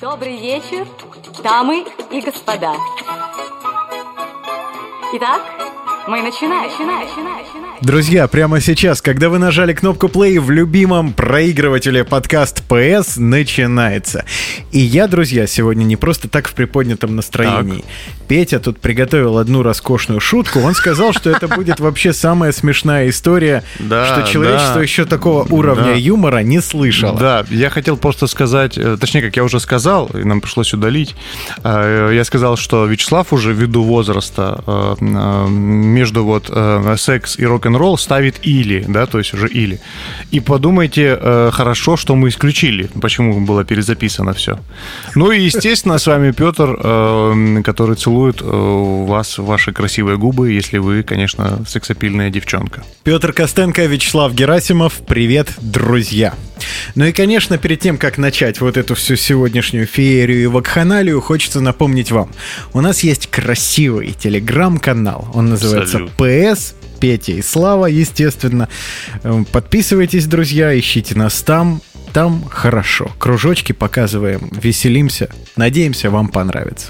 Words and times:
Добрый 0.00 0.40
вечер, 0.40 0.86
дамы 1.42 1.84
и 2.12 2.20
господа. 2.20 2.72
Итак, 5.14 5.42
мы 6.06 6.22
начинаем. 6.22 6.70
начинаем, 6.70 7.08
начинаем, 7.08 7.44
начинаем. 7.44 7.76
Друзья, 7.80 8.28
прямо 8.28 8.60
сейчас, 8.60 9.02
когда 9.02 9.28
вы 9.28 9.38
нажали 9.38 9.72
кнопку 9.72 10.06
play 10.06 10.38
в 10.38 10.52
любимом 10.52 11.12
проигрывателе 11.12 12.04
подкаст 12.04 12.62
PS, 12.68 13.18
начинается. 13.18 14.24
И 14.70 14.78
я, 14.78 15.08
друзья, 15.08 15.48
сегодня 15.48 15.82
не 15.82 15.96
просто 15.96 16.28
так 16.28 16.46
в 16.46 16.54
приподнятом 16.54 17.16
настроении. 17.16 17.80
Так. 17.80 17.86
Петя 18.28 18.60
тут 18.60 18.78
приготовил 18.78 19.38
одну 19.38 19.62
роскошную 19.62 20.20
шутку. 20.20 20.60
Он 20.60 20.74
сказал, 20.74 21.12
что 21.12 21.30
это 21.30 21.48
будет 21.48 21.80
вообще 21.80 22.12
самая 22.12 22.52
смешная 22.52 23.08
история, 23.08 23.64
что 23.76 24.24
человечество 24.30 24.80
еще 24.80 25.04
такого 25.04 25.46
уровня 25.50 25.94
юмора 25.94 26.38
не 26.38 26.60
слышало. 26.60 27.18
Да, 27.18 27.44
я 27.50 27.70
хотел 27.70 27.96
просто 27.96 28.26
сказать, 28.26 28.76
э, 28.76 28.96
точнее, 29.00 29.22
как 29.22 29.36
я 29.36 29.44
уже 29.44 29.60
сказал, 29.60 30.06
и 30.08 30.24
нам 30.24 30.40
пришлось 30.40 30.74
удалить, 30.74 31.16
э, 31.64 32.10
я 32.14 32.24
сказал, 32.24 32.56
что 32.56 32.84
Вячеслав 32.84 33.32
уже 33.32 33.52
ввиду 33.52 33.82
возраста 33.82 34.62
э, 34.66 35.48
между 35.48 36.24
вот 36.24 36.50
секс 36.98 37.38
и 37.38 37.46
рок 37.46 37.58
рок-н-ролл 37.58 37.98
ставит 37.98 38.46
или, 38.46 38.84
да, 38.86 39.06
то 39.06 39.18
есть 39.18 39.34
уже 39.34 39.48
или. 39.48 39.80
И 40.30 40.40
подумайте, 40.40 41.18
хорошо, 41.52 41.96
что 41.96 42.14
мы 42.14 42.28
исключили, 42.28 42.88
почему 43.00 43.40
было 43.40 43.64
перезаписано 43.64 44.32
все. 44.32 44.58
Ну 45.14 45.32
и, 45.32 45.40
естественно, 45.40 45.98
с 45.98 46.06
вами 46.06 46.32
Петр, 46.32 46.76
который 47.64 47.96
целует 47.96 48.17
э, 48.26 49.04
вас 49.06 49.38
ваши 49.38 49.72
красивые 49.72 50.18
губы, 50.18 50.50
если 50.50 50.78
вы, 50.78 51.02
конечно, 51.02 51.64
сексапильная 51.66 52.30
девчонка. 52.30 52.84
Петр 53.04 53.32
Костенко, 53.32 53.84
Вячеслав 53.86 54.34
Герасимов, 54.34 54.94
привет, 55.06 55.48
друзья. 55.60 56.34
Ну 56.94 57.04
и, 57.04 57.12
конечно, 57.12 57.58
перед 57.58 57.80
тем, 57.80 57.98
как 57.98 58.18
начать 58.18 58.60
вот 58.60 58.76
эту 58.76 58.94
всю 58.94 59.16
сегодняшнюю 59.16 59.86
феерию 59.86 60.42
и 60.42 60.46
вакханалию, 60.46 61.20
хочется 61.20 61.60
напомнить 61.60 62.10
вам. 62.10 62.30
У 62.72 62.80
нас 62.80 63.00
есть 63.00 63.28
красивый 63.28 64.12
телеграм-канал. 64.12 65.28
Он 65.34 65.50
называется 65.50 65.92
Салют. 65.92 66.10
PS 66.18 66.74
Петя 66.98 67.32
и 67.32 67.42
Слава, 67.42 67.86
естественно. 67.86 68.68
Эм, 69.22 69.44
подписывайтесь, 69.44 70.26
друзья, 70.26 70.76
ищите 70.78 71.14
нас 71.14 71.42
там. 71.42 71.80
Там 72.12 72.44
хорошо. 72.48 73.10
Кружочки 73.18 73.72
показываем, 73.72 74.50
веселимся. 74.50 75.28
Надеемся, 75.56 76.10
вам 76.10 76.28
понравится. 76.28 76.88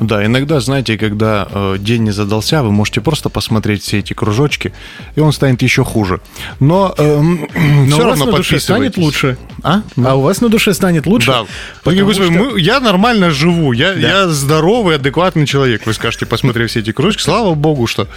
Да, 0.00 0.24
иногда, 0.24 0.60
знаете, 0.60 0.96
когда 0.96 1.46
э, 1.50 1.76
день 1.78 2.04
не 2.04 2.10
задался, 2.10 2.62
вы 2.62 2.72
можете 2.72 3.02
просто 3.02 3.28
посмотреть 3.28 3.82
все 3.82 3.98
эти 3.98 4.14
кружочки, 4.14 4.72
и 5.14 5.20
он 5.20 5.32
станет 5.32 5.60
еще 5.60 5.84
хуже. 5.84 6.20
Но, 6.58 6.94
э, 6.96 7.20
Но 7.20 7.86
все 7.86 8.06
равно 8.06 8.24
на 8.24 8.32
душе 8.32 8.58
станет 8.60 8.96
лучше. 8.96 9.36
А? 9.62 9.82
А 10.02 10.14
у 10.16 10.22
вас 10.22 10.40
на 10.40 10.48
душе 10.48 10.72
станет 10.72 11.06
лучше? 11.06 11.30
Да. 11.30 11.40
Господи, 11.84 12.12
что... 12.12 12.30
мы, 12.30 12.58
я 12.60 12.80
нормально 12.80 13.30
живу, 13.30 13.72
я, 13.72 13.92
да. 13.92 13.98
я 14.00 14.28
здоровый, 14.28 14.96
адекватный 14.96 15.46
человек. 15.46 15.84
Вы 15.84 15.92
скажете, 15.92 16.24
посмотрев 16.24 16.70
все 16.70 16.80
эти 16.80 16.92
кружочки, 16.92 17.22
слава 17.22 17.54
богу, 17.54 17.86
что... 17.86 18.08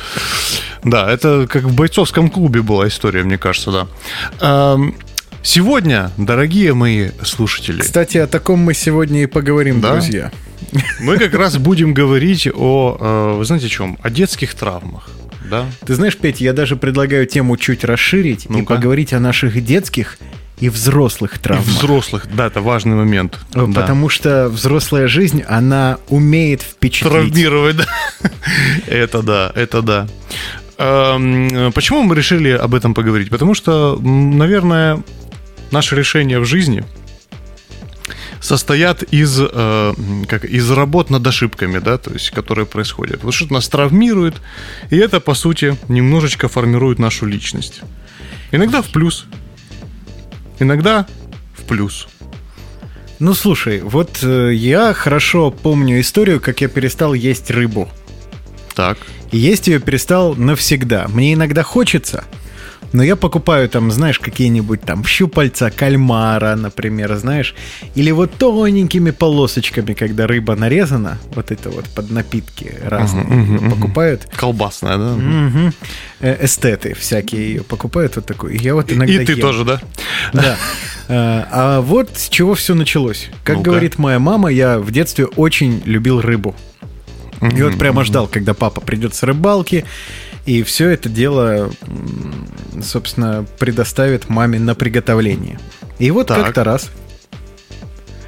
Да, 0.85 1.11
это 1.11 1.47
как 1.49 1.63
в 1.63 1.75
бойцовском 1.75 2.29
клубе 2.29 2.61
была 2.61 2.87
история, 2.87 3.23
мне 3.23 3.37
кажется, 3.37 3.71
да. 3.71 3.87
Эм, 4.39 4.95
сегодня, 5.41 6.11
дорогие 6.17 6.73
мои 6.73 7.09
слушатели... 7.23 7.81
Кстати, 7.81 8.17
о 8.17 8.27
таком 8.27 8.59
мы 8.59 8.73
сегодня 8.73 9.23
и 9.23 9.25
поговорим, 9.25 9.81
да? 9.81 9.93
друзья. 9.93 10.31
Мы 10.99 11.17
как 11.17 11.33
раз 11.33 11.57
будем 11.57 11.93
говорить 11.93 12.47
о, 12.53 12.97
э, 12.99 13.37
вы 13.37 13.45
знаете, 13.45 13.67
о 13.67 13.69
чем? 13.69 13.97
О 14.01 14.09
детских 14.09 14.53
травмах. 14.55 15.09
Да? 15.49 15.65
Ты 15.85 15.95
знаешь, 15.95 16.17
Петь, 16.17 16.41
я 16.41 16.53
даже 16.53 16.75
предлагаю 16.75 17.25
тему 17.25 17.57
чуть 17.57 17.83
расширить 17.83 18.49
ну 18.49 18.59
и 18.59 18.61
поговорить 18.63 19.13
о 19.13 19.19
наших 19.19 19.63
детских 19.63 20.17
и 20.59 20.69
взрослых 20.69 21.39
травмах. 21.39 21.67
И 21.67 21.69
взрослых, 21.69 22.27
да, 22.33 22.47
это 22.47 22.61
важный 22.61 22.95
момент. 22.95 23.39
Потому 23.51 24.07
да. 24.07 24.13
что 24.13 24.49
взрослая 24.49 25.07
жизнь, 25.07 25.41
она 25.41 25.97
умеет 26.07 26.61
впечатлить. 26.61 27.11
Травмировать, 27.11 27.75
да. 27.77 27.85
Это 28.87 29.21
да, 29.21 29.51
это 29.53 29.81
да. 29.81 30.07
Эм, 30.77 31.71
почему 31.73 32.03
мы 32.03 32.15
решили 32.15 32.51
об 32.51 32.73
этом 32.73 32.93
поговорить? 32.93 33.29
Потому 33.29 33.53
что, 33.53 33.99
наверное, 34.01 35.03
наше 35.71 35.95
решение 35.95 36.39
в 36.39 36.45
жизни– 36.45 36.83
состоят 38.43 39.03
из, 39.03 39.39
э, 39.39 39.93
как, 40.27 40.43
из 40.43 40.69
работ 40.69 41.09
над 41.09 41.25
ошибками, 41.25 41.79
да, 41.79 41.97
то 41.97 42.11
есть, 42.11 42.31
которые 42.31 42.65
происходят. 42.65 43.23
Вот 43.23 43.33
что-то 43.33 43.53
нас 43.53 43.69
травмирует, 43.69 44.35
и 44.89 44.97
это, 44.97 45.21
по 45.21 45.33
сути, 45.33 45.77
немножечко 45.87 46.49
формирует 46.49 46.99
нашу 46.99 47.25
личность. 47.25 47.81
Иногда 48.51 48.81
в 48.81 48.89
плюс, 48.89 49.25
иногда 50.59 51.07
в 51.57 51.63
плюс. 51.63 52.07
Ну, 53.19 53.33
слушай, 53.33 53.79
вот 53.79 54.19
э, 54.21 54.51
я 54.53 54.93
хорошо 54.93 55.49
помню 55.49 56.01
историю, 56.01 56.41
как 56.41 56.59
я 56.59 56.67
перестал 56.67 57.13
есть 57.13 57.49
рыбу. 57.49 57.89
Так. 58.75 58.97
И 59.31 59.37
есть 59.37 59.67
ее 59.67 59.79
перестал 59.79 60.35
навсегда. 60.35 61.07
Мне 61.07 61.33
иногда 61.33 61.63
хочется, 61.63 62.25
но 62.93 63.03
я 63.03 63.15
покупаю 63.15 63.67
там, 63.67 63.91
знаешь, 63.91 64.19
какие-нибудь 64.19 64.81
там 64.81 65.03
щупальца 65.03 65.71
кальмара, 65.71 66.55
например, 66.55 67.15
знаешь, 67.15 67.55
или 67.95 68.11
вот 68.11 68.31
тоненькими 68.35 69.09
полосочками, 69.09 69.93
когда 69.93 70.27
рыба 70.27 70.55
нарезана, 70.55 71.17
вот 71.35 71.51
это 71.51 71.71
вот 71.71 71.85
под 71.85 72.11
напитки 72.11 72.75
разные 72.85 73.25
uh-huh, 73.25 73.59
uh-huh, 73.59 73.69
покупают. 73.71 74.27
Колбасная, 74.35 74.97
да? 74.97 75.15
Uh-huh. 75.15 75.73
Эстеты 76.21 76.93
всякие 76.93 77.47
ее 77.47 77.63
покупают 77.63 78.15
вот 78.15 78.25
такую. 78.27 78.59
Я 78.59 78.75
вот 78.75 78.91
иногда 78.91 79.11
И 79.11 79.25
ты 79.25 79.33
ем. 79.33 79.41
тоже, 79.41 79.65
да? 79.65 79.81
Да. 80.31 80.57
А, 81.09 81.47
а 81.51 81.81
вот 81.81 82.11
с 82.15 82.29
чего 82.29 82.53
все 82.53 82.75
началось. 82.75 83.29
Как 83.43 83.57
ну 83.57 83.63
говорит 83.63 83.97
моя 83.97 84.19
мама, 84.19 84.49
я 84.49 84.79
в 84.79 84.91
детстве 84.91 85.25
очень 85.25 85.81
любил 85.85 86.21
рыбу. 86.21 86.55
И 87.41 87.61
вот 87.61 87.77
прямо 87.77 88.05
ждал, 88.05 88.27
когда 88.27 88.53
папа 88.53 88.79
придет 88.79 89.15
с 89.15 89.23
рыбалки, 89.23 89.83
и 90.45 90.63
все 90.63 90.89
это 90.89 91.09
дело, 91.09 91.71
собственно, 92.81 93.45
предоставит 93.59 94.29
маме 94.29 94.59
на 94.59 94.75
приготовление. 94.75 95.59
И 95.99 96.11
вот 96.11 96.27
так. 96.27 96.45
как-то 96.45 96.63
раз 96.63 96.91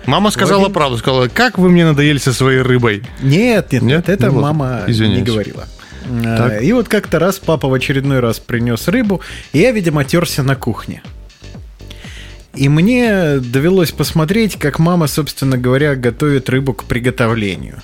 Мама 0.06 0.30
сказала 0.30 0.64
один... 0.64 0.74
правду, 0.74 0.98
сказала, 0.98 1.28
как 1.28 1.58
вы 1.58 1.70
мне 1.70 1.86
надоели 1.86 2.20
со 2.20 2.32
своей 2.32 2.62
рыбой. 2.62 3.04
Нет, 3.22 3.72
нет, 3.72 3.82
нет, 3.82 4.10
это 4.10 4.28
ну, 4.28 4.40
мама 4.40 4.84
извиняюсь. 4.88 5.20
не 5.20 5.24
говорила. 5.24 5.66
Так. 6.24 6.62
И 6.62 6.72
вот 6.74 6.88
как-то 6.88 7.18
раз 7.18 7.40
папа 7.40 7.68
в 7.68 7.74
очередной 7.74 8.20
раз 8.20 8.40
принес 8.40 8.88
рыбу, 8.88 9.22
и 9.54 9.60
я, 9.60 9.72
видимо, 9.72 10.04
терся 10.06 10.44
на 10.44 10.56
кухне. 10.56 11.02
И 12.54 12.70
мне 12.70 13.40
довелось 13.40 13.92
посмотреть, 13.92 14.58
как 14.58 14.80
мама, 14.80 15.08
собственно 15.08 15.58
говоря, 15.58 15.96
готовит 15.96 16.50
рыбу 16.50 16.74
к 16.74 16.86
приготовлению. 16.86 17.82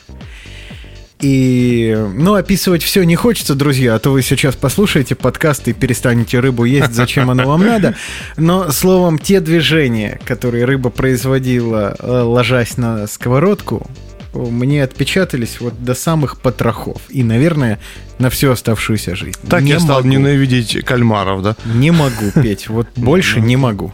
И, 1.21 1.95
ну, 2.15 2.33
описывать 2.33 2.81
все 2.81 3.03
не 3.03 3.15
хочется, 3.15 3.53
друзья, 3.53 3.95
а 3.95 3.99
то 3.99 4.11
вы 4.11 4.23
сейчас 4.23 4.55
послушаете 4.55 5.13
подкаст 5.13 5.67
и 5.67 5.73
перестанете 5.73 6.39
рыбу 6.39 6.65
есть, 6.65 6.93
зачем 6.93 7.29
оно 7.29 7.45
вам 7.45 7.65
надо. 7.65 7.95
Но, 8.37 8.71
словом, 8.71 9.19
те 9.19 9.39
движения, 9.39 10.19
которые 10.25 10.65
рыба 10.65 10.89
производила, 10.89 11.95
э, 11.99 12.21
ложась 12.21 12.77
на 12.77 13.05
сковородку, 13.05 13.87
мне 14.33 14.83
отпечатались 14.83 15.59
вот 15.59 15.83
до 15.83 15.93
самых 15.93 16.39
потрохов. 16.39 17.01
И, 17.09 17.23
наверное, 17.23 17.79
на 18.17 18.29
всю 18.29 18.51
оставшуюся 18.51 19.15
жизнь. 19.15 19.39
Так 19.47 19.61
не 19.61 19.71
я 19.71 19.79
стал 19.79 19.97
могу. 19.97 20.07
ненавидеть 20.07 20.83
кальмаров, 20.83 21.43
да? 21.43 21.55
Не 21.65 21.91
могу 21.91 22.31
петь. 22.33 22.67
Вот 22.67 22.87
больше 22.95 23.41
не 23.41 23.57
могу. 23.57 23.93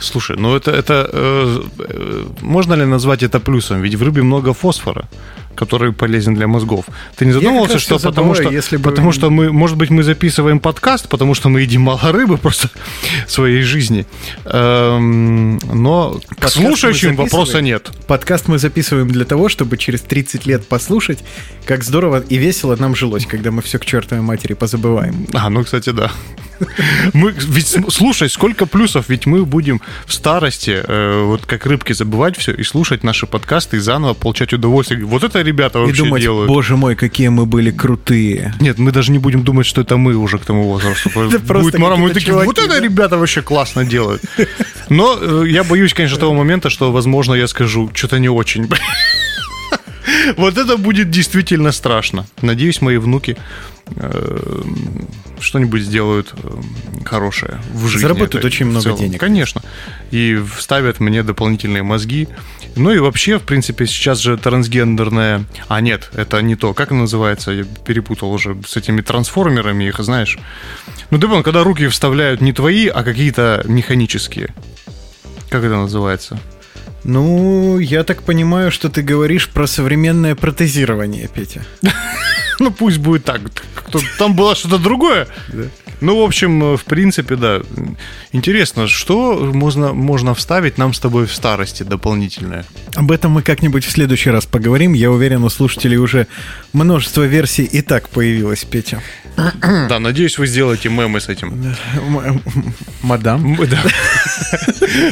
Слушай, 0.00 0.36
ну 0.36 0.54
это, 0.54 0.70
это 0.70 1.10
э, 1.12 1.60
э, 1.80 2.24
можно 2.40 2.74
ли 2.74 2.84
назвать 2.84 3.24
это 3.24 3.40
плюсом? 3.40 3.82
Ведь 3.82 3.96
в 3.96 4.02
рыбе 4.02 4.22
много 4.22 4.54
фосфора 4.54 5.08
который 5.58 5.92
полезен 5.92 6.34
для 6.34 6.46
мозгов. 6.46 6.84
Ты 7.16 7.26
не 7.26 7.32
задумывался, 7.32 7.80
что 7.80 7.98
потому 7.98 8.34
что, 8.34 8.48
если 8.48 8.76
бы... 8.76 8.90
потому 8.90 9.10
что 9.10 9.28
мы, 9.28 9.52
может 9.52 9.76
быть, 9.76 9.90
мы 9.90 10.04
записываем 10.04 10.60
подкаст, 10.60 11.08
потому 11.08 11.34
что 11.34 11.48
мы 11.48 11.62
едим 11.62 11.82
мало 11.82 12.12
рыбы 12.12 12.38
просто 12.38 12.70
в 13.26 13.30
своей 13.30 13.62
жизни. 13.62 14.06
Эм, 14.44 15.58
но 15.58 16.20
подкаст 16.28 16.54
к 16.54 16.60
слушающим 16.60 17.16
вопроса 17.16 17.60
нет. 17.60 17.90
Подкаст 18.06 18.46
мы 18.46 18.58
записываем 18.58 19.08
для 19.08 19.24
того, 19.24 19.48
чтобы 19.48 19.78
через 19.78 20.00
30 20.02 20.46
лет 20.46 20.64
послушать, 20.68 21.24
как 21.64 21.82
здорово 21.82 22.20
и 22.20 22.36
весело 22.36 22.76
нам 22.76 22.94
жилось, 22.94 23.26
когда 23.26 23.50
мы 23.50 23.60
все 23.60 23.80
к 23.80 23.84
чертовой 23.84 24.22
матери 24.22 24.54
позабываем. 24.54 25.26
А, 25.34 25.50
ну, 25.50 25.64
кстати, 25.64 25.90
да. 25.90 26.12
Мы, 27.12 27.34
ведь, 27.36 27.76
слушай, 27.88 28.28
сколько 28.28 28.66
плюсов, 28.66 29.06
ведь 29.08 29.26
мы 29.26 29.44
будем 29.44 29.80
в 30.06 30.12
старости, 30.12 30.82
э, 30.86 31.22
вот 31.24 31.46
как 31.46 31.66
рыбки, 31.66 31.92
забывать 31.92 32.36
все 32.36 32.52
и 32.52 32.62
слушать 32.62 33.04
наши 33.04 33.26
подкасты 33.26 33.76
и 33.76 33.80
заново 33.80 34.14
получать 34.14 34.52
удовольствие. 34.52 35.04
Вот 35.04 35.24
это 35.24 35.42
ребята 35.42 35.78
вообще 35.78 36.02
и 36.02 36.04
думать, 36.04 36.22
делают. 36.22 36.48
боже 36.48 36.76
мой, 36.76 36.96
какие 36.96 37.28
мы 37.28 37.46
были 37.46 37.70
крутые. 37.70 38.54
Нет, 38.60 38.78
мы 38.78 38.92
даже 38.92 39.12
не 39.12 39.18
будем 39.18 39.44
думать, 39.44 39.66
что 39.66 39.80
это 39.80 39.96
мы 39.96 40.16
уже 40.16 40.38
к 40.38 40.44
тому 40.44 40.68
возрасту. 40.68 41.10
Будет 41.14 41.78
мара, 41.78 41.96
мы 41.96 42.10
такие, 42.10 42.32
вот 42.34 42.58
это 42.58 42.80
ребята 42.80 43.16
вообще 43.18 43.42
классно 43.42 43.84
делают. 43.84 44.22
Но 44.88 45.18
э, 45.20 45.44
я 45.48 45.64
боюсь, 45.64 45.94
конечно, 45.94 46.18
того 46.18 46.34
момента, 46.34 46.70
что, 46.70 46.92
возможно, 46.92 47.34
я 47.34 47.46
скажу 47.46 47.90
что-то 47.94 48.18
не 48.18 48.28
очень. 48.28 48.68
Вот 50.36 50.56
это 50.56 50.76
будет 50.76 51.10
действительно 51.10 51.72
страшно. 51.72 52.26
Надеюсь, 52.42 52.80
мои 52.80 52.96
внуки 52.96 53.36
э, 53.96 54.62
что-нибудь 55.40 55.82
сделают 55.82 56.34
э, 56.34 56.60
хорошее 57.04 57.58
в 57.72 57.86
жизни. 57.86 58.02
Заработают 58.02 58.44
очень 58.44 58.66
много 58.66 58.92
денег. 58.92 59.20
Конечно. 59.20 59.62
И 60.10 60.38
вставят 60.56 61.00
мне 61.00 61.22
дополнительные 61.22 61.82
мозги. 61.82 62.28
Ну 62.76 62.92
и 62.92 62.98
вообще, 62.98 63.38
в 63.38 63.42
принципе, 63.42 63.86
сейчас 63.86 64.20
же 64.20 64.36
трансгендерная... 64.36 65.44
А, 65.68 65.80
нет, 65.80 66.10
это 66.14 66.40
не 66.42 66.54
то. 66.54 66.74
Как 66.74 66.88
это 66.88 66.94
называется? 66.94 67.50
Я 67.50 67.64
перепутал 67.64 68.32
уже 68.32 68.56
с 68.66 68.76
этими 68.76 69.00
трансформерами 69.00 69.84
их, 69.84 69.98
знаешь. 69.98 70.38
Ну, 71.10 71.18
ты 71.18 71.26
понял, 71.26 71.42
когда 71.42 71.64
руки 71.64 71.88
вставляют 71.88 72.40
не 72.40 72.52
твои, 72.52 72.86
а 72.86 73.02
какие-то 73.02 73.64
механические. 73.66 74.54
Как 75.48 75.64
это 75.64 75.76
называется? 75.76 76.38
Ну, 77.10 77.78
я 77.78 78.04
так 78.04 78.22
понимаю, 78.22 78.70
что 78.70 78.90
ты 78.90 79.00
говоришь 79.00 79.48
про 79.48 79.66
современное 79.66 80.34
протезирование, 80.34 81.28
Петя. 81.34 81.64
Ну, 82.60 82.72
пусть 82.72 82.98
будет 82.98 83.24
так. 83.24 83.40
Там 84.18 84.34
было 84.34 84.56
что-то 84.56 84.78
другое. 84.78 85.28
Ну, 86.00 86.20
в 86.20 86.22
общем, 86.24 86.76
в 86.76 86.84
принципе, 86.84 87.36
да. 87.36 87.60
Интересно, 88.32 88.86
что 88.86 89.50
можно, 89.52 89.92
можно 89.92 90.34
вставить 90.34 90.78
нам 90.78 90.94
с 90.94 91.00
тобой 91.00 91.26
в 91.26 91.34
старости 91.34 91.82
дополнительное? 91.82 92.64
Об 92.94 93.10
этом 93.10 93.32
мы 93.32 93.42
как-нибудь 93.42 93.84
в 93.84 93.90
следующий 93.90 94.30
раз 94.30 94.46
поговорим. 94.46 94.92
Я 94.92 95.10
уверен, 95.10 95.44
у 95.44 95.48
слушателей 95.48 95.96
уже 95.96 96.26
множество 96.72 97.22
версий 97.22 97.64
и 97.64 97.82
так 97.82 98.08
появилось, 98.08 98.64
Петя. 98.64 99.02
Да, 99.36 99.98
надеюсь, 100.00 100.38
вы 100.38 100.46
сделаете 100.46 100.88
мемы 100.88 101.20
с 101.20 101.28
этим. 101.28 101.74
Мадам. 103.02 103.58
Да. 103.68 103.82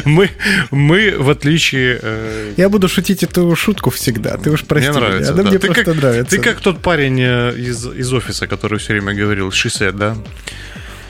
Мы, 0.05 0.31
мы, 0.71 1.15
в 1.19 1.29
отличие... 1.29 1.99
Э... 2.03 2.55
Я 2.57 2.69
буду 2.69 2.89
шутить 2.89 3.23
эту 3.23 3.55
шутку 3.55 3.91
всегда. 3.91 4.39
Ты 4.39 4.51
уж 4.51 4.65
прости 4.65 4.89
мне 4.89 4.99
нравится, 4.99 5.33
меня. 5.33 5.43
Да. 5.43 5.51
мне 5.51 5.59
ты 5.59 5.67
просто 5.67 5.85
как, 5.85 5.97
нравится. 5.97 6.37
Ты 6.37 6.43
как 6.43 6.61
тот 6.61 6.81
парень 6.81 7.21
э, 7.21 7.55
из, 7.57 7.87
из 7.87 8.13
офиса, 8.13 8.47
который 8.47 8.79
все 8.79 8.95
время 8.95 9.15
говорил 9.15 9.49
«she 9.51 9.69
said», 9.69 9.93
да? 9.93 10.17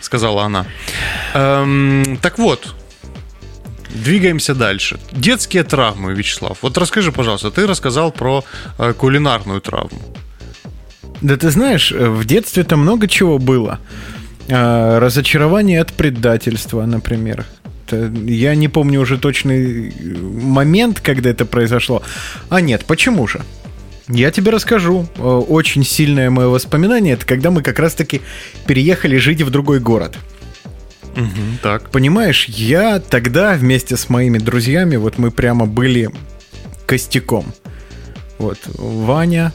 Сказала 0.06 0.44
она. 0.44 0.67
Эм, 1.35 2.19
так 2.23 2.38
вот, 2.38 2.75
Двигаемся 3.91 4.55
дальше. 4.55 4.99
Детские 5.11 5.64
травмы, 5.64 6.14
Вячеслав. 6.14 6.58
Вот 6.62 6.79
расскажи, 6.79 7.11
пожалуйста, 7.11 7.50
ты 7.50 7.67
рассказал 7.67 8.12
про 8.12 8.44
э, 8.79 8.93
кулинарную 8.93 9.61
травму. 9.61 10.00
Да 11.23 11.37
ты 11.37 11.50
знаешь, 11.50 11.91
в 11.91 12.25
детстве-то 12.25 12.76
много 12.76 13.08
чего 13.08 13.38
было. 13.38 13.81
А, 14.49 15.00
разочарование 15.00 15.81
от 15.81 15.93
предательства, 15.93 16.87
например. 16.87 17.44
Я 17.91 18.55
не 18.55 18.69
помню 18.69 19.00
уже 19.00 19.19
точный 19.19 19.93
момент, 20.53 21.00
когда 21.00 21.31
это 21.31 21.47
произошло. 21.47 22.03
А 22.49 22.61
нет, 22.61 22.85
почему 22.85 23.26
же? 23.26 23.41
Я 24.08 24.31
тебе 24.31 24.50
расскажу. 24.53 25.06
Очень 25.17 25.85
сильное 25.85 26.31
мое 26.31 26.49
воспоминание 26.49 27.14
это 27.14 27.26
когда 27.26 27.50
мы 27.50 27.62
как 27.62 27.79
раз-таки 27.79 28.20
переехали 28.67 29.17
жить 29.17 29.43
в 29.43 29.50
другой 29.50 29.81
город. 29.81 30.17
Угу, 31.17 31.58
так. 31.62 31.91
Понимаешь, 31.91 32.44
я 32.47 33.00
тогда 33.00 33.55
вместе 33.55 33.97
с 33.97 34.08
моими 34.08 34.38
друзьями, 34.38 34.97
вот 34.97 35.19
мы 35.19 35.31
прямо 35.31 35.67
были 35.67 36.11
костяком. 36.87 37.47
Вот 38.38 38.58
Ваня, 38.75 39.53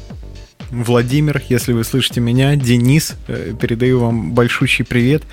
Владимир, 0.72 1.42
если 1.50 1.74
вы 1.74 1.84
слышите 1.84 2.20
меня, 2.20 2.56
Денис, 2.56 3.16
э, 3.28 3.54
передаю 3.60 4.00
вам 4.00 4.32
большущий 4.32 4.84
привет. 4.84 5.24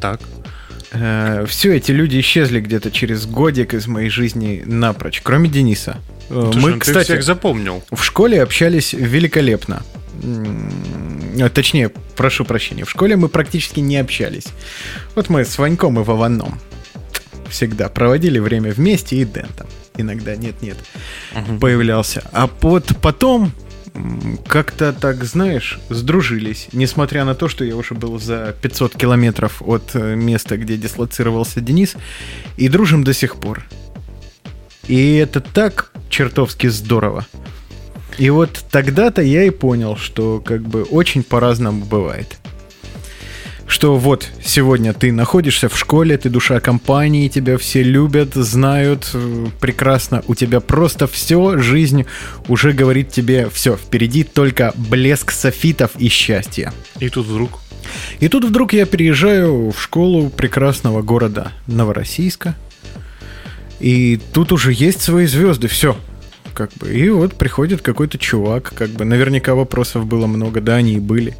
Так. 0.00 0.20
Э, 0.92 1.46
Все 1.48 1.76
эти 1.76 1.92
люди 1.92 2.18
исчезли 2.20 2.60
где-то 2.60 2.90
через 2.90 3.26
годик 3.26 3.72
из 3.72 3.86
моей 3.86 4.10
жизни 4.10 4.62
напрочь, 4.66 5.20
кроме 5.22 5.48
Дениса. 5.48 5.98
Э, 6.28 6.50
Слушай, 6.52 6.62
Мы, 6.62 6.70
ну, 6.72 6.78
кстати, 6.78 7.04
всех 7.04 7.22
запомнил. 7.22 7.82
В 7.90 8.02
школе 8.02 8.42
общались 8.42 8.92
великолепно. 8.92 9.82
Точнее, 11.52 11.90
прошу 12.16 12.44
прощения, 12.44 12.84
в 12.84 12.90
школе 12.90 13.16
мы 13.16 13.28
практически 13.28 13.80
не 13.80 13.98
общались. 13.98 14.46
Вот 15.14 15.28
мы 15.28 15.44
с 15.44 15.58
Ваньком 15.58 16.00
и 16.00 16.02
Вованом 16.02 16.58
всегда 17.50 17.88
проводили 17.88 18.38
время 18.38 18.72
вместе, 18.72 19.16
и 19.16 19.24
Дэн 19.24 19.46
там 19.56 19.66
иногда 19.96 20.36
нет-нет 20.36 20.76
угу. 21.34 21.58
появлялся. 21.58 22.22
А 22.32 22.50
вот 22.60 22.92
потом 23.00 23.52
как-то 24.46 24.92
так, 24.92 25.24
знаешь, 25.24 25.78
сдружились. 25.88 26.68
Несмотря 26.72 27.24
на 27.24 27.34
то, 27.34 27.48
что 27.48 27.64
я 27.64 27.76
уже 27.76 27.94
был 27.94 28.18
за 28.18 28.54
500 28.60 28.94
километров 28.96 29.62
от 29.62 29.90
э, 29.94 30.14
места, 30.14 30.56
где 30.56 30.76
дислоцировался 30.76 31.60
Денис, 31.60 31.96
и 32.56 32.68
дружим 32.68 33.04
до 33.04 33.14
сих 33.14 33.36
пор. 33.36 33.64
И 34.86 35.16
это 35.16 35.40
так 35.40 35.92
чертовски 36.16 36.68
здорово. 36.68 37.26
И 38.16 38.30
вот 38.30 38.64
тогда-то 38.70 39.20
я 39.20 39.44
и 39.44 39.50
понял, 39.50 39.96
что 39.96 40.40
как 40.40 40.62
бы 40.62 40.84
очень 40.84 41.22
по-разному 41.22 41.84
бывает 41.84 42.38
что 43.68 43.96
вот 43.96 44.28
сегодня 44.44 44.92
ты 44.92 45.10
находишься 45.10 45.68
в 45.68 45.76
школе, 45.76 46.16
ты 46.16 46.30
душа 46.30 46.60
компании, 46.60 47.26
тебя 47.26 47.58
все 47.58 47.82
любят, 47.82 48.34
знают 48.34 49.10
э, 49.12 49.46
прекрасно, 49.60 50.22
у 50.28 50.36
тебя 50.36 50.60
просто 50.60 51.08
все, 51.08 51.58
жизнь 51.58 52.06
уже 52.46 52.72
говорит 52.72 53.10
тебе 53.10 53.50
все, 53.52 53.76
впереди 53.76 54.22
только 54.22 54.72
блеск 54.76 55.32
софитов 55.32 55.90
и 55.98 56.08
счастье. 56.08 56.72
И 57.00 57.08
тут 57.08 57.26
вдруг? 57.26 57.58
И 58.20 58.28
тут 58.28 58.44
вдруг 58.44 58.72
я 58.72 58.86
переезжаю 58.86 59.72
в 59.72 59.82
школу 59.82 60.30
прекрасного 60.30 61.02
города 61.02 61.52
Новороссийска, 61.66 62.54
и 63.80 64.18
тут 64.32 64.52
уже 64.52 64.72
есть 64.72 65.02
свои 65.02 65.26
звезды, 65.26 65.68
все, 65.68 65.96
как 66.54 66.72
бы. 66.74 66.92
И 66.92 67.08
вот 67.10 67.34
приходит 67.34 67.82
какой-то 67.82 68.18
чувак, 68.18 68.72
как 68.74 68.90
бы, 68.90 69.04
наверняка 69.04 69.54
вопросов 69.54 70.06
было 70.06 70.26
много, 70.26 70.60
да, 70.60 70.76
они 70.76 70.94
и 70.94 71.00
были. 71.00 71.36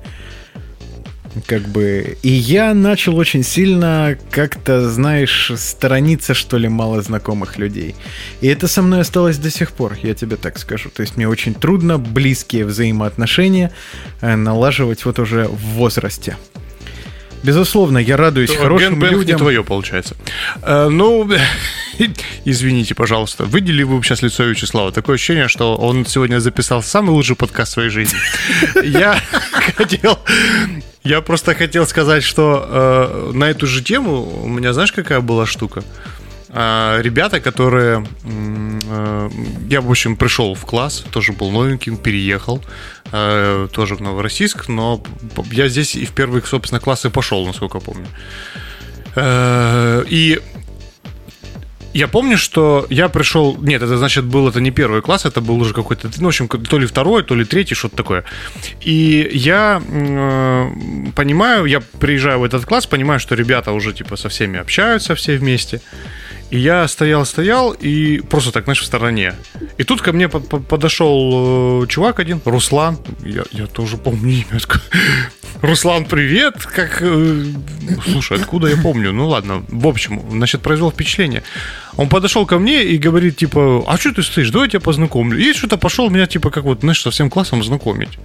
Как 1.44 1.62
бы. 1.68 2.16
И 2.22 2.30
я 2.30 2.72
начал 2.72 3.16
очень 3.16 3.42
сильно 3.42 4.16
как-то, 4.30 4.88
знаешь, 4.88 5.52
сторониться, 5.56 6.32
что 6.32 6.56
ли, 6.56 6.68
мало 6.68 7.02
знакомых 7.02 7.58
людей. 7.58 7.94
И 8.40 8.46
это 8.46 8.68
со 8.68 8.80
мной 8.80 9.00
осталось 9.00 9.36
до 9.36 9.50
сих 9.50 9.72
пор, 9.72 9.96
я 10.02 10.14
тебе 10.14 10.36
так 10.36 10.58
скажу. 10.58 10.88
То 10.88 11.02
есть 11.02 11.16
мне 11.16 11.28
очень 11.28 11.52
трудно 11.52 11.98
близкие 11.98 12.64
взаимоотношения 12.64 13.70
э, 14.22 14.34
налаживать 14.34 15.04
вот 15.04 15.18
уже 15.18 15.46
в 15.46 15.60
возрасте. 15.74 16.36
Безусловно, 17.46 17.98
я 17.98 18.16
радуюсь 18.16 18.50
То 18.50 18.58
хорошим 18.58 19.00
людям. 19.00 19.24
не 19.24 19.34
твое, 19.36 19.62
получается. 19.62 20.16
А, 20.62 20.88
ну, 20.88 21.30
извините, 22.44 22.96
пожалуйста. 22.96 23.44
Выдели 23.44 23.84
вы 23.84 24.02
сейчас 24.02 24.22
лицо 24.22 24.42
Вячеслава. 24.42 24.90
Такое 24.90 25.14
ощущение, 25.14 25.46
что 25.46 25.76
он 25.76 26.04
сегодня 26.06 26.40
записал 26.40 26.82
самый 26.82 27.10
лучший 27.10 27.36
подкаст 27.36 27.70
в 27.70 27.74
своей 27.74 27.90
жизни. 27.90 28.18
Я 28.82 29.20
хотел 29.76 30.18
я 31.04 31.20
просто 31.20 31.54
хотел 31.54 31.86
сказать, 31.86 32.24
что 32.24 32.66
э, 32.68 33.30
на 33.32 33.44
эту 33.44 33.68
же 33.68 33.80
тему 33.80 34.42
у 34.42 34.48
меня, 34.48 34.72
знаешь, 34.72 34.90
какая 34.90 35.20
была 35.20 35.46
штука? 35.46 35.84
Э, 36.48 36.98
ребята, 37.00 37.38
которые... 37.38 38.04
Э, 38.24 39.30
я, 39.70 39.80
в 39.82 39.90
общем, 39.90 40.16
пришел 40.16 40.54
в 40.54 40.64
класс, 40.66 41.04
тоже 41.12 41.32
был 41.32 41.52
новеньким, 41.52 41.96
переехал, 41.96 42.60
тоже 43.10 43.94
в 43.94 44.00
Новороссийск, 44.00 44.68
но 44.68 45.02
я 45.52 45.68
здесь 45.68 45.94
и 45.94 46.04
в 46.04 46.10
первые, 46.10 46.42
собственно, 46.42 46.80
классы 46.80 47.10
пошел, 47.10 47.46
насколько 47.46 47.80
помню. 47.80 48.06
Э, 49.16 50.04
и 50.08 50.40
я 51.94 52.08
помню, 52.08 52.36
что 52.36 52.86
я 52.90 53.08
пришел... 53.08 53.56
Нет, 53.62 53.82
это 53.82 53.96
значит 53.96 54.24
был 54.24 54.48
это 54.48 54.60
не 54.60 54.70
первый 54.70 55.00
класс, 55.00 55.24
это 55.24 55.40
был 55.40 55.58
уже 55.58 55.72
какой-то, 55.72 56.10
ну, 56.18 56.24
в 56.24 56.28
общем, 56.28 56.48
то 56.48 56.78
ли 56.78 56.86
второй, 56.86 57.22
то 57.22 57.34
ли 57.34 57.44
третий, 57.44 57.74
что-то 57.74 57.96
такое. 57.96 58.24
И 58.82 59.30
я 59.32 59.82
э, 59.82 60.70
понимаю, 61.14 61.64
я 61.64 61.80
приезжаю 61.80 62.40
в 62.40 62.44
этот 62.44 62.66
класс, 62.66 62.86
понимаю, 62.86 63.18
что 63.18 63.34
ребята 63.34 63.72
уже 63.72 63.94
типа 63.94 64.16
со 64.16 64.28
всеми 64.28 64.58
общаются 64.58 65.14
все 65.14 65.38
вместе. 65.38 65.80
И 66.50 66.58
я 66.58 66.86
стоял-стоял 66.86 67.72
и 67.72 68.20
просто 68.20 68.52
так, 68.52 68.64
знаешь, 68.64 68.80
в 68.80 68.86
стороне. 68.86 69.34
И 69.78 69.84
тут 69.84 70.00
ко 70.00 70.12
мне 70.12 70.28
подошел 70.28 71.82
э, 71.82 71.86
чувак 71.88 72.20
один, 72.20 72.40
Руслан. 72.44 72.98
Я, 73.24 73.42
я 73.50 73.66
тоже 73.66 73.96
помню 73.96 74.30
имя. 74.30 74.60
Руслан, 75.60 76.04
привет. 76.04 76.64
Как... 76.64 76.98
Э, 77.00 77.44
слушай, 78.04 78.38
откуда 78.38 78.68
я 78.68 78.76
помню? 78.76 79.12
Ну 79.12 79.26
ладно. 79.28 79.64
В 79.68 79.88
общем, 79.88 80.22
значит, 80.30 80.62
произвел 80.62 80.92
впечатление. 80.92 81.42
Он 81.96 82.08
подошел 82.08 82.46
ко 82.46 82.58
мне 82.58 82.84
и 82.84 82.96
говорит, 82.96 83.36
типа, 83.36 83.84
а 83.86 83.96
что 83.96 84.12
ты 84.12 84.22
стоишь? 84.22 84.50
Давай 84.50 84.68
я 84.68 84.70
тебя 84.70 84.80
познакомлю. 84.80 85.38
И 85.38 85.52
что-то 85.52 85.78
пошел 85.78 86.10
меня, 86.10 86.26
типа, 86.26 86.50
как 86.50 86.64
вот, 86.64 86.80
знаешь, 86.80 87.02
со 87.02 87.10
всем 87.10 87.28
классом 87.28 87.64
знакомить. 87.64 88.18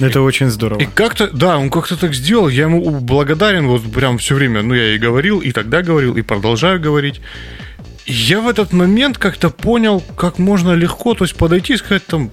Это 0.00 0.22
очень 0.22 0.50
здорово. 0.50 0.80
И 0.80 0.86
как-то, 0.86 1.28
да, 1.28 1.58
он 1.58 1.70
как-то 1.70 1.96
так 1.96 2.14
сделал, 2.14 2.48
я 2.48 2.64
ему 2.64 3.00
благодарен 3.00 3.66
вот 3.66 3.90
прям 3.92 4.18
все 4.18 4.34
время, 4.34 4.62
ну, 4.62 4.74
я 4.74 4.94
и 4.94 4.98
говорил, 4.98 5.40
и 5.40 5.52
тогда 5.52 5.82
говорил, 5.82 6.16
и 6.16 6.22
продолжаю 6.22 6.80
говорить. 6.80 7.20
И 8.06 8.12
я 8.12 8.40
в 8.40 8.48
этот 8.48 8.72
момент 8.72 9.18
как-то 9.18 9.50
понял, 9.50 10.02
как 10.16 10.38
можно 10.38 10.72
легко, 10.72 11.14
то 11.14 11.24
есть 11.24 11.36
подойти 11.36 11.74
и 11.74 11.76
сказать 11.76 12.06
там, 12.06 12.30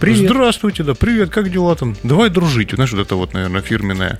Привет. 0.00 0.30
Здравствуйте, 0.30 0.82
да, 0.82 0.94
привет, 0.94 1.28
как 1.28 1.50
дела 1.50 1.76
там? 1.76 1.94
Давай 2.02 2.30
дружить. 2.30 2.70
Знаешь, 2.72 2.90
вот 2.92 3.02
это 3.02 3.16
вот, 3.16 3.34
наверное, 3.34 3.60
фирменное. 3.60 4.18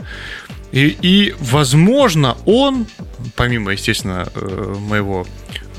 И, 0.72 0.94
и 1.00 1.34
возможно, 1.40 2.36
он, 2.44 2.86
помимо, 3.34 3.72
естественно, 3.72 4.28
э, 4.34 4.74
моего 4.78 5.26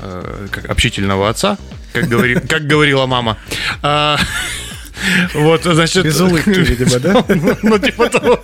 э, 0.00 0.48
как 0.50 0.68
общительного 0.68 1.28
отца, 1.28 1.56
как, 1.92 2.08
говори, 2.08 2.34
как 2.34 2.66
говорила 2.66 3.06
мама, 3.06 3.38
А, 3.80 4.18
вот, 5.34 5.64
значит... 5.64 6.04
Без 6.04 6.20
улыбки, 6.20 6.50
видимо, 6.50 6.98
да? 6.98 7.24
Ну, 7.62 7.78
типа 7.78 8.08
того. 8.08 8.38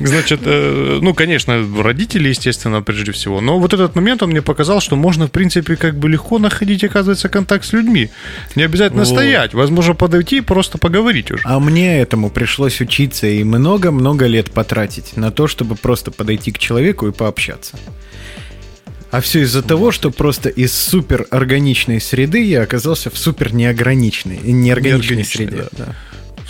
Значит, 0.00 0.40
э, 0.44 0.98
ну, 1.00 1.14
конечно, 1.14 1.64
родители, 1.82 2.28
естественно, 2.28 2.82
прежде 2.82 3.12
всего. 3.12 3.40
Но 3.40 3.58
вот 3.58 3.74
этот 3.74 3.94
момент 3.94 4.22
он 4.22 4.30
мне 4.30 4.42
показал, 4.42 4.80
что 4.80 4.96
можно, 4.96 5.26
в 5.26 5.30
принципе, 5.30 5.76
как 5.76 5.98
бы 5.98 6.08
легко 6.08 6.38
находить, 6.38 6.84
оказывается, 6.84 7.28
контакт 7.28 7.64
с 7.64 7.72
людьми. 7.72 8.10
Не 8.54 8.64
обязательно 8.64 9.04
стоять. 9.04 9.54
Возможно, 9.54 9.94
подойти 9.94 10.38
и 10.38 10.40
просто 10.40 10.78
поговорить 10.78 11.30
уже. 11.30 11.42
А 11.44 11.58
мне 11.60 12.00
этому 12.00 12.30
пришлось 12.30 12.80
учиться 12.80 13.26
и 13.26 13.44
много-много 13.44 14.26
лет 14.26 14.50
потратить 14.50 15.16
на 15.16 15.30
то, 15.30 15.46
чтобы 15.46 15.74
просто 15.74 16.10
подойти 16.10 16.52
к 16.52 16.58
человеку 16.58 17.08
и 17.08 17.12
пообщаться. 17.12 17.78
А 19.10 19.20
все 19.20 19.40
из-за 19.42 19.62
того, 19.62 19.90
что 19.90 20.10
просто 20.10 20.48
из 20.50 20.72
супер 20.72 21.26
органичной 21.30 22.00
среды 22.00 22.44
я 22.44 22.62
оказался 22.62 23.10
в 23.10 23.16
супер 23.16 23.54
неограниченной, 23.54 24.38
неорганичной 24.38 25.24
среде. 25.24 25.68
Да. 25.72 25.86
Да. 25.86 25.94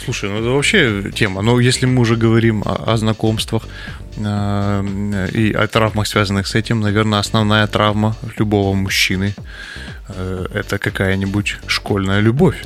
Слушай, 0.05 0.31
ну 0.31 0.39
это 0.39 0.49
вообще 0.51 1.11
тема. 1.15 1.43
Но 1.43 1.61
если 1.61 1.87
мы 1.87 2.01
уже 2.01 2.17
говорим 2.17 2.63
о, 2.65 2.93
о 2.93 2.97
знакомствах 2.97 3.63
э, 4.17 5.29
и 5.33 5.53
о 5.53 5.67
травмах, 5.67 6.07
связанных 6.07 6.47
с 6.47 6.55
этим, 6.55 6.81
наверное, 6.81 7.19
основная 7.19 7.67
травма 7.67 8.17
любого 8.39 8.75
мужчины 8.75 9.35
Э, 10.11 10.47
это 10.55 10.79
какая-нибудь 10.79 11.57
школьная 11.67 12.21
любовь. 12.21 12.57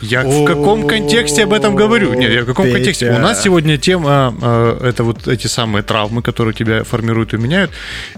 Я 0.00 0.22
в 0.22 0.44
каком 0.44 0.86
контексте 0.86 1.42
об 1.42 1.52
этом 1.52 1.74
говорю? 1.74 2.14
Нет, 2.14 2.32
я 2.32 2.42
в 2.42 2.46
каком 2.46 2.70
контексте? 2.70 3.10
У 3.10 3.18
нас 3.18 3.42
сегодня 3.42 3.76
тема 3.76 4.34
э, 4.40 4.90
это 4.90 5.04
вот 5.04 5.26
эти 5.26 5.48
самые 5.48 5.82
травмы, 5.82 6.22
которые 6.22 6.54
тебя 6.54 6.84
формируют 6.84 7.34
и 7.34 7.38
меняют. 7.38 7.70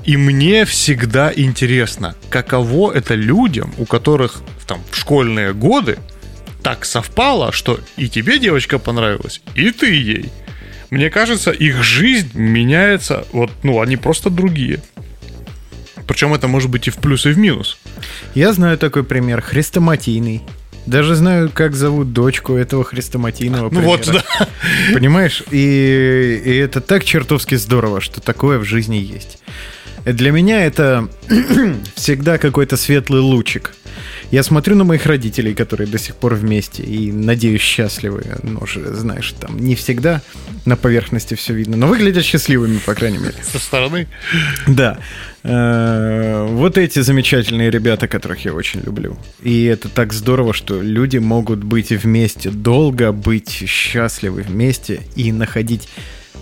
И 0.05 0.17
мне 0.17 0.65
всегда 0.65 1.33
интересно, 1.35 2.15
каково 2.29 2.93
это 2.93 3.15
людям, 3.15 3.73
у 3.79 3.87
которых 3.87 4.43
там 4.67 4.81
в 4.91 4.97
школьные 4.97 5.55
годы 5.55 5.99
так 6.63 6.85
совпало, 6.85 7.53
что 7.53 7.81
и 7.97 8.09
тебе 8.09 8.39
девочка 8.39 8.79
понравилась, 8.79 9.41
и 9.55 9.71
ты 9.71 9.93
ей. 9.95 10.31
Мне 10.91 11.11
кажется, 11.11 11.51
их 11.51 11.83
жизнь 11.83 12.31
меняется, 12.35 13.27
вот, 13.33 13.51
ну, 13.63 13.81
они 13.81 13.97
просто 13.97 14.31
другие. 14.31 14.81
Причем 16.07 16.33
это 16.33 16.49
может 16.49 16.71
быть 16.71 16.89
и 16.89 16.91
в 16.91 16.97
плюс, 16.97 17.27
и 17.27 17.31
в 17.31 17.39
минус. 17.39 17.79
Я 18.35 18.53
знаю 18.55 18.79
такой 18.79 19.05
пример, 19.05 19.43
хрестоматийный. 19.43 20.43
Даже 20.87 21.15
знаю, 21.17 21.51
как 21.53 21.75
зовут 21.75 22.15
дочку 22.15 22.55
этого 22.55 22.83
хрестоматийного 22.83 23.69
примера. 23.69 23.85
Ну 23.85 23.91
вот, 23.91 24.07
да. 24.11 24.49
Понимаешь? 24.95 25.43
И, 25.51 26.43
и 26.43 26.57
это 26.57 26.81
так 26.81 27.05
чертовски 27.05 27.57
здорово, 27.57 28.01
что 28.01 28.23
такое 28.23 28.59
в 28.59 28.65
жизни 28.65 28.97
есть. 28.97 29.39
Для 30.07 30.31
меня 30.31 30.65
это 30.65 31.09
всегда 31.95 32.39
какой-то 32.39 32.79
светлый 32.79 33.21
лучик. 33.21 33.75
Я 34.31 34.43
смотрю 34.43 34.77
на 34.77 34.85
моих 34.85 35.07
родителей, 35.07 35.55
которые 35.55 35.89
до 35.89 35.99
сих 35.99 36.15
пор 36.15 36.35
вместе, 36.35 36.83
и 36.83 37.11
надеюсь, 37.11 37.63
счастливы. 37.63 38.25
Ну, 38.43 38.67
же, 38.67 38.95
знаешь, 38.95 39.35
там 39.41 39.59
не 39.59 39.75
всегда 39.75 40.21
на 40.67 40.77
поверхности 40.77 41.35
все 41.35 41.55
видно, 41.55 41.79
но 41.79 41.87
выглядят 41.87 42.25
счастливыми, 42.25 42.79
по 42.79 42.95
крайней 42.95 43.19
мере. 43.19 43.37
Со 43.43 43.59
стороны? 43.59 44.07
Да. 44.67 44.99
Э, 45.45 46.47
вот 46.51 46.77
эти 46.77 47.01
замечательные 47.01 47.71
ребята, 47.71 48.07
которых 48.07 48.45
я 48.45 48.53
очень 48.53 48.81
люблю. 48.81 49.17
И 49.43 49.65
это 49.65 49.89
так 49.89 50.13
здорово, 50.13 50.53
что 50.53 50.83
люди 50.83 51.17
могут 51.17 51.65
быть 51.65 51.91
вместе, 51.91 52.51
долго 52.51 53.13
быть 53.13 53.51
счастливы 53.51 54.43
вместе 54.43 55.01
и 55.17 55.33
находить 55.33 55.89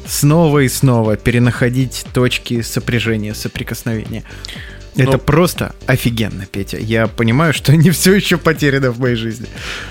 снова 0.07 0.61
и 0.61 0.69
снова, 0.69 1.17
перенаходить 1.17 2.05
точки 2.13 2.63
сопряжения, 2.63 3.35
соприкосновения. 3.35 4.25
Это 4.97 5.13
Но... 5.13 5.19
просто 5.19 5.75
офигенно, 5.87 6.47
Петя. 6.47 6.79
Я 6.79 7.07
понимаю, 7.07 7.53
что 7.53 7.77
не 7.77 7.91
все 7.91 8.15
еще 8.15 8.39
потеряно 8.39 8.91
в 8.91 9.01
моей 9.01 9.17
жизни. 9.17 9.47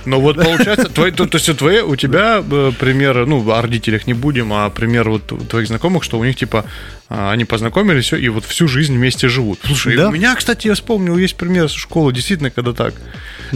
Но 0.06 0.20
вот 0.20 0.38
получается, 0.38 0.90
твои, 0.90 1.12
то, 1.12 1.26
то 1.26 1.38
есть 1.38 1.58
твои, 1.58 1.82
у 1.82 1.96
тебя 1.96 2.44
э, 2.50 2.72
примеры, 2.80 3.26
ну, 3.26 3.50
о 3.52 3.62
родителях 3.62 4.08
не 4.08 4.14
будем, 4.14 4.52
а 4.54 4.70
пример 4.70 5.10
вот 5.10 5.32
твоих 5.50 5.68
знакомых, 5.68 6.04
что 6.04 6.18
у 6.18 6.24
них 6.24 6.36
типа 6.36 6.66
а, 7.08 7.32
они 7.32 7.46
познакомились 7.46 8.12
и 8.14 8.30
вот 8.30 8.46
всю 8.46 8.68
жизнь 8.68 8.96
вместе 8.96 9.30
живут. 9.30 9.60
Слушай, 9.64 9.96
да? 9.96 10.10
у 10.10 10.12
меня, 10.12 10.36
кстати, 10.36 10.68
я 10.68 10.74
вспомнил, 10.74 11.18
есть 11.18 11.36
пример 11.36 11.70
со 11.70 11.78
школы, 11.78 12.12
действительно, 12.12 12.50
когда 12.50 12.74
так. 12.74 12.96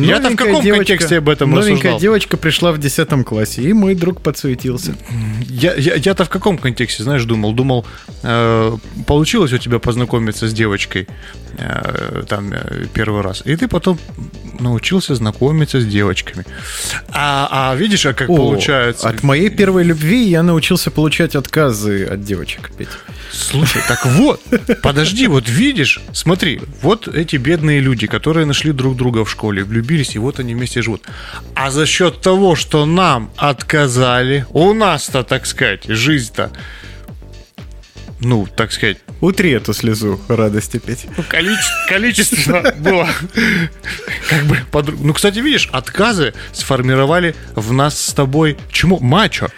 Я-то 0.06 0.30
в 0.30 0.36
каком 0.36 0.64
девочка, 0.64 0.86
контексте 0.86 1.18
об 1.18 1.30
этом 1.30 1.52
новенькая 1.52 1.74
рассуждал? 1.74 2.00
девочка 2.00 2.38
пришла 2.38 2.72
в 2.72 2.78
10 2.78 3.26
классе, 3.26 3.62
и 3.62 3.74
мой 3.74 3.96
друг 3.96 4.22
подсуетился. 4.22 4.96
Я, 5.48 5.74
я, 5.76 5.96
я-то 5.96 6.26
в 6.26 6.30
каком 6.30 6.58
контексте, 6.58 7.04
знаешь, 7.04 7.24
думал? 7.26 7.54
Думал, 7.54 7.86
э, 8.24 8.78
получилось 9.06 9.54
у 9.54 9.58
тебя 9.58 9.80
познакомиться 9.80 10.48
с 10.48 10.54
девочкой 10.54 11.08
э, 11.58 12.24
там 12.28 12.52
э, 12.54 12.86
первый 12.94 13.22
раз, 13.22 13.42
и 13.46 13.56
ты 13.56 13.68
потом 13.68 13.98
научился 14.60 15.16
знакомиться 15.16 15.80
с 15.80 15.86
девочками. 15.86 16.46
А, 17.10 17.72
а 17.72 17.76
видишь, 17.76 18.06
а 18.06 18.14
как 18.14 18.30
О, 18.30 18.36
получается? 18.36 19.10
От 19.10 19.24
моей 19.24 19.50
первой 19.50 19.84
любви 19.84 20.24
я 20.24 20.44
научился 20.44 20.92
получать 20.92 21.36
отказы 21.36 22.06
от 22.06 22.24
девочек, 22.24 22.72
Петь. 22.78 22.90
Слушай, 23.32 23.82
так 23.88 24.06
вот, 24.06 24.42
подожди, 24.82 25.28
вот 25.28 25.48
видишь, 25.48 26.00
смотри, 26.14 26.62
вот 26.82 27.08
эти 27.08 27.36
бедные 27.36 27.80
люди, 27.80 28.08
которые 28.08 28.46
нашли 28.46 28.72
друг 28.72 28.96
друга 28.96 29.24
в 29.26 29.30
школе, 29.30 29.64
влюбились, 29.64 30.16
и 30.16 30.20
вот 30.20 30.40
они 30.40 30.56
вместе 30.56 30.82
живут. 30.82 31.04
А 31.56 31.72
за 31.72 31.86
счет 31.86 32.22
того, 32.22 32.56
что 32.56 32.86
нам 32.86 33.32
отказали, 33.38 34.46
у 34.50 34.74
нас-то, 34.74 35.24
так 35.24 35.46
сказать, 35.46 35.86
жизнь-то 35.86 36.52
ну, 38.22 38.48
так 38.54 38.72
сказать... 38.72 38.98
Утри 39.22 39.52
эту 39.52 39.74
слезу 39.74 40.20
радости 40.28 40.78
петь. 40.78 41.06
Ну, 41.16 41.24
количество, 41.28 41.86
количество 41.88 42.74
было 42.78 43.08
как 44.30 44.44
бы... 44.46 44.58
Под... 44.72 45.00
Ну, 45.00 45.14
кстати, 45.14 45.40
видишь, 45.40 45.70
отказы 45.72 46.34
сформировали 46.52 47.36
в 47.56 47.72
нас 47.74 48.00
с 48.00 48.14
тобой 48.14 48.58
чему? 48.72 49.00
Мачо. 49.00 49.50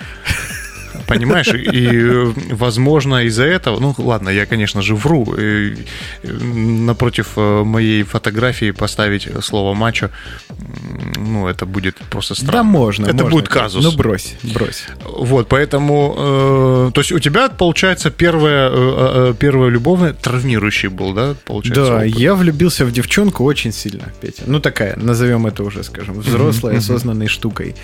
Понимаешь? 1.15 1.53
И, 1.53 2.53
возможно, 2.53 3.23
из-за 3.25 3.43
этого... 3.43 3.79
Ну, 3.79 3.95
ладно, 3.97 4.29
я, 4.29 4.45
конечно 4.45 4.81
же, 4.81 4.95
вру. 4.95 5.35
И, 5.37 5.75
напротив 6.23 7.27
э, 7.35 7.63
моей 7.63 8.03
фотографии 8.03 8.71
поставить 8.71 9.27
слово 9.41 9.73
«мачо», 9.73 10.09
ну, 11.17 11.47
это 11.47 11.65
будет 11.65 11.97
просто 12.09 12.35
странно. 12.35 12.51
Да, 12.51 12.63
можно. 12.63 13.05
Это 13.05 13.23
можно. 13.23 13.29
будет 13.29 13.49
казус. 13.49 13.83
Ну, 13.83 13.91
брось, 13.91 14.35
брось. 14.43 14.85
Вот, 15.05 15.47
поэтому... 15.47 16.15
Э, 16.17 16.91
то 16.93 17.01
есть 17.01 17.11
у 17.11 17.19
тебя, 17.19 17.49
получается, 17.49 18.09
первая, 18.09 18.69
э, 18.69 18.73
э, 18.73 19.31
э 19.31 19.33
первая 19.39 19.69
любовная 19.69 20.13
травмирующий 20.13 20.89
был, 20.89 21.13
да? 21.13 21.35
Получается, 21.45 21.85
да, 21.85 21.97
опыт. 21.97 22.19
я 22.19 22.35
влюбился 22.35 22.85
в 22.85 22.91
девчонку 22.91 23.43
очень 23.43 23.71
сильно, 23.71 24.11
Петя. 24.21 24.43
Ну, 24.45 24.59
такая, 24.59 24.95
назовем 24.97 25.47
это 25.47 25.63
уже, 25.63 25.83
скажем, 25.83 26.19
взрослой, 26.19 26.73
mm-hmm. 26.73 26.77
осознанной 26.77 27.27
штукой. 27.27 27.75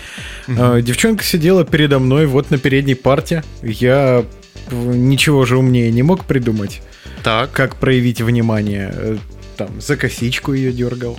Mm-hmm. 0.46 0.78
Э, 0.78 0.82
девчонка 0.82 1.24
сидела 1.24 1.64
передо 1.64 1.98
мной 1.98 2.26
вот 2.26 2.50
на 2.50 2.58
передней 2.58 2.94
парте. 2.94 3.17
Я 3.62 4.24
ничего 4.70 5.44
же 5.44 5.58
умнее 5.58 5.90
не 5.90 6.02
мог 6.02 6.24
придумать. 6.24 6.82
Так. 7.22 7.50
Как 7.52 7.76
проявить 7.76 8.20
внимание. 8.20 8.92
Э, 8.94 9.16
там, 9.56 9.80
за 9.80 9.96
косичку 9.96 10.52
ее 10.52 10.72
дергал. 10.72 11.18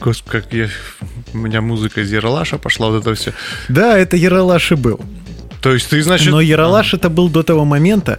Господи, 0.00 0.30
как 0.30 0.52
я... 0.52 0.68
У 1.32 1.38
меня 1.38 1.60
музыка 1.60 2.02
из 2.02 2.12
Яралаша 2.12 2.58
пошла, 2.58 2.90
вот 2.90 3.00
это 3.00 3.14
все. 3.14 3.32
Да, 3.68 3.98
это 3.98 4.16
Яралаш 4.16 4.72
и 4.72 4.74
был. 4.76 5.00
То 5.60 5.72
есть 5.72 5.88
ты, 5.88 6.02
значит... 6.02 6.30
Но 6.30 6.40
Яралаш 6.40 6.94
это 6.94 7.08
был 7.08 7.28
до 7.28 7.42
того 7.42 7.64
момента, 7.64 8.18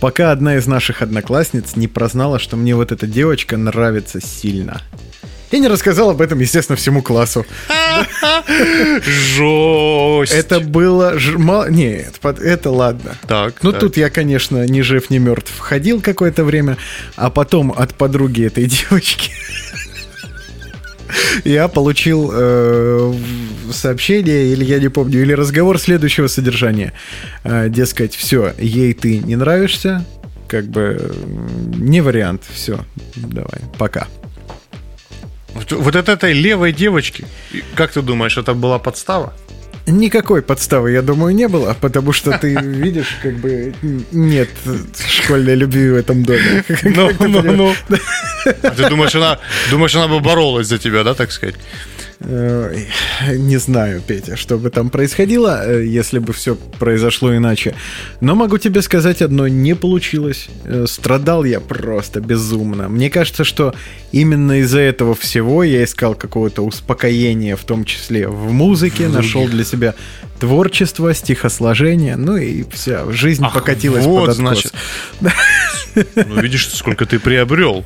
пока 0.00 0.30
одна 0.30 0.56
из 0.56 0.66
наших 0.66 1.02
одноклассниц 1.02 1.76
не 1.76 1.88
прознала, 1.88 2.38
что 2.38 2.56
мне 2.56 2.74
вот 2.74 2.92
эта 2.92 3.06
девочка 3.06 3.56
нравится 3.56 4.20
сильно. 4.20 4.80
И 5.54 5.60
не 5.60 5.68
рассказал 5.68 6.10
об 6.10 6.20
этом, 6.20 6.40
естественно, 6.40 6.74
всему 6.74 7.00
классу. 7.00 7.46
Жесть. 9.06 10.32
Это 10.32 10.58
было... 10.58 11.16
Нет, 11.68 12.18
это 12.24 12.70
ладно. 12.72 13.14
Так. 13.28 13.62
Ну, 13.62 13.72
тут 13.72 13.96
я, 13.96 14.10
конечно, 14.10 14.66
ни 14.66 14.80
жив, 14.80 15.10
ни 15.10 15.18
мертв 15.18 15.56
ходил 15.56 16.00
какое-то 16.00 16.42
время, 16.42 16.76
а 17.14 17.30
потом 17.30 17.72
от 17.76 17.94
подруги 17.94 18.46
этой 18.46 18.64
девочки 18.90 19.30
я 21.44 21.68
получил 21.68 22.32
э, 22.34 23.14
сообщение, 23.70 24.46
или 24.48 24.64
я 24.64 24.80
не 24.80 24.88
помню, 24.88 25.22
или 25.22 25.34
разговор 25.34 25.78
следующего 25.78 26.26
содержания. 26.26 26.92
Э, 27.44 27.68
дескать, 27.68 28.16
все, 28.16 28.52
ей 28.58 28.92
ты 28.92 29.18
не 29.18 29.36
нравишься, 29.36 30.04
как 30.48 30.66
бы 30.66 31.14
не 31.76 32.00
вариант, 32.00 32.42
все, 32.52 32.80
давай, 33.14 33.60
пока. 33.78 34.08
Вот 35.54 35.96
от 35.96 36.08
этой 36.08 36.32
левой 36.32 36.72
девочки, 36.72 37.24
как 37.74 37.92
ты 37.92 38.02
думаешь, 38.02 38.36
это 38.36 38.54
была 38.54 38.78
подстава? 38.78 39.32
Никакой 39.86 40.40
подставы, 40.40 40.92
я 40.92 41.02
думаю, 41.02 41.34
не 41.34 41.46
было, 41.46 41.76
потому 41.78 42.12
что 42.12 42.38
ты 42.38 42.54
видишь, 42.62 43.18
как 43.22 43.34
бы 43.34 43.74
нет 44.12 44.48
школьной 45.08 45.54
любви 45.54 45.90
в 45.90 45.96
этом 45.96 46.22
доме. 46.24 46.64
Ну, 46.82 47.10
ну, 47.20 47.42
ну. 47.42 47.74
А 48.62 48.70
ты 48.70 48.88
думаешь, 48.88 49.14
она, 49.14 49.38
думаешь, 49.70 49.94
она 49.94 50.08
бы 50.08 50.20
боролась 50.20 50.68
за 50.68 50.78
тебя, 50.78 51.04
да, 51.04 51.14
так 51.14 51.32
сказать? 51.32 51.56
Не 52.24 53.58
знаю, 53.58 54.02
Петя, 54.06 54.36
что 54.36 54.58
бы 54.58 54.70
там 54.70 54.90
происходило, 54.90 55.62
э, 55.64 55.84
если 55.84 56.18
бы 56.18 56.32
все 56.32 56.54
произошло 56.54 57.36
иначе. 57.36 57.74
Но 58.20 58.34
могу 58.34 58.58
тебе 58.58 58.82
сказать 58.82 59.22
одно, 59.22 59.48
не 59.48 59.74
получилось. 59.74 60.48
Э, 60.64 60.86
страдал 60.88 61.44
я 61.44 61.60
просто 61.60 62.20
безумно. 62.20 62.88
Мне 62.88 63.10
кажется, 63.10 63.44
что 63.44 63.74
именно 64.12 64.60
из-за 64.60 64.80
этого 64.80 65.14
всего 65.14 65.64
я 65.64 65.84
искал 65.84 66.14
какого-то 66.14 66.62
успокоения, 66.62 67.56
в 67.56 67.64
том 67.64 67.84
числе 67.84 68.28
в 68.28 68.52
музыке, 68.52 69.08
нашел 69.08 69.46
для 69.46 69.64
себя 69.64 69.94
творчество, 70.40 71.14
стихосложение, 71.14 72.16
ну 72.16 72.36
и 72.36 72.64
вся 72.72 73.10
жизнь 73.10 73.44
Ах, 73.44 73.54
покатилась 73.54 74.04
вот, 74.04 74.26
под 74.26 74.28
откос. 74.30 74.36
значит. 74.36 74.72
Ну, 76.16 76.40
видишь, 76.40 76.68
сколько 76.70 77.06
ты 77.06 77.20
приобрел. 77.20 77.84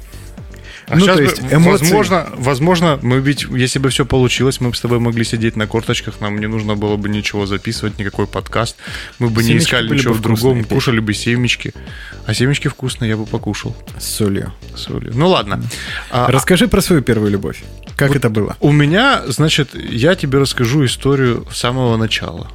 А 0.89 0.97
ну, 0.97 1.01
сейчас, 1.01 1.17
то 1.17 1.23
есть 1.23 1.41
эмоции... 1.41 1.69
возможно, 1.69 2.29
возможно, 2.37 2.99
мы 3.03 3.21
ведь, 3.21 3.43
если 3.51 3.79
бы 3.79 3.91
все 3.91 4.07
получилось, 4.07 4.61
мы 4.61 4.71
бы 4.71 4.77
с 4.77 4.81
тобой 4.81 4.99
могли 4.99 5.25
сидеть 5.25 5.55
на 5.55 5.67
корточках, 5.67 6.21
нам 6.21 6.39
не 6.39 6.47
нужно 6.47 6.77
было 6.77 6.97
бы 6.97 7.09
ничего 7.09 7.47
записывать, 7.47 7.99
никакой 7.99 8.27
подкаст, 8.27 8.77
мы 9.19 9.29
бы 9.29 9.43
семечки 9.43 9.53
не 9.53 9.59
искали 9.59 9.89
ничего 9.95 10.15
в 10.15 10.21
другом, 10.21 10.65
кушали 10.65 11.01
бы 11.01 11.13
семечки. 11.13 11.75
А 12.27 12.35
семечки 12.35 12.69
вкусные, 12.69 13.11
я 13.11 13.17
бы 13.17 13.27
покушал. 13.27 13.77
С 13.99 14.05
солью. 14.05 14.53
С 14.75 14.83
солью. 14.83 15.13
Ну 15.15 15.29
ладно. 15.29 15.63
А, 16.11 16.31
Расскажи 16.31 16.69
про 16.69 16.81
свою 16.81 17.03
первую 17.03 17.31
любовь. 17.31 17.63
Как 17.97 18.09
вот 18.09 18.17
это 18.17 18.31
было? 18.31 18.57
У 18.61 18.73
меня, 18.73 19.23
значит, 19.27 19.75
я 19.75 20.15
тебе 20.15 20.39
расскажу 20.39 20.85
историю 20.85 21.47
с 21.51 21.59
самого 21.59 21.97
начала. 21.97 22.51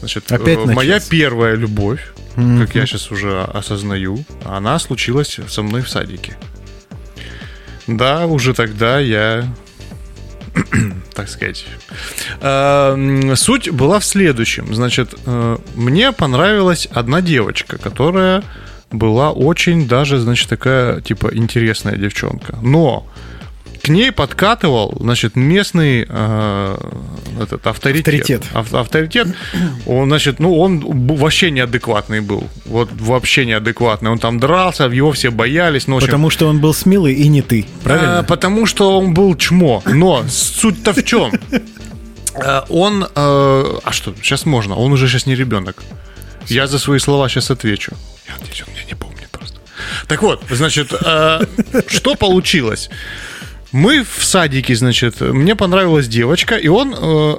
Значит, 0.00 0.30
Опять 0.30 0.58
э, 0.58 0.72
моя 0.72 1.00
первая 1.00 1.54
любовь, 1.54 2.12
mm-hmm. 2.36 2.66
как 2.66 2.74
я 2.74 2.86
сейчас 2.86 3.10
уже 3.10 3.42
осознаю, 3.42 4.24
она 4.44 4.78
случилась 4.78 5.38
со 5.48 5.62
мной 5.62 5.82
в 5.82 5.88
садике. 5.88 6.36
Да, 7.86 8.26
уже 8.26 8.54
тогда 8.54 8.98
я 8.98 9.48
так 11.14 11.28
сказать. 11.28 11.66
Эм, 12.40 13.36
суть 13.36 13.70
была 13.70 13.98
в 13.98 14.04
следующем. 14.04 14.74
Значит, 14.74 15.14
э, 15.26 15.58
мне 15.74 16.12
понравилась 16.12 16.88
одна 16.92 17.20
девочка, 17.20 17.78
которая 17.78 18.42
была 18.90 19.32
очень 19.32 19.88
даже, 19.88 20.18
значит, 20.18 20.48
такая, 20.48 21.00
типа, 21.00 21.30
интересная 21.32 21.96
девчонка. 21.96 22.58
Но 22.62 23.06
к 23.82 23.88
ней 23.88 24.12
подкатывал, 24.12 24.96
значит, 25.00 25.34
местный 25.34 26.06
э, 26.08 26.76
этот 27.40 27.66
авторитет. 27.66 28.44
Авторитет. 28.52 28.74
авторитет. 28.74 29.28
Он, 29.86 30.08
значит, 30.08 30.38
ну, 30.38 30.56
он 30.56 30.80
вообще 31.16 31.50
неадекватный 31.50 32.20
был. 32.20 32.48
Вот 32.64 32.90
вообще 32.92 33.44
неадекватный. 33.44 34.10
Он 34.10 34.18
там 34.20 34.38
дрался, 34.38 34.84
его 34.84 35.10
все 35.10 35.30
боялись. 35.30 35.88
Ну, 35.88 35.96
общем, 35.96 36.06
потому 36.06 36.30
что 36.30 36.46
он 36.46 36.60
был 36.60 36.72
смелый 36.72 37.14
и 37.14 37.26
не 37.28 37.42
ты, 37.42 37.66
правильно? 37.82 38.20
А, 38.20 38.22
потому 38.22 38.66
что 38.66 38.98
он 38.98 39.14
был 39.14 39.34
чмо. 39.36 39.82
Но 39.84 40.24
суть-то 40.28 40.92
в 40.92 41.02
чем? 41.04 41.32
Э, 42.34 42.62
он... 42.68 43.04
Э, 43.04 43.08
а 43.84 43.92
что, 43.92 44.14
сейчас 44.22 44.46
можно? 44.46 44.76
Он 44.76 44.92
уже 44.92 45.08
сейчас 45.08 45.26
не 45.26 45.34
ребенок. 45.34 45.82
Я 46.46 46.66
за 46.66 46.78
свои 46.78 46.98
слова 46.98 47.28
сейчас 47.28 47.50
отвечу. 47.50 47.92
Я 48.28 48.34
надеюсь, 48.38 48.62
он 48.66 48.72
меня 48.72 48.84
не 48.84 48.94
помнит 48.94 49.28
просто. 49.30 49.58
Так 50.06 50.22
вот, 50.22 50.42
значит, 50.50 50.92
э, 50.92 51.40
что 51.88 52.14
получилось? 52.14 52.88
Мы 53.72 54.04
в 54.04 54.22
садике, 54.22 54.74
значит, 54.74 55.20
мне 55.20 55.56
понравилась 55.56 56.06
девочка, 56.08 56.56
и 56.56 56.68
он... 56.68 56.94
Э, 56.96 57.36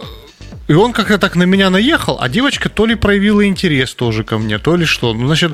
и 0.67 0.73
он 0.73 0.93
как-то 0.93 1.17
так 1.17 1.35
на 1.35 1.43
меня 1.43 1.69
наехал, 1.69 2.17
а 2.21 2.29
девочка 2.29 2.69
то 2.69 2.85
ли 2.85 2.95
проявила 2.95 3.45
интерес 3.45 3.93
тоже 3.93 4.23
ко 4.23 4.37
мне, 4.37 4.59
то 4.59 4.75
ли 4.75 4.85
что. 4.85 5.13
Ну, 5.13 5.27
значит, 5.27 5.51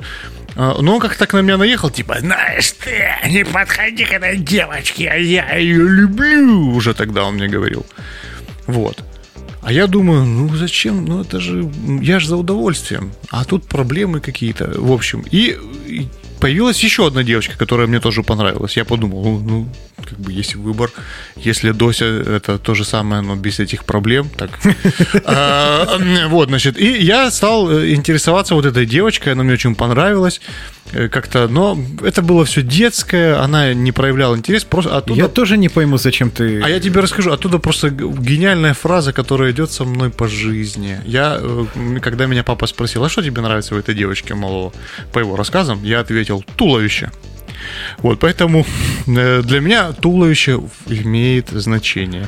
э, 0.55 0.73
ну 0.79 0.93
он 0.93 0.99
как-то 0.99 1.19
так 1.19 1.33
на 1.33 1.39
меня 1.39 1.57
наехал, 1.57 1.89
типа, 1.89 2.19
знаешь 2.19 2.71
ты, 2.71 3.09
не 3.27 3.43
подходи 3.43 4.05
к 4.05 4.13
этой 4.13 4.37
девочке, 4.37 5.09
а 5.09 5.15
я 5.15 5.55
ее 5.55 5.87
люблю, 5.87 6.73
уже 6.73 6.93
тогда 6.93 7.23
он 7.25 7.35
мне 7.35 7.47
говорил. 7.47 7.85
Вот. 8.67 9.03
А 9.61 9.73
я 9.73 9.87
думаю, 9.87 10.25
ну 10.25 10.55
зачем? 10.55 11.05
Ну 11.05 11.21
это 11.21 11.39
же, 11.39 11.69
я 12.01 12.19
же 12.19 12.27
за 12.27 12.37
удовольствием. 12.37 13.11
А 13.29 13.43
тут 13.43 13.67
проблемы 13.67 14.21
какие-то. 14.21 14.71
В 14.79 14.91
общем, 14.91 15.25
и, 15.31 15.57
и 15.87 16.07
появилась 16.39 16.81
еще 16.83 17.07
одна 17.07 17.23
девочка, 17.23 17.57
которая 17.57 17.87
мне 17.87 17.99
тоже 17.99 18.23
понравилась. 18.23 18.77
Я 18.77 18.85
подумал, 18.85 19.39
ну 19.39 19.67
как 20.09 20.19
бы 20.19 20.31
есть 20.31 20.55
выбор. 20.55 20.91
Если 21.35 21.71
Дося 21.71 22.05
это 22.05 22.57
то 22.57 22.75
же 22.75 22.85
самое, 22.85 23.21
но 23.21 23.35
без 23.35 23.59
этих 23.59 23.85
проблем, 23.85 24.29
так. 24.29 24.51
А, 25.25 25.97
вот, 26.27 26.49
значит, 26.49 26.77
и 26.77 27.03
я 27.03 27.31
стал 27.31 27.69
э, 27.71 27.93
интересоваться 27.93 28.55
вот 28.55 28.65
этой 28.65 28.85
девочкой, 28.85 29.33
она 29.33 29.43
мне 29.43 29.53
очень 29.53 29.75
понравилась. 29.75 30.41
Э, 30.91 31.07
как-то, 31.07 31.47
но 31.47 31.77
это 32.03 32.21
было 32.21 32.45
все 32.45 32.61
детское, 32.61 33.39
она 33.39 33.73
не 33.73 33.91
проявляла 33.91 34.35
интерес, 34.35 34.63
просто 34.63 34.97
оттуда... 34.97 35.19
Я 35.19 35.27
тоже 35.27 35.57
не 35.57 35.69
пойму, 35.69 35.97
зачем 35.97 36.31
ты... 36.31 36.61
А 36.61 36.69
я 36.69 36.79
тебе 36.79 37.01
расскажу, 37.01 37.31
оттуда 37.31 37.59
просто 37.59 37.89
гениальная 37.89 38.73
фраза, 38.73 39.13
которая 39.13 39.51
идет 39.51 39.71
со 39.71 39.85
мной 39.85 40.09
по 40.09 40.27
жизни. 40.27 40.99
Я, 41.05 41.37
э, 41.39 41.99
когда 42.01 42.25
меня 42.25 42.43
папа 42.43 42.65
спросил, 42.67 43.03
а 43.03 43.09
что 43.09 43.21
тебе 43.21 43.41
нравится 43.41 43.75
в 43.75 43.77
этой 43.77 43.93
девочке, 43.93 44.33
мол, 44.33 44.73
по 45.11 45.19
его 45.19 45.35
рассказам, 45.35 45.83
я 45.83 45.99
ответил, 45.99 46.43
туловище. 46.55 47.11
Вот, 47.97 48.19
поэтому 48.19 48.65
э, 49.07 49.41
для 49.43 49.59
меня 49.59 49.91
туловище 49.91 50.61
имеет 50.87 51.49
значение. 51.49 52.27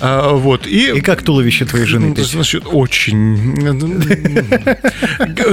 А, 0.00 0.32
вот, 0.32 0.66
и, 0.66 0.90
и 0.96 1.00
как 1.00 1.22
туловище 1.22 1.64
твоей 1.64 1.86
жены? 1.86 2.14
Значит, 2.16 2.64
очень. 2.66 3.52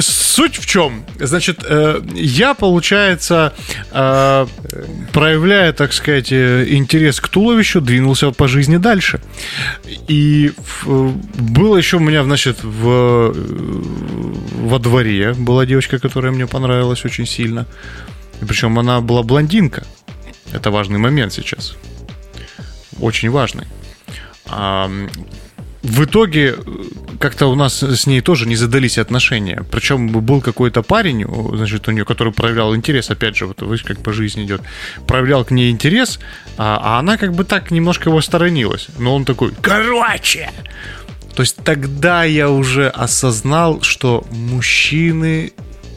Суть 0.01 0.58
в 0.58 0.65
чем? 0.65 1.03
Значит, 1.19 1.63
э, 1.67 2.01
я, 2.15 2.53
получается, 2.53 3.53
э, 3.91 4.47
проявляя, 5.12 5.73
так 5.73 5.93
сказать, 5.93 6.32
интерес 6.32 7.19
к 7.19 7.27
туловищу, 7.27 7.82
двинулся 7.82 8.32
по 8.32 8.47
жизни 8.47 8.77
дальше. 8.77 9.19
И 10.08 10.51
было 10.86 11.77
еще 11.77 11.97
у 11.97 12.01
меня, 12.01 12.23
значит, 12.23 12.63
в, 12.63 13.36
во 14.63 14.79
дворе 14.79 15.34
была 15.34 15.65
девочка, 15.65 15.99
которая 15.99 16.32
мне 16.32 16.47
понравилась 16.47 17.05
очень 17.05 17.25
сильно. 17.25 17.65
И 18.41 18.45
причем 18.45 18.78
она 18.80 19.02
была 19.02 19.23
блондинка. 19.23 19.84
Это 20.52 20.71
важный 20.71 20.99
момент 20.99 21.34
сейчас. 21.34 21.75
Очень 22.99 23.30
важный. 23.30 23.67
А, 24.47 24.89
в 25.84 26.04
итоге 26.04 26.56
как-то 27.19 27.47
у 27.47 27.56
нас 27.56 27.84
с 27.84 28.08
ней 28.08 28.21
тоже 28.21 28.47
не 28.47 28.56
задались 28.56 28.97
отношения. 28.97 29.63
Причем 29.71 30.08
был 30.08 30.41
какой-то 30.41 30.82
парень, 30.82 31.25
значит, 31.56 31.88
у 31.88 31.91
нее, 31.91 32.06
который 32.06 32.34
проявлял 32.34 32.75
интерес, 32.75 33.10
опять 33.10 33.36
же, 33.36 33.45
вот 33.45 33.62
вы 33.62 33.78
как 33.78 33.99
по 33.99 34.12
жизни 34.12 34.45
идет, 34.45 34.62
проявлял 35.08 35.45
к 35.45 35.52
ней 35.52 35.71
интерес, 35.71 36.19
а, 36.58 36.80
а 36.82 36.99
она 36.99 37.17
как 37.17 37.34
бы 37.34 37.43
так 37.43 37.71
немножко 37.71 38.10
его 38.10 38.21
сторонилась. 38.21 38.88
Но 38.97 39.15
он 39.15 39.25
такой, 39.25 39.54
короче, 39.62 40.49
то 41.36 41.43
есть 41.43 41.58
тогда 41.63 42.23
я 42.23 42.49
уже 42.49 42.89
осознал, 42.89 43.82
что 43.82 44.25
мужчины 44.32 45.54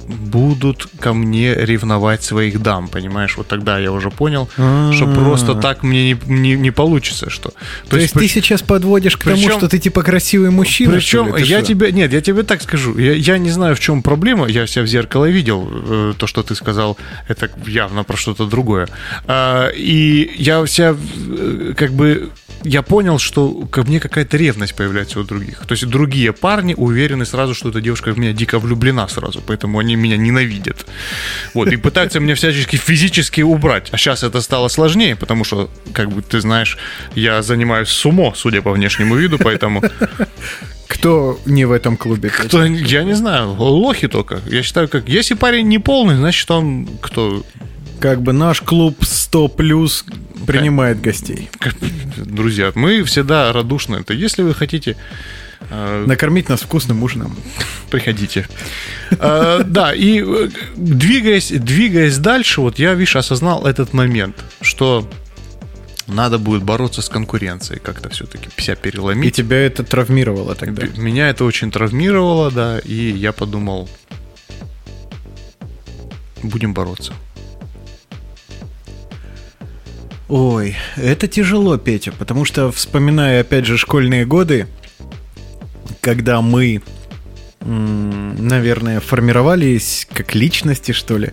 будут 0.09 0.89
ко 1.01 1.13
мне 1.13 1.55
ревновать 1.55 2.23
своих 2.23 2.63
дам, 2.63 2.89
понимаешь? 2.89 3.37
Вот 3.37 3.49
тогда 3.49 3.79
я 3.79 3.93
уже 3.93 4.11
понял, 4.11 4.49
А-а-а. 4.57 4.93
что 4.93 5.07
просто 5.07 5.55
так 5.55 5.83
мне 5.83 6.13
не, 6.13 6.19
не, 6.27 6.55
не 6.57 6.71
получится, 6.71 7.31
что... 7.31 7.51
То, 7.51 7.91
То 7.91 7.97
есть, 7.97 8.15
есть 8.15 8.15
ты 8.15 8.29
сейчас 8.29 8.63
подводишь 8.63 9.17
к 9.17 9.25
причем, 9.25 9.49
тому, 9.49 9.59
что 9.59 9.69
ты 9.69 9.79
типа 9.79 10.03
красивый 10.03 10.51
мужчина? 10.51 10.95
Причем 10.95 11.37
я 11.37 11.63
тебе... 11.63 11.93
Нет, 11.93 12.13
я 12.13 12.21
тебе 12.21 12.43
так 12.43 12.63
скажу. 12.63 12.99
Я, 12.99 13.13
я 13.13 13.39
не 13.39 13.51
знаю, 13.51 13.77
в 13.77 13.81
чем 13.81 14.03
проблема. 14.03 14.47
Я 14.47 14.67
себя 14.67 14.85
в 14.85 14.87
зеркало 14.87 15.27
видел. 15.27 15.69
Э, 15.71 16.15
то, 16.17 16.27
что 16.27 16.43
ты 16.43 16.55
сказал, 16.55 16.97
это 17.29 17.51
явно 17.67 18.05
про 18.05 18.17
что-то 18.17 18.47
другое. 18.47 18.89
А, 19.27 19.69
и 19.69 20.31
я 20.37 20.67
себя 20.67 20.97
э, 20.97 21.75
как 21.77 21.93
бы 21.93 22.31
я 22.65 22.83
понял, 22.83 23.19
что 23.19 23.67
ко 23.71 23.83
мне 23.83 24.01
какая-то 24.01 24.37
ревность 24.37 24.75
появляется 24.75 25.21
у 25.21 25.25
других. 25.25 25.67
То 25.67 25.73
есть 25.73 25.87
другие 25.87 26.33
парни 26.33 26.75
уверены 26.77 27.25
сразу, 27.25 27.55
что 27.55 27.69
эта 27.69 27.81
девушка 27.81 28.13
в 28.13 28.19
меня 28.19 28.33
дико 28.33 28.59
влюблена 28.59 29.09
сразу, 29.09 29.43
поэтому 29.47 29.79
они 29.79 29.97
меня 29.97 30.17
ненавидят. 30.17 30.87
Вот, 31.55 31.69
и 31.69 31.77
пытаются 31.77 32.21
меня 32.21 32.35
всячески 32.35 32.77
физически 32.77 33.41
убрать. 33.41 33.89
А 33.91 33.97
сейчас 33.97 34.23
это 34.23 34.41
стало 34.41 34.69
сложнее, 34.69 35.17
потому 35.17 35.45
что, 35.45 35.71
как 35.93 36.11
бы 36.11 36.23
ты 36.23 36.41
знаешь, 36.41 36.79
я 37.15 37.43
занимаюсь 37.43 37.89
сумо, 37.89 38.33
судя 38.35 38.63
по 38.63 38.73
внешнему 38.73 39.17
виду, 39.17 39.39
поэтому... 39.39 39.83
Кто 40.89 41.41
не 41.47 41.65
в 41.65 41.73
этом 41.73 41.97
клубе? 41.97 42.29
Кто, 42.29 42.65
я 42.65 43.03
не 43.03 43.15
знаю, 43.15 43.55
лохи 43.55 44.09
только. 44.09 44.41
Я 44.47 44.63
считаю, 44.63 44.89
как 44.89 45.09
если 45.09 45.33
парень 45.33 45.67
не 45.67 45.79
полный, 45.79 46.17
значит 46.17 46.51
он 46.51 46.87
кто? 47.01 47.43
Как 48.03 48.21
бы 48.21 48.33
наш 48.33 48.63
клуб 48.63 48.97
100 49.05 49.47
плюс 49.47 50.05
принимает 50.45 51.01
гостей. 51.01 51.49
Друзья, 52.17 52.73
мы 52.75 53.05
всегда 53.05 53.53
радушны. 53.53 53.99
Это 53.99 54.13
если 54.13 54.43
вы 54.43 54.55
хотите 54.55 54.97
э, 55.71 56.05
Накормить 56.05 56.49
нас 56.49 56.63
вкусным 56.63 57.01
ужином. 57.05 57.37
Приходите. 57.91 58.49
Э, 59.13 59.63
да, 59.65 59.95
и 59.95 60.21
э, 60.21 60.49
двигаясь, 60.75 61.51
двигаясь 61.53 62.19
дальше, 62.19 62.61
вот 62.61 62.81
я, 62.81 62.95
видишь, 62.95 63.15
осознал 63.15 63.67
этот 63.67 63.93
момент, 63.93 64.35
что 64.63 65.09
надо 66.09 66.39
будет 66.39 66.65
бороться 66.65 67.03
с 67.03 67.09
конкуренцией, 67.09 67.79
как-то 67.79 68.09
все-таки 68.09 68.49
себя 68.61 68.75
переломить. 68.75 69.29
И 69.29 69.31
тебя 69.31 69.65
это 69.65 69.85
травмировало 69.85 70.57
тогда? 70.57 70.89
Меня 70.97 71.29
это 71.29 71.45
очень 71.45 71.71
травмировало, 71.71 72.51
да, 72.51 72.81
и 72.81 73.13
я 73.13 73.31
подумал, 73.31 73.89
будем 76.43 76.75
бороться. 76.75 77.13
Ой, 80.35 80.77
это 80.97 81.29
тяжело, 81.29 81.77
Петя, 81.77 82.11
потому 82.11 82.47
что, 82.47 82.73
вспоминая, 82.73 83.43
опять 83.43 83.67
же, 83.67 83.77
школьные 83.77 84.25
годы, 84.25 84.67
когда 86.01 86.41
мы, 86.41 86.81
наверное, 87.61 89.01
формировались 89.01 90.09
как 90.11 90.35
личности, 90.35 90.93
что 90.93 91.19
ли, 91.19 91.33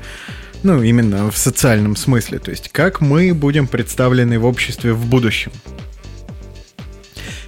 ну, 0.64 0.84
именно 0.84 1.32
в 1.32 1.38
социальном 1.38 1.96
смысле, 1.96 2.40
то 2.40 2.52
есть 2.52 2.68
как 2.74 3.00
мы 3.00 3.34
будем 3.34 3.68
представлены 3.68 4.38
в 4.38 4.44
обществе 4.44 4.92
в 4.92 5.06
будущем. 5.06 5.54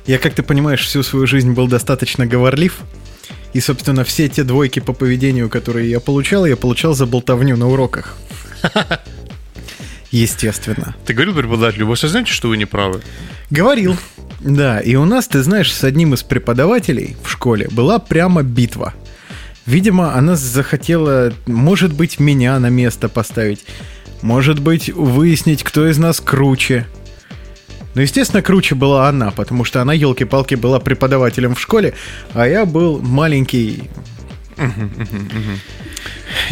Я, 0.08 0.20
как 0.20 0.34
ты 0.34 0.44
понимаешь, 0.44 0.86
всю 0.86 1.04
свою 1.04 1.28
жизнь 1.28 1.52
был 1.52 1.68
достаточно 1.68 2.26
говорлив, 2.26 2.80
и, 3.52 3.60
собственно, 3.60 4.06
все 4.06 4.30
те 4.30 4.46
двойки 4.46 4.80
по 4.80 4.94
поведению, 4.94 5.50
которые 5.50 5.90
я 5.90 6.00
получал, 6.00 6.46
я 6.46 6.56
получал 6.56 6.94
за 6.94 7.06
болтовню 7.06 7.58
на 7.58 7.68
уроках. 7.68 8.16
Естественно. 10.12 10.96
Ты 11.06 11.14
говорил 11.14 11.34
преподавателю, 11.34 11.88
вы 11.88 11.94
осознаете, 11.94 12.32
что 12.32 12.50
вы 12.50 12.58
не 12.58 12.66
правы? 12.66 13.02
Говорил. 13.50 13.98
Да, 14.42 14.80
и 14.80 14.96
у 14.96 15.06
нас, 15.06 15.28
ты 15.28 15.42
знаешь, 15.42 15.74
с 15.74 15.84
одним 15.84 16.14
из 16.14 16.24
преподавателей 16.24 17.16
в 17.24 17.30
школе 17.30 17.70
была 17.72 18.00
прямо 18.00 18.44
битва. 18.44 18.94
Видимо, 19.66 20.16
она 20.16 20.36
захотела, 20.36 21.34
может 21.46 21.94
быть, 21.94 22.20
меня 22.20 22.60
на 22.60 22.70
место 22.70 23.08
поставить. 23.08 23.66
Может 24.22 24.60
быть, 24.60 24.90
выяснить, 24.90 25.64
кто 25.64 25.88
из 25.88 25.98
нас 25.98 26.20
круче. 26.20 26.88
Ну, 27.94 28.02
естественно, 28.02 28.42
круче 28.42 28.76
была 28.76 29.08
она, 29.08 29.32
потому 29.32 29.64
что 29.64 29.82
она, 29.82 29.94
елки-палки, 29.94 30.56
была 30.56 30.80
преподавателем 30.80 31.56
в 31.56 31.62
школе, 31.62 31.94
а 32.34 32.48
я 32.48 32.66
был 32.66 33.00
маленький 33.00 33.90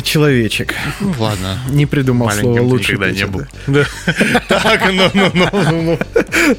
человечек. 0.04 0.76
Ну, 1.00 1.14
ладно. 1.18 1.60
Не 1.70 1.86
придумал 1.86 2.32
слово 2.32 2.62
лучше. 2.62 2.94
Никогда 2.94 3.12
не 3.12 3.26
был. 3.26 3.42
Так, 4.48 4.82
ну, 4.92 5.10
ну, 5.14 5.32
ну, 5.34 5.50
ну, 5.52 5.82
ну. 5.82 6.00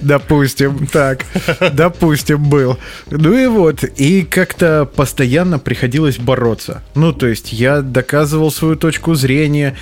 Допустим, 0.01 0.87
так. 0.87 1.25
Допустим, 1.73 2.43
был. 2.43 2.79
Ну 3.11 3.37
и 3.37 3.47
вот. 3.47 3.85
И 3.85 4.23
как-то 4.23 4.85
постоянно 4.85 5.59
приходилось 5.59 6.19
бороться. 6.19 6.83
Ну, 6.95 7.13
то 7.13 7.27
есть 7.27 7.53
я 7.53 7.83
доказывал 7.83 8.51
свою 8.51 8.77
точку 8.77 9.15
зрения, 9.15 9.77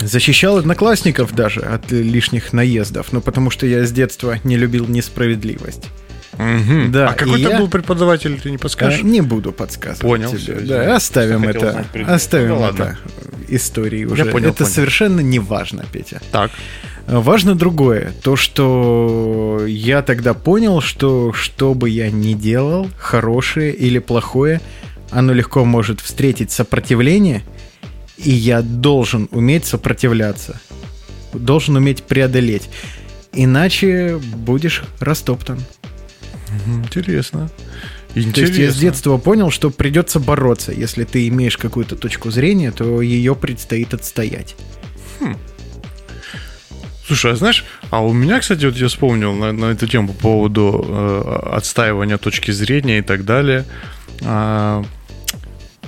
Защищал 0.00 0.58
одноклассников 0.58 1.34
даже 1.34 1.60
от 1.60 1.90
лишних 1.90 2.52
наездов, 2.52 3.12
ну 3.12 3.22
потому 3.22 3.50
что 3.50 3.66
я 3.66 3.86
с 3.86 3.92
детства 3.92 4.38
не 4.44 4.56
любил 4.58 4.86
несправедливость. 4.86 5.84
Угу. 6.34 6.90
Да, 6.90 7.10
а 7.10 7.14
какой 7.14 7.42
то 7.42 7.56
был 7.56 7.68
преподаватель, 7.68 8.40
ты 8.40 8.50
не 8.50 8.58
подскажешь? 8.58 9.00
А, 9.00 9.06
не 9.06 9.20
буду 9.20 9.52
подсказывать. 9.52 10.00
Понял. 10.00 10.30
Тебе. 10.30 10.38
Все, 10.38 10.60
да, 10.60 10.96
оставим 10.96 11.48
это. 11.48 11.84
Оставим 12.06 12.58
ну, 12.58 12.66
это 12.66 12.98
истории 13.48 14.04
уже. 14.04 14.24
Я 14.24 14.30
понял, 14.30 14.48
это 14.48 14.58
понял. 14.58 14.70
совершенно 14.70 15.20
не 15.20 15.38
важно, 15.38 15.84
Петя. 15.92 16.20
Так. 16.32 16.50
Важно 17.06 17.54
другое. 17.54 18.12
То, 18.22 18.34
что 18.34 19.64
я 19.66 20.02
тогда 20.02 20.34
понял, 20.34 20.80
что 20.80 21.32
что 21.32 21.74
бы 21.74 21.90
я 21.90 22.10
ни 22.10 22.32
делал, 22.32 22.88
хорошее 22.98 23.74
или 23.74 23.98
плохое, 23.98 24.60
оно 25.10 25.32
легко 25.32 25.64
может 25.64 26.00
встретить 26.00 26.50
сопротивление– 26.50 27.42
и 28.16 28.30
я 28.30 28.62
должен 28.62 29.28
уметь 29.32 29.66
сопротивляться. 29.66 30.60
Должен 31.32 31.76
уметь 31.76 32.04
преодолеть. 32.04 32.68
Иначе 33.32 34.20
будешь 34.36 34.84
растоптан. 35.00 35.58
Интересно. 36.66 37.50
Интересно. 38.14 38.32
То 38.34 38.40
есть 38.42 38.58
я 38.58 38.70
с 38.70 38.76
детства 38.76 39.16
понял, 39.18 39.50
что 39.50 39.70
придется 39.70 40.20
бороться. 40.20 40.72
Если 40.72 41.04
ты 41.04 41.26
имеешь 41.28 41.56
какую-то 41.56 41.96
точку 41.96 42.30
зрения, 42.30 42.70
то 42.70 43.02
ее 43.02 43.34
предстоит 43.34 43.92
отстоять. 43.92 44.54
Хм. 45.20 45.36
Слушай, 47.06 47.32
а 47.32 47.36
знаешь, 47.36 47.64
а 47.90 48.02
у 48.02 48.12
меня, 48.12 48.40
кстати, 48.40 48.64
вот 48.64 48.76
я 48.76 48.88
вспомнил 48.88 49.34
на, 49.34 49.52
на 49.52 49.66
эту 49.66 49.86
тему 49.86 50.08
по 50.08 50.14
поводу 50.14 50.84
э, 50.88 51.40
отстаивания 51.52 52.16
точки 52.16 52.50
зрения 52.50 52.98
и 52.98 53.02
так 53.02 53.24
далее. 53.24 53.64
А, 54.22 54.84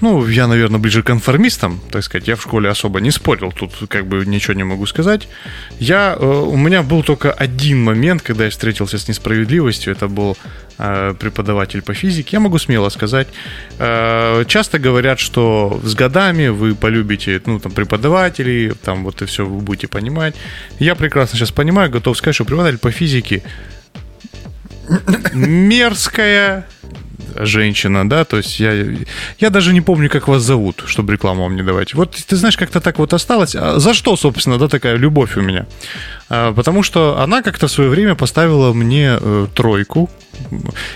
ну, 0.00 0.26
я, 0.26 0.46
наверное, 0.46 0.78
ближе 0.78 1.02
к 1.02 1.06
конформистам, 1.06 1.80
так 1.90 2.02
сказать. 2.02 2.28
Я 2.28 2.36
в 2.36 2.42
школе 2.42 2.68
особо 2.68 3.00
не 3.00 3.10
спорил, 3.10 3.52
тут 3.52 3.72
как 3.88 4.06
бы 4.06 4.26
ничего 4.26 4.54
не 4.54 4.64
могу 4.64 4.86
сказать. 4.86 5.28
Я, 5.78 6.16
э, 6.18 6.24
у 6.24 6.56
меня 6.56 6.82
был 6.82 7.02
только 7.02 7.32
один 7.32 7.82
момент, 7.82 8.22
когда 8.22 8.44
я 8.44 8.50
встретился 8.50 8.98
с 8.98 9.08
несправедливостью. 9.08 9.92
Это 9.92 10.08
был 10.08 10.36
э, 10.78 11.14
преподаватель 11.18 11.82
по 11.82 11.94
физике. 11.94 12.28
Я 12.32 12.40
могу 12.40 12.58
смело 12.58 12.90
сказать. 12.90 13.28
Э, 13.78 14.44
часто 14.46 14.78
говорят, 14.78 15.18
что 15.18 15.80
с 15.82 15.94
годами 15.94 16.48
вы 16.48 16.74
полюбите, 16.74 17.40
ну, 17.46 17.58
там, 17.58 17.72
преподавателей, 17.72 18.72
там, 18.84 19.04
вот 19.04 19.22
и 19.22 19.24
все 19.24 19.46
вы 19.46 19.60
будете 19.60 19.88
понимать. 19.88 20.34
Я 20.78 20.94
прекрасно 20.94 21.38
сейчас 21.38 21.52
понимаю, 21.52 21.90
готов 21.90 22.16
сказать, 22.16 22.34
что 22.34 22.44
преподаватель 22.44 22.78
по 22.78 22.90
физике 22.90 23.42
мерзкая, 25.32 26.66
женщина, 27.40 28.08
да, 28.08 28.24
то 28.24 28.36
есть 28.36 28.60
я, 28.60 28.72
я 29.38 29.50
даже 29.50 29.72
не 29.72 29.80
помню, 29.80 30.08
как 30.10 30.28
вас 30.28 30.42
зовут, 30.42 30.84
чтобы 30.86 31.12
рекламу 31.12 31.42
вам 31.42 31.56
не 31.56 31.62
давать. 31.62 31.94
Вот 31.94 32.16
ты 32.16 32.36
знаешь, 32.36 32.56
как-то 32.56 32.80
так 32.80 32.98
вот 32.98 33.12
осталось. 33.12 33.54
А 33.54 33.78
за 33.78 33.94
что, 33.94 34.16
собственно, 34.16 34.58
да, 34.58 34.68
такая 34.68 34.96
любовь 34.96 35.36
у 35.36 35.40
меня? 35.40 35.66
А, 36.28 36.52
потому 36.52 36.82
что 36.82 37.18
она 37.20 37.42
как-то 37.42 37.68
в 37.68 37.70
свое 37.70 37.88
время 37.88 38.14
поставила 38.14 38.72
мне 38.72 39.18
э, 39.20 39.46
тройку. 39.54 40.10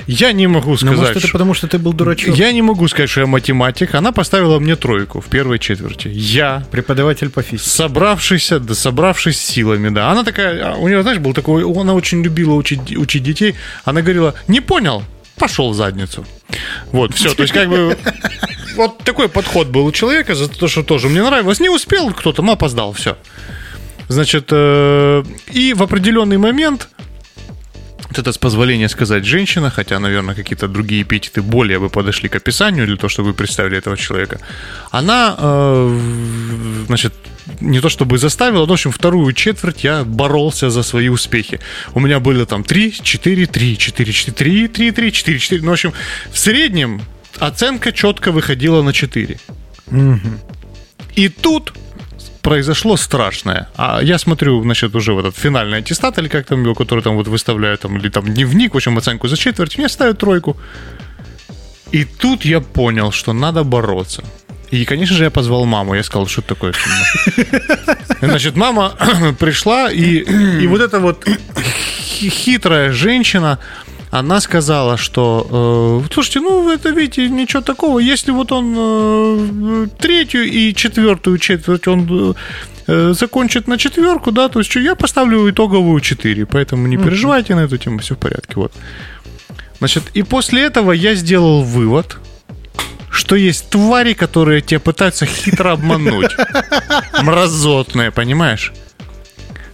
Я 0.06 0.32
не 0.32 0.46
могу 0.46 0.76
сказать... 0.76 0.96
Ну, 0.96 1.02
может, 1.02 1.16
это 1.16 1.28
потому, 1.28 1.54
что 1.54 1.68
ты 1.68 1.78
был 1.78 1.92
дурачок? 1.92 2.34
Я 2.36 2.52
не 2.52 2.62
могу 2.62 2.88
сказать, 2.88 3.08
что 3.08 3.20
я 3.20 3.26
математик. 3.26 3.94
Она 3.94 4.12
поставила 4.12 4.58
мне 4.58 4.76
тройку 4.76 5.20
в 5.20 5.26
первой 5.26 5.58
четверти. 5.58 6.08
Я... 6.08 6.64
Преподаватель 6.70 7.30
по 7.30 7.42
физике. 7.42 7.70
Собравшийся, 7.70 8.58
да, 8.58 8.74
собравшись 8.74 9.40
силами, 9.40 9.88
да. 9.88 10.10
Она 10.10 10.24
такая... 10.24 10.72
А, 10.72 10.76
у 10.76 10.88
нее, 10.88 11.02
знаешь, 11.02 11.18
был 11.18 11.32
такой... 11.32 11.62
Она 11.62 11.94
очень 11.94 12.22
любила 12.22 12.54
учить, 12.54 12.96
учить 12.96 13.22
детей. 13.22 13.54
Она 13.84 14.02
говорила, 14.02 14.34
не 14.48 14.60
понял, 14.60 15.04
пошел 15.40 15.70
в 15.70 15.74
задницу. 15.74 16.24
Вот, 16.92 17.14
все. 17.14 17.34
То 17.34 17.42
есть, 17.42 17.52
как 17.52 17.68
бы, 17.68 17.96
вот 18.76 18.98
такой 18.98 19.28
подход 19.28 19.68
был 19.68 19.86
у 19.86 19.92
человека, 19.92 20.34
за 20.34 20.48
то, 20.48 20.68
что 20.68 20.82
тоже 20.84 21.08
мне 21.08 21.22
нравилось. 21.22 21.58
Не 21.60 21.70
успел 21.70 22.12
кто-то, 22.12 22.42
опоздал, 22.48 22.92
все. 22.92 23.16
Значит, 24.08 24.48
э, 24.50 25.24
и 25.52 25.72
в 25.72 25.82
определенный 25.82 26.36
момент 26.36 26.88
вот 28.10 28.18
это 28.18 28.32
с 28.32 28.38
позволения 28.38 28.88
сказать 28.88 29.24
женщина, 29.24 29.70
хотя, 29.70 29.98
наверное, 29.98 30.34
какие-то 30.34 30.68
другие 30.68 31.02
эпитеты 31.02 31.42
более 31.42 31.78
бы 31.78 31.88
подошли 31.88 32.28
к 32.28 32.36
описанию 32.36 32.86
для 32.86 32.96
того, 32.96 33.08
чтобы 33.08 33.28
вы 33.28 33.34
представили 33.34 33.78
этого 33.78 33.96
человека. 33.96 34.40
Она, 34.90 35.36
э, 35.38 36.00
значит, 36.86 37.12
не 37.60 37.80
то 37.80 37.88
чтобы 37.88 38.18
заставила, 38.18 38.66
но, 38.66 38.66
в 38.66 38.72
общем, 38.72 38.90
вторую 38.90 39.32
четверть 39.32 39.84
я 39.84 40.04
боролся 40.04 40.70
за 40.70 40.82
свои 40.82 41.08
успехи. 41.08 41.60
У 41.94 42.00
меня 42.00 42.18
были 42.18 42.44
там 42.44 42.64
3, 42.64 42.92
4, 43.02 43.46
3, 43.46 43.78
4, 43.78 44.12
4, 44.12 44.32
3, 44.32 44.68
3, 44.68 44.90
3, 44.92 45.12
4, 45.12 45.38
4. 45.38 45.62
Ну, 45.62 45.68
в 45.68 45.72
общем, 45.72 45.92
в 46.32 46.38
среднем 46.38 47.00
оценка 47.38 47.92
четко 47.92 48.32
выходила 48.32 48.82
на 48.82 48.92
4. 48.92 49.38
Угу. 49.86 50.20
И 51.14 51.28
тут 51.28 51.72
произошло 52.42 52.96
страшное. 52.96 53.68
А 53.76 54.00
я 54.02 54.18
смотрю, 54.18 54.62
значит, 54.62 54.94
уже 54.94 55.12
в 55.12 55.18
этот 55.18 55.36
финальный 55.36 55.78
аттестат, 55.78 56.18
или 56.18 56.28
как 56.28 56.46
там 56.46 56.62
его, 56.62 56.74
который 56.74 57.02
там 57.02 57.16
вот 57.16 57.28
выставляют, 57.28 57.80
там, 57.80 57.96
или 57.98 58.08
там 58.08 58.24
дневник, 58.24 58.74
в 58.74 58.76
общем, 58.76 58.98
оценку 58.98 59.28
за 59.28 59.36
четверть, 59.36 59.78
мне 59.78 59.88
ставят 59.88 60.18
тройку. 60.18 60.56
И 61.92 62.04
тут 62.04 62.44
я 62.44 62.60
понял, 62.60 63.12
что 63.12 63.32
надо 63.32 63.64
бороться. 63.64 64.22
И, 64.70 64.84
конечно 64.84 65.16
же, 65.16 65.24
я 65.24 65.30
позвал 65.30 65.64
маму. 65.64 65.94
Я 65.94 66.02
сказал, 66.02 66.28
что 66.28 66.40
это 66.40 66.54
такое. 66.54 66.74
Значит, 68.20 68.56
мама 68.56 68.94
пришла, 69.38 69.90
и, 69.90 70.18
и 70.62 70.66
вот 70.66 70.80
эта 70.80 71.00
вот 71.00 71.26
хитрая 72.20 72.92
женщина, 72.92 73.58
она 74.10 74.40
сказала, 74.40 74.96
что, 74.96 76.02
э, 76.04 76.12
слушайте, 76.12 76.40
ну, 76.40 76.70
это, 76.70 76.90
видите, 76.90 77.28
ничего 77.28 77.62
такого. 77.62 77.98
Если 78.00 78.32
вот 78.32 78.52
он 78.52 78.74
э, 78.76 79.86
третью 79.98 80.44
и 80.44 80.74
четвертую 80.74 81.38
четверть 81.38 81.86
он 81.88 82.36
э, 82.86 83.12
закончит 83.12 83.68
на 83.68 83.78
четверку, 83.78 84.32
да, 84.32 84.48
то 84.48 84.58
есть 84.58 84.74
я 84.74 84.94
поставлю 84.94 85.48
итоговую 85.48 86.00
4, 86.00 86.46
поэтому 86.46 86.88
не 86.88 86.96
переживайте 86.96 87.54
на 87.54 87.60
эту 87.60 87.78
тему, 87.78 87.98
все 87.98 88.14
в 88.14 88.18
порядке, 88.18 88.54
вот. 88.56 88.72
Значит, 89.78 90.04
и 90.14 90.22
после 90.22 90.62
этого 90.62 90.92
я 90.92 91.14
сделал 91.14 91.62
вывод– 91.62 92.16
что 93.10 93.34
есть 93.34 93.70
твари, 93.70 94.14
которые 94.14 94.60
тебя 94.60 94.80
пытаются 94.80 95.26
хитро 95.26 95.72
обмануть. 95.72 96.30
Мразотные, 97.22 98.10
понимаешь? 98.12 98.72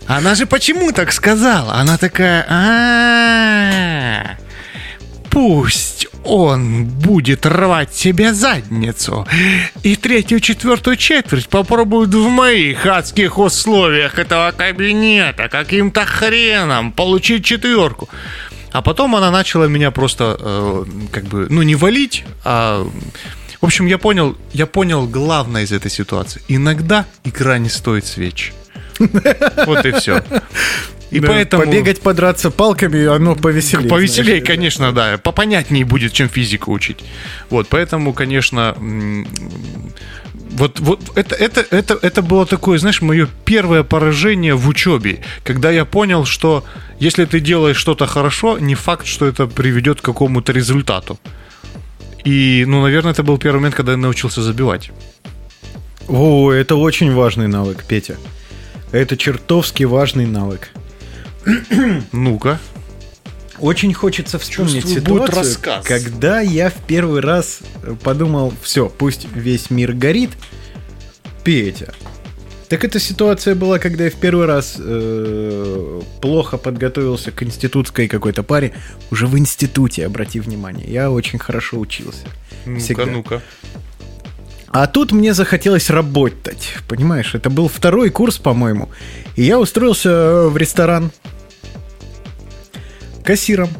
Она 0.07 0.35
же 0.35 0.47
почему 0.47 0.93
так 0.93 1.13
сказала? 1.13 1.75
Она 1.75 1.99
такая, 1.99 2.47
а 2.49 4.37
пусть 5.31 6.07
он 6.25 6.85
будет 6.85 7.45
рвать 7.45 7.95
себе 7.95 8.33
задницу. 8.33 9.27
И 9.83 9.97
третью, 9.97 10.41
четвертую 10.41 10.97
четверть 10.97 11.49
попробует 11.49 12.15
в 12.15 12.29
моих 12.29 12.87
адских 12.87 13.39
условиях 13.39 14.19
этого 14.19 14.53
кабинета 14.53 15.49
каким-то 15.49 16.05
хреном 16.05 16.93
получить 16.93 17.45
четверку. 17.45 18.09
А 18.73 18.83
потом 18.83 19.15
она 19.17 19.31
начала 19.31 19.65
меня 19.65 19.91
просто, 19.91 20.37
э, 20.39 20.85
как 21.13 21.25
бы, 21.25 21.47
ну, 21.51 21.63
не 21.63 21.75
валить, 21.75 22.25
а... 22.45 22.89
В 23.61 23.65
общем, 23.65 23.87
я 23.87 23.97
понял, 23.97 24.37
я 24.53 24.67
понял 24.67 25.09
главное 25.09 25.65
из 25.65 25.73
этой 25.73 25.91
ситуации. 25.91 26.43
Иногда 26.47 27.07
игра 27.25 27.59
не 27.59 27.71
стоит 27.71 28.05
свеч. 28.05 28.53
Вот 29.67 29.85
и 29.85 29.93
все. 29.93 30.23
И 31.11 31.21
да, 31.21 31.29
поэтому... 31.29 31.65
Побегать, 31.65 32.01
подраться 32.01 32.51
палками, 32.51 33.07
оно 33.07 33.37
повеселее. 33.37 33.89
Повеселее, 33.89 34.41
знаешь, 34.41 34.47
конечно, 34.47 34.93
да. 34.93 35.19
Попонятнее 35.19 35.85
будет, 35.85 36.13
чем 36.13 36.29
физику 36.29 36.73
учить. 36.73 37.05
Вот, 37.49 37.69
поэтому, 37.69 38.13
конечно, 38.13 38.77
вот, 40.57 40.81
вот 40.81 41.01
это, 41.15 41.35
это, 41.35 41.65
это, 41.71 41.99
это 42.01 42.23
было 42.23 42.47
такое, 42.47 42.79
знаешь, 42.79 43.03
мое 43.03 43.29
первое 43.45 43.83
поражение 43.83 44.55
в 44.55 44.67
учебе, 44.69 45.23
когда 45.45 45.71
я 45.71 45.85
понял, 45.85 46.25
что 46.25 46.65
если 46.99 47.25
ты 47.25 47.41
делаешь 47.41 47.77
что-то 47.77 48.07
хорошо, 48.07 48.59
не 48.59 48.75
факт, 48.75 49.07
что 49.07 49.27
это 49.27 49.47
приведет 49.47 50.01
к 50.01 50.05
какому-то 50.05 50.53
результату. 50.53 51.19
И, 52.25 52.65
ну, 52.67 52.83
наверное, 52.83 53.13
это 53.13 53.23
был 53.23 53.39
первый 53.39 53.59
момент, 53.59 53.75
когда 53.75 53.93
я 53.93 53.99
научился 53.99 54.43
забивать. 54.43 54.91
О, 56.09 56.51
это 56.51 56.77
очень 56.77 57.13
важный 57.13 57.49
навык, 57.49 57.85
Петя. 57.85 58.17
Это 58.93 59.17
чертовски 59.17 59.85
важный 59.85 60.27
навык. 60.27 60.71
Ну-ка. 62.13 62.59
Очень 63.59 63.95
хочется 63.95 64.39
вспомнить 64.39 64.83
Чувствую, 64.83 65.01
ситуацию, 65.01 65.83
когда 65.85 66.41
я 66.41 66.69
в 66.69 66.75
первый 66.87 67.21
раз 67.21 67.61
подумал, 68.03 68.53
все, 68.63 68.89
пусть 68.91 69.27
весь 69.35 69.71
мир 69.71 69.93
горит, 69.93 70.31
Петя. 71.43 71.95
Так 72.69 72.85
эта 72.85 72.99
ситуация 72.99 73.55
была, 73.55 73.79
когда 73.79 74.05
я 74.05 74.11
в 74.11 74.17
первый 74.17 74.47
раз 74.47 74.75
э, 74.79 76.01
плохо 76.21 76.59
подготовился 76.59 77.31
к 77.31 77.43
институтской 77.45 78.09
какой-то 78.09 78.43
паре. 78.43 78.75
Уже 79.13 79.29
в 79.29 79.39
институте, 79.39 80.05
обрати 80.05 80.41
внимание. 80.41 80.87
Я 80.91 81.11
очень 81.11 81.39
хорошо 81.39 81.79
учился. 81.79 82.27
Ну-ка, 82.65 83.07
ну-ка. 83.07 83.43
А 84.79 84.87
тут 84.87 85.11
мне 85.11 85.33
захотелось 85.33 85.89
работать. 85.89 86.75
Понимаешь, 86.87 87.35
это 87.35 87.49
был 87.49 87.67
второй 87.67 88.11
курс, 88.11 88.37
по-моему. 88.37 88.91
И 89.35 89.43
я 89.43 89.59
устроился 89.59 90.51
в 90.51 90.57
ресторан 90.59 91.13
кассиром. 93.25 93.71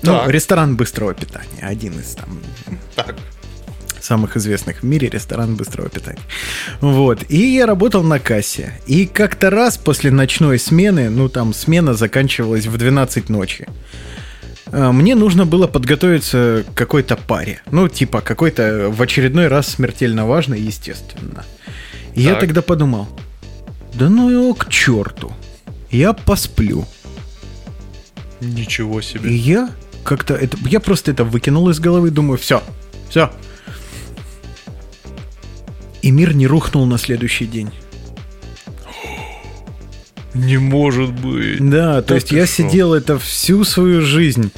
Ну, 0.00 0.12
так. 0.12 0.24
Ну, 0.24 0.30
ресторан 0.30 0.74
быстрого 0.74 1.12
питания. 1.12 1.60
Один 1.60 2.00
из 2.00 2.14
там 2.14 2.40
так. 2.96 3.16
самых 4.00 4.38
известных 4.38 4.80
в 4.80 4.84
мире 4.84 5.10
ресторан 5.10 5.54
быстрого 5.54 5.90
питания. 5.90 6.22
Вот. 6.80 7.24
И 7.28 7.36
я 7.36 7.66
работал 7.66 8.02
на 8.02 8.18
кассе. 8.18 8.72
И 8.86 9.04
как-то 9.04 9.50
раз 9.50 9.76
после 9.76 10.10
ночной 10.10 10.58
смены, 10.58 11.10
ну 11.10 11.28
там 11.28 11.52
смена 11.52 11.92
заканчивалась 11.92 12.64
в 12.64 12.78
12 12.78 13.28
ночи. 13.28 13.68
А, 14.72 14.92
мне 14.92 15.14
нужно 15.14 15.46
было 15.46 15.66
подготовиться 15.66 16.64
к 16.68 16.74
какой-то 16.74 17.16
паре. 17.16 17.62
Ну, 17.70 17.88
типа, 17.88 18.20
какой-то 18.20 18.88
в 18.90 19.00
очередной 19.02 19.48
раз 19.48 19.68
смертельно 19.68 20.26
важный, 20.26 20.60
естественно. 20.60 21.44
И 22.14 22.24
так. 22.24 22.34
я 22.34 22.34
тогда 22.34 22.62
подумал, 22.62 23.08
да 23.94 24.08
ну 24.08 24.30
его 24.30 24.54
к 24.54 24.68
черту. 24.68 25.32
Я 25.90 26.12
посплю. 26.12 26.86
Ничего 28.40 29.00
себе. 29.00 29.30
И 29.30 29.34
я 29.34 29.70
как-то 30.04 30.34
это, 30.34 30.56
я 30.66 30.80
просто 30.80 31.10
это 31.10 31.24
выкинул 31.24 31.68
из 31.70 31.80
головы, 31.80 32.10
думаю, 32.10 32.38
все, 32.38 32.62
все. 33.08 33.30
И 36.02 36.10
мир 36.10 36.34
не 36.34 36.46
рухнул 36.46 36.86
на 36.86 36.98
следующий 36.98 37.46
день. 37.46 37.70
Не 40.34 40.58
может 40.58 41.12
быть. 41.12 41.58
Да, 41.58 42.02
то, 42.02 42.08
то 42.08 42.14
есть 42.14 42.30
я 42.30 42.46
сидел 42.46 42.94
это 42.94 43.18
всю 43.18 43.64
свою 43.64 44.02
жизнь. 44.02 44.52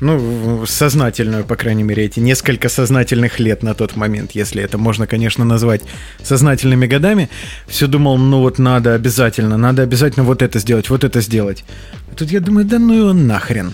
Ну, 0.00 0.66
сознательную, 0.66 1.44
по 1.44 1.56
крайней 1.56 1.82
мере, 1.82 2.04
эти 2.04 2.20
несколько 2.20 2.68
сознательных 2.68 3.38
лет 3.38 3.62
на 3.62 3.74
тот 3.74 3.96
момент, 3.96 4.32
если 4.32 4.62
это 4.62 4.76
можно, 4.76 5.06
конечно, 5.06 5.44
назвать 5.44 5.82
сознательными 6.22 6.86
годами, 6.86 7.30
все 7.66 7.86
думал, 7.86 8.18
ну 8.18 8.40
вот 8.40 8.58
надо 8.58 8.94
обязательно, 8.94 9.56
надо 9.56 9.82
обязательно 9.82 10.24
вот 10.24 10.42
это 10.42 10.58
сделать, 10.58 10.90
вот 10.90 11.04
это 11.04 11.20
сделать. 11.20 11.64
А 12.10 12.16
тут 12.16 12.30
я 12.30 12.40
думаю, 12.40 12.66
да 12.66 12.78
ну 12.78 12.92
его 12.94 13.12
нахрен. 13.12 13.72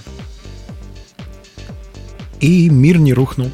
И 2.41 2.69
мир 2.69 2.99
не 2.99 3.13
рухнул. 3.13 3.51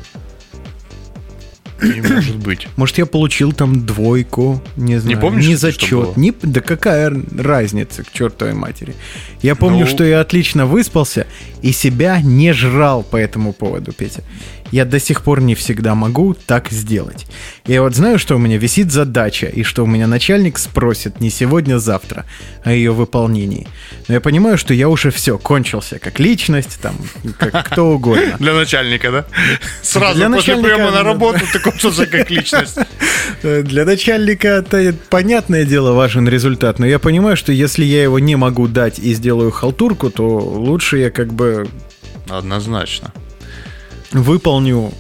Не 1.83 2.01
может 2.01 2.37
быть. 2.37 2.69
Может, 2.77 2.99
я 2.99 3.07
получил 3.07 3.53
там 3.53 3.85
двойку, 3.85 4.63
не 4.77 4.99
знаю. 4.99 5.17
Не 5.17 5.21
помнишь, 5.21 5.47
не 5.47 5.57
зачет. 5.57 6.17
Не, 6.17 6.33
да 6.43 6.61
какая 6.61 7.13
разница 7.37 8.03
к 8.03 8.13
чертовой 8.13 8.55
матери. 8.55 8.95
Я 9.43 9.55
помню, 9.55 9.81
ну... 9.81 9.87
что 9.87 10.05
я 10.05 10.21
отлично 10.21 10.67
выспался 10.67 11.27
и 11.63 11.73
себя 11.73 12.21
не 12.21 12.53
жрал 12.53 13.03
по 13.03 13.17
этому 13.17 13.53
поводу, 13.53 13.93
Петя 13.93 14.23
я 14.73 14.85
до 14.85 14.99
сих 14.99 15.23
пор 15.23 15.41
не 15.41 15.55
всегда 15.55 15.95
могу 15.95 16.35
так 16.35 16.71
сделать. 16.71 17.27
Я 17.67 17.83
вот 17.83 17.95
знаю, 17.95 18.19
что 18.19 18.37
у 18.37 18.39
меня 18.39 18.59
висит 18.59 18.93
задача, 18.93 19.47
и 19.47 19.63
что 19.63 19.85
у 19.85 19.87
меня 19.87 20.07
начальник 20.07 20.59
спросит 20.59 21.21
не 21.21 21.31
сегодня, 21.31 21.77
а 21.77 21.79
завтра 21.79 22.25
о 22.65 22.73
ее 22.73 22.93
выполнении. 22.93 23.67
Но 24.09 24.15
я 24.15 24.21
понимаю, 24.21 24.59
что 24.59 24.75
я 24.75 24.89
уже 24.89 25.11
все, 25.11 25.39
кончился, 25.39 25.99
как 25.99 26.19
личность, 26.19 26.79
там, 26.81 26.97
как 27.39 27.67
кто 27.67 27.91
угодно. 27.91 28.37
Для 28.39 28.55
начальника, 28.55 29.11
да? 29.11 29.25
Сразу 29.83 30.17
Для 30.17 30.29
после 30.29 30.55
начальника, 30.55 30.69
приема 30.69 30.91
на 30.91 31.03
работу 31.05 31.41
ты 31.53 31.59
кончился 31.59 32.07
как 32.07 32.31
личность. 32.31 32.79
Для 33.43 33.85
начальника 33.85 34.49
это 34.49 34.95
понятное 35.11 35.65
дело 35.65 35.93
важен 35.93 36.29
результат, 36.29 36.79
но 36.79 36.87
я 36.87 36.99
понимаю, 36.99 37.37
что 37.37 37.53
если 37.53 37.85
я 37.85 38.03
его 38.03 38.19
не 38.19 38.37
могу 38.37 38.69
дать 38.69 38.99
и 38.99 39.15
сделаю 39.15 39.51
халтурку, 39.51 40.11
то 40.11 40.39
лучше 40.39 40.99
я 40.99 41.11
как 41.11 41.33
бы... 41.33 41.69
Однозначно 42.29 43.13
выполню 44.21 44.93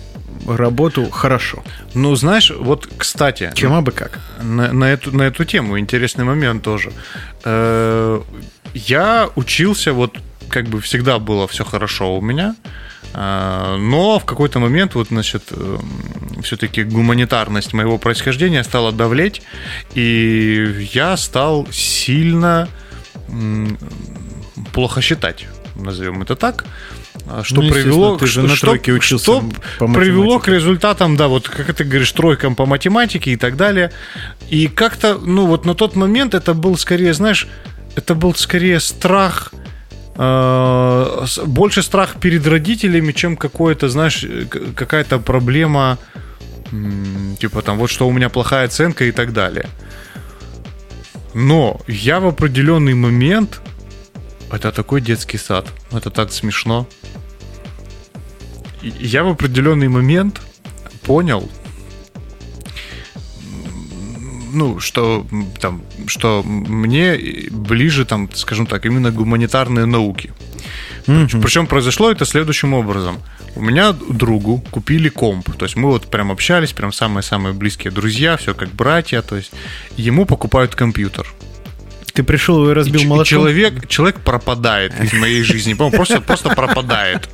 работу 0.47 1.11
хорошо. 1.11 1.63
Ну, 1.95 2.15
знаешь, 2.15 2.51
вот, 2.51 2.89
кстати... 2.97 3.51
Чем 3.55 3.73
абы 3.73 3.93
как. 3.93 4.21
На, 4.41 4.73
на, 4.73 4.85
эту, 4.85 5.17
на 5.17 5.23
эту 5.23 5.45
тему 5.45 5.79
интересный 5.79 6.25
момент 6.25 6.63
тоже. 6.63 6.93
Э, 7.45 8.21
я 8.75 9.29
учился, 9.35 9.93
вот, 9.93 10.19
как 10.49 10.67
бы 10.67 10.81
всегда 10.81 11.19
было 11.19 11.47
все 11.49 11.65
хорошо 11.65 12.17
у 12.17 12.21
меня, 12.21 12.55
э, 13.13 13.77
но 13.79 14.19
в 14.19 14.25
какой-то 14.25 14.61
момент, 14.61 14.95
вот, 14.95 15.09
значит, 15.09 15.45
э, 15.51 15.79
все-таки 16.43 16.85
гуманитарность 16.85 17.73
моего 17.73 17.99
происхождения 17.99 18.63
стала 18.63 18.93
давлеть, 18.93 19.43
и 19.95 20.89
я 20.93 21.17
стал 21.17 21.67
сильно 21.73 22.69
плохо 24.73 25.01
считать, 25.01 25.47
назовем 25.75 26.23
это 26.23 26.37
так. 26.37 26.65
А 27.29 27.43
что 27.43 27.61
ну, 27.61 27.71
привело, 27.71 28.17
ты 28.17 28.27
же 28.27 28.41
что, 28.41 28.43
на 28.43 28.57
тройке 28.57 28.93
учился 28.93 29.25
что 29.25 29.45
по 29.79 29.89
привело 29.89 30.39
к 30.39 30.49
результатам, 30.49 31.17
да, 31.17 31.27
вот 31.27 31.49
как 31.49 31.75
ты 31.75 31.85
говоришь, 31.85 32.13
тройкам 32.13 32.55
по 32.55 32.67
математике 32.67 33.33
и 33.33 33.37
так 33.37 33.57
далее. 33.57 33.91
И 34.49 34.69
как-то, 34.69 35.19
ну 35.19 35.47
вот 35.47 35.65
на 35.65 35.75
тот 35.75 35.97
момент 35.97 36.35
это 36.35 36.55
был 36.55 36.77
скорее, 36.77 37.15
знаешь, 37.15 37.49
это 37.97 38.15
был 38.15 38.35
скорее 38.35 38.79
страх, 38.79 39.53
э, 40.17 41.27
больше 41.47 41.83
страх 41.83 42.21
перед 42.21 42.47
родителями, 42.47 43.13
чем 43.13 43.37
какое-то, 43.37 43.89
знаешь, 43.89 44.25
какая-то 44.77 45.19
проблема, 45.19 45.99
типа 47.41 47.63
там 47.63 47.79
вот 47.79 47.91
что 47.91 48.07
у 48.07 48.13
меня 48.13 48.29
плохая 48.29 48.67
оценка 48.67 49.05
и 49.05 49.11
так 49.11 49.33
далее. 49.33 49.67
Но 51.35 51.81
я 51.89 52.21
в 52.21 52.27
определенный 52.27 52.95
момент 52.95 53.61
это 54.51 54.73
такой 54.73 55.01
детский 55.01 55.39
сад. 55.39 55.67
Это 55.93 56.11
так 56.11 56.33
смешно. 56.33 56.87
Я 59.01 59.25
в 59.25 59.29
определенный 59.29 59.89
момент 59.89 60.41
понял, 61.03 61.49
ну, 64.53 64.81
что 64.81 65.27
там, 65.61 65.83
что 66.07 66.43
мне 66.43 67.19
ближе, 67.51 68.05
там, 68.05 68.29
скажем 68.35 68.67
так, 68.67 68.87
именно 68.87 69.11
гуманитарные 69.11 69.87
науки. 69.87 70.33
Mm-hmm. 71.07 71.43
Причем 71.43 71.67
произошло 71.67 72.11
это 72.11 72.25
следующим 72.25 72.75
образом. 72.75 73.19
У 73.55 73.63
меня 73.63 73.93
другу 73.93 74.63
купили 74.71 75.09
комп. 75.09 75.57
То 75.57 75.65
есть 75.67 75.77
мы 75.77 75.89
вот 75.89 76.11
прям 76.11 76.31
общались, 76.31 76.73
прям 76.73 76.93
самые-самые 76.93 77.53
близкие 77.53 77.93
друзья, 77.93 78.37
все 78.37 78.55
как 78.55 78.71
братья. 78.71 79.23
То 79.23 79.37
есть 79.37 79.53
ему 79.97 80.27
покупают 80.27 80.75
компьютер. 80.75 81.27
Ты 82.13 82.23
пришел 82.23 82.71
и 82.71 82.73
разбил 82.73 83.03
и, 83.03 83.07
молотком? 83.07 83.27
человек, 83.27 83.89
человек 83.89 84.21
пропадает 84.21 84.99
из 85.01 85.13
моей 85.13 85.43
жизни. 85.43 85.75
Просто, 85.75 86.21
просто 86.21 86.49
пропадает. 86.55 87.29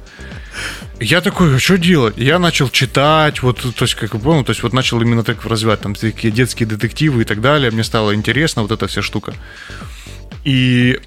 Я 1.02 1.20
такой, 1.20 1.56
а 1.56 1.58
что 1.58 1.78
делать? 1.78 2.14
Я 2.16 2.38
начал 2.38 2.68
читать, 2.68 3.42
вот, 3.42 3.60
то 3.60 3.84
есть, 3.84 3.94
как 3.94 4.14
вы 4.14 4.20
понял, 4.20 4.44
то 4.44 4.50
есть, 4.50 4.62
вот 4.62 4.72
начал 4.72 5.00
именно 5.00 5.24
так 5.24 5.44
развивать 5.44 5.80
там 5.80 5.94
такие 5.94 6.32
детские 6.32 6.68
детективы 6.68 7.22
и 7.22 7.24
так 7.24 7.40
далее. 7.40 7.70
Мне 7.70 7.82
стало 7.82 8.14
интересно 8.14 8.62
вот 8.62 8.70
эта 8.70 8.86
вся 8.86 9.02
штука. 9.02 9.34
И 10.44 11.00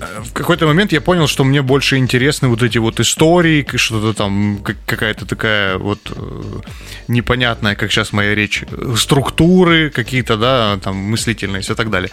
э, 0.00 0.22
в 0.24 0.32
какой-то 0.32 0.66
момент 0.66 0.92
я 0.92 1.00
понял, 1.00 1.28
что 1.28 1.44
мне 1.44 1.62
больше 1.62 1.98
интересны 1.98 2.48
вот 2.48 2.62
эти 2.62 2.78
вот 2.78 2.98
истории, 2.98 3.64
что-то 3.76 4.12
там, 4.12 4.60
какая-то 4.86 5.24
такая 5.24 5.78
вот 5.78 6.00
э, 6.14 6.60
непонятная, 7.06 7.76
как 7.76 7.92
сейчас 7.92 8.12
моя 8.12 8.34
речь, 8.34 8.64
структуры 8.96 9.90
какие-то, 9.90 10.36
да, 10.36 10.78
там, 10.82 10.96
мыслительные 10.96 11.62
и 11.62 11.74
так 11.74 11.90
далее. 11.90 12.10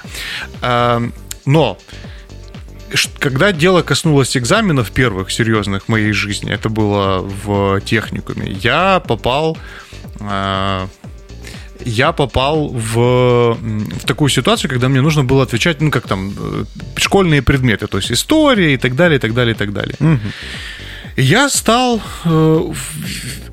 Но 1.46 1.78
когда 3.20 3.52
дело 3.52 3.82
коснулось 3.82 4.38
экзаменов 4.38 4.92
первых 4.92 5.32
серьезных 5.32 5.86
в 5.86 5.90
моей 5.90 6.12
жизни, 6.12 6.52
это 6.52 6.70
было 6.70 7.20
в 7.20 7.82
техникуме, 7.82 8.52
я 8.52 9.00
попал 9.00 9.58
э, 10.20 10.88
я 11.86 12.12
попал 12.12 12.70
в, 12.70 13.54
в 13.56 14.06
такую 14.06 14.30
ситуацию, 14.30 14.70
когда 14.70 14.90
мне 14.90 15.02
нужно 15.02 15.24
было 15.24 15.44
отвечать, 15.44 15.82
ну, 15.82 15.92
как 15.92 16.08
там, 16.08 16.34
э, 16.38 16.64
школьные 16.98 17.42
предметы, 17.42 17.88
то 17.88 17.98
есть 17.98 18.12
история 18.12 18.74
и 18.74 18.78
так 18.78 18.96
далее, 18.96 19.18
и 19.18 19.20
так 19.20 19.34
далее, 19.34 19.54
и 19.54 19.58
так 19.58 19.74
далее. 19.74 19.96
Угу. 20.00 20.20
Я 21.18 21.50
стал 21.50 22.02
э, 22.26 22.74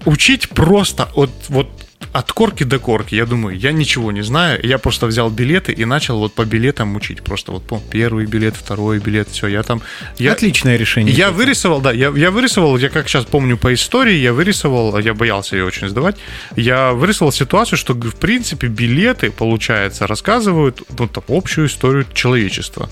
учить 0.04 0.48
просто 0.48 1.10
от 1.14 1.30
вот 1.48 1.68
от 2.12 2.32
корки 2.32 2.64
до 2.64 2.78
корки. 2.78 3.14
Я 3.14 3.26
думаю, 3.26 3.58
я 3.58 3.72
ничего 3.72 4.12
не 4.12 4.22
знаю. 4.22 4.60
Я 4.62 4.78
просто 4.78 5.06
взял 5.06 5.30
билеты 5.30 5.72
и 5.72 5.84
начал 5.84 6.18
вот 6.18 6.34
по 6.34 6.44
билетам 6.44 6.94
учить. 6.96 7.22
Просто 7.22 7.52
вот 7.52 7.62
по 7.62 7.80
первый 7.90 8.26
билет, 8.26 8.54
второй 8.56 8.98
билет, 8.98 9.28
все. 9.28 9.46
Я 9.46 9.62
там... 9.62 9.82
Я, 10.18 10.32
Отличное 10.32 10.76
решение. 10.76 11.14
Я 11.14 11.30
вырисовал, 11.30 11.80
да, 11.80 11.92
я, 11.92 12.10
я 12.10 12.30
вырисовал, 12.30 12.76
я 12.78 12.88
как 12.88 13.08
сейчас 13.08 13.24
помню 13.24 13.56
по 13.56 13.72
истории, 13.72 14.14
я 14.14 14.32
вырисовал, 14.32 14.98
я 14.98 15.14
боялся 15.14 15.56
ее 15.56 15.64
очень 15.64 15.88
сдавать, 15.88 16.16
я 16.56 16.92
вырисовал 16.92 17.32
ситуацию, 17.32 17.78
что 17.78 17.94
в 17.94 18.16
принципе 18.16 18.66
билеты, 18.66 19.30
получается, 19.30 20.06
рассказывают 20.06 20.82
ну, 20.98 21.08
там, 21.08 21.24
общую 21.28 21.66
историю 21.66 22.06
человечества. 22.12 22.90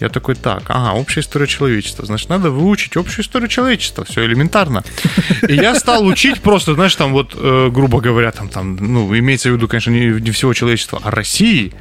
Я 0.00 0.08
такой, 0.08 0.34
так, 0.34 0.62
ага, 0.68 0.98
общая 0.98 1.20
история 1.20 1.46
человечества. 1.46 2.06
Значит, 2.06 2.30
надо 2.30 2.50
выучить 2.50 2.96
общую 2.96 3.22
историю 3.22 3.48
человечества. 3.48 4.04
Все 4.04 4.24
элементарно. 4.24 4.82
И 5.46 5.54
я 5.54 5.74
стал 5.74 6.06
учить 6.06 6.40
просто, 6.40 6.74
знаешь, 6.74 6.96
там 6.96 7.12
вот, 7.12 7.34
э, 7.34 7.68
грубо 7.70 8.00
говоря, 8.00 8.32
там, 8.32 8.48
там, 8.48 8.76
ну, 8.76 9.16
имеется 9.18 9.50
в 9.50 9.54
виду, 9.54 9.68
конечно, 9.68 9.90
не, 9.90 10.20
не 10.20 10.30
всего 10.30 10.54
человечества, 10.54 11.00
а 11.04 11.10
России. 11.10 11.74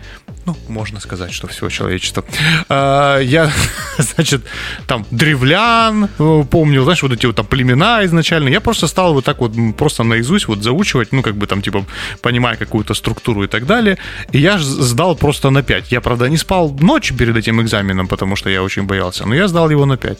Ну, 0.46 0.56
можно 0.68 1.00
сказать, 1.00 1.32
что 1.32 1.48
всего 1.48 1.70
человечества. 1.70 2.24
Я, 2.70 3.52
значит, 3.98 4.42
там, 4.88 5.06
древлян 5.12 6.10
э, 6.20 6.44
помнил, 6.50 6.84
знаешь, 6.84 7.04
вот 7.04 7.12
эти 7.12 7.26
вот 7.26 7.36
там 7.36 7.46
племена 7.46 8.06
изначально. 8.06 8.50
Я 8.50 8.62
просто 8.62 8.88
стал 8.88 9.14
вот 9.14 9.26
так 9.26 9.40
вот 9.40 9.54
просто 9.78 10.04
наизусть 10.04 10.48
вот 10.48 10.64
заучивать, 10.64 11.12
ну, 11.12 11.22
как 11.22 11.36
бы 11.36 11.48
там, 11.48 11.62
типа, 11.62 11.86
понимая 12.22 12.56
какую-то 12.56 12.94
структуру 12.94 13.44
и 13.44 13.48
так 13.48 13.66
далее. 13.66 13.98
И 14.32 14.40
я 14.40 14.58
сдал 14.60 15.16
просто 15.16 15.50
на 15.50 15.62
5. 15.62 15.92
Я, 15.92 16.02
правда, 16.02 16.30
не 16.30 16.38
спал 16.38 16.76
ночь 16.80 17.14
перед 17.14 17.36
этим 17.36 17.62
экзаменом, 17.62 18.08
потому 18.08 18.36
что 18.36 18.50
я 18.50 18.64
очень 18.64 18.84
боялся. 18.84 19.26
Но 19.26 19.36
я 19.36 19.48
сдал 19.48 19.70
его 19.70 19.86
на 19.86 19.98
5. 19.98 20.18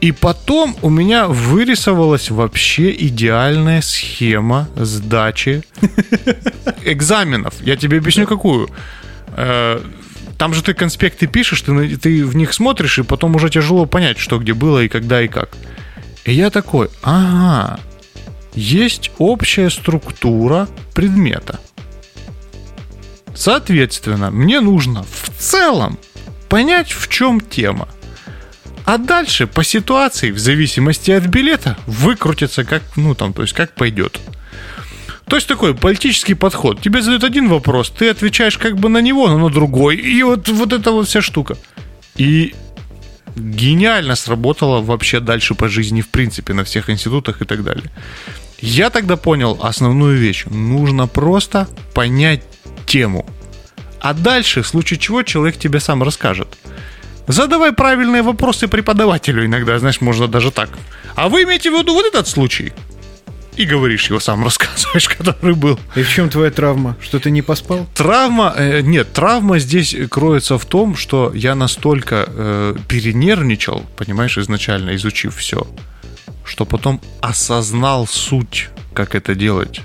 И 0.00 0.12
потом 0.12 0.76
у 0.82 0.90
меня 0.90 1.26
вырисовалась 1.26 2.30
вообще 2.30 2.92
идеальная 2.92 3.82
схема 3.82 4.68
сдачи 4.76 5.62
экзаменов. 6.84 7.54
Я 7.62 7.76
тебе 7.76 7.98
объясню, 7.98 8.26
какую. 8.26 8.68
Э, 9.36 9.80
там 10.38 10.54
же 10.54 10.62
ты 10.62 10.74
конспекты 10.74 11.26
пишешь, 11.26 11.62
ты, 11.62 11.96
ты 11.96 12.24
в 12.24 12.36
них 12.36 12.52
смотришь, 12.52 12.98
и 12.98 13.02
потом 13.02 13.34
уже 13.36 13.50
тяжело 13.50 13.86
понять, 13.86 14.18
что 14.18 14.38
где 14.38 14.54
было 14.54 14.84
и 14.84 14.88
когда 14.88 15.20
и 15.20 15.28
как. 15.28 15.50
И 16.24 16.32
я 16.32 16.50
такой, 16.50 16.88
ага, 17.02 17.80
есть 18.54 19.10
общая 19.18 19.70
структура 19.70 20.68
предмета. 20.94 21.58
Соответственно, 23.34 24.30
мне 24.30 24.60
нужно 24.60 25.04
в 25.04 25.30
целом 25.38 25.98
понять, 26.48 26.92
в 26.92 27.08
чем 27.08 27.40
тема. 27.40 27.88
А 28.84 28.98
дальше 28.98 29.46
по 29.46 29.62
ситуации, 29.62 30.30
в 30.30 30.38
зависимости 30.38 31.10
от 31.10 31.26
билета, 31.26 31.76
выкрутиться 31.86 32.64
как, 32.64 32.82
ну 32.96 33.14
там, 33.14 33.32
то 33.32 33.42
есть 33.42 33.54
как 33.54 33.74
пойдет. 33.74 34.18
То 35.28 35.36
есть 35.36 35.46
такой 35.46 35.74
политический 35.74 36.34
подход. 36.34 36.80
Тебе 36.80 37.02
задают 37.02 37.24
один 37.24 37.48
вопрос, 37.48 37.90
ты 37.90 38.08
отвечаешь 38.08 38.56
как 38.56 38.76
бы 38.76 38.88
на 38.88 39.02
него, 39.02 39.28
но 39.28 39.38
на 39.38 39.50
другой. 39.50 39.96
И 39.96 40.22
вот, 40.22 40.48
вот 40.48 40.72
эта 40.72 40.90
вот 40.90 41.06
вся 41.06 41.20
штука. 41.20 41.56
И 42.16 42.54
гениально 43.36 44.16
сработало 44.16 44.80
вообще 44.80 45.20
дальше 45.20 45.54
по 45.54 45.68
жизни, 45.68 46.00
в 46.00 46.08
принципе, 46.08 46.54
на 46.54 46.64
всех 46.64 46.90
институтах 46.90 47.42
и 47.42 47.44
так 47.44 47.62
далее. 47.62 47.90
Я 48.60 48.90
тогда 48.90 49.16
понял 49.16 49.58
основную 49.62 50.16
вещь. 50.16 50.46
Нужно 50.46 51.06
просто 51.06 51.68
понять 51.94 52.42
тему. 52.86 53.26
А 54.00 54.14
дальше, 54.14 54.62
в 54.62 54.66
случае 54.66 54.98
чего, 54.98 55.22
человек 55.22 55.58
тебе 55.58 55.80
сам 55.80 56.02
расскажет. 56.02 56.48
Задавай 57.26 57.72
правильные 57.72 58.22
вопросы 58.22 58.66
преподавателю 58.68 59.44
иногда, 59.44 59.78
знаешь, 59.78 60.00
можно 60.00 60.26
даже 60.26 60.50
так. 60.50 60.70
А 61.14 61.28
вы 61.28 61.42
имеете 61.42 61.70
в 61.70 61.78
виду 61.78 61.92
вот 61.92 62.06
этот 62.06 62.26
случай? 62.26 62.72
И 63.58 63.66
говоришь 63.66 64.08
его 64.08 64.20
сам, 64.20 64.44
рассказываешь, 64.44 65.08
который 65.18 65.54
был. 65.56 65.80
И 65.96 66.02
в 66.02 66.08
чем 66.08 66.30
твоя 66.30 66.52
травма? 66.52 66.96
Что 67.00 67.18
ты 67.18 67.32
не 67.32 67.42
поспал? 67.42 67.88
Травма, 67.92 68.54
э, 68.56 68.82
нет, 68.82 69.12
травма 69.12 69.58
здесь 69.58 69.96
кроется 70.08 70.58
в 70.58 70.64
том, 70.64 70.94
что 70.94 71.32
я 71.34 71.56
настолько 71.56 72.24
э, 72.28 72.76
перенервничал, 72.86 73.84
понимаешь, 73.96 74.38
изначально 74.38 74.94
изучив 74.94 75.34
все, 75.36 75.66
что 76.44 76.66
потом 76.66 77.00
осознал 77.20 78.06
суть, 78.06 78.68
как 78.94 79.16
это 79.16 79.34
делать. 79.34 79.80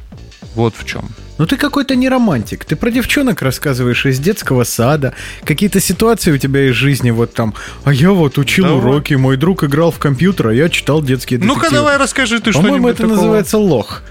Вот 0.53 0.75
в 0.77 0.86
чем. 0.86 1.09
Ну 1.37 1.47
ты 1.47 1.57
какой-то 1.57 1.95
не 1.95 2.09
романтик. 2.09 2.63
Ты 2.63 2.75
про 2.75 2.91
девчонок 2.91 3.41
рассказываешь 3.41 4.05
из 4.05 4.19
детского 4.19 4.63
сада. 4.63 5.13
Какие-то 5.43 5.79
ситуации 5.79 6.31
у 6.31 6.37
тебя 6.37 6.69
из 6.69 6.75
жизни 6.75 7.09
вот 7.11 7.33
там. 7.33 7.55
А 7.83 7.93
я 7.93 8.11
вот 8.11 8.37
учил 8.37 8.65
давай. 8.65 8.79
уроки, 8.79 9.13
мой 9.15 9.37
друг 9.37 9.63
играл 9.63 9.91
в 9.91 9.97
компьютер, 9.97 10.49
а 10.49 10.53
я 10.53 10.69
читал 10.69 11.01
детские 11.01 11.39
детективы. 11.39 11.61
Ну-ка 11.61 11.73
давай 11.73 11.97
расскажи 11.97 12.39
ты 12.39 12.51
что-нибудь 12.51 12.69
По-моему, 12.69 12.87
это 12.89 12.97
такого. 13.03 13.15
называется 13.15 13.57
лох. 13.57 14.03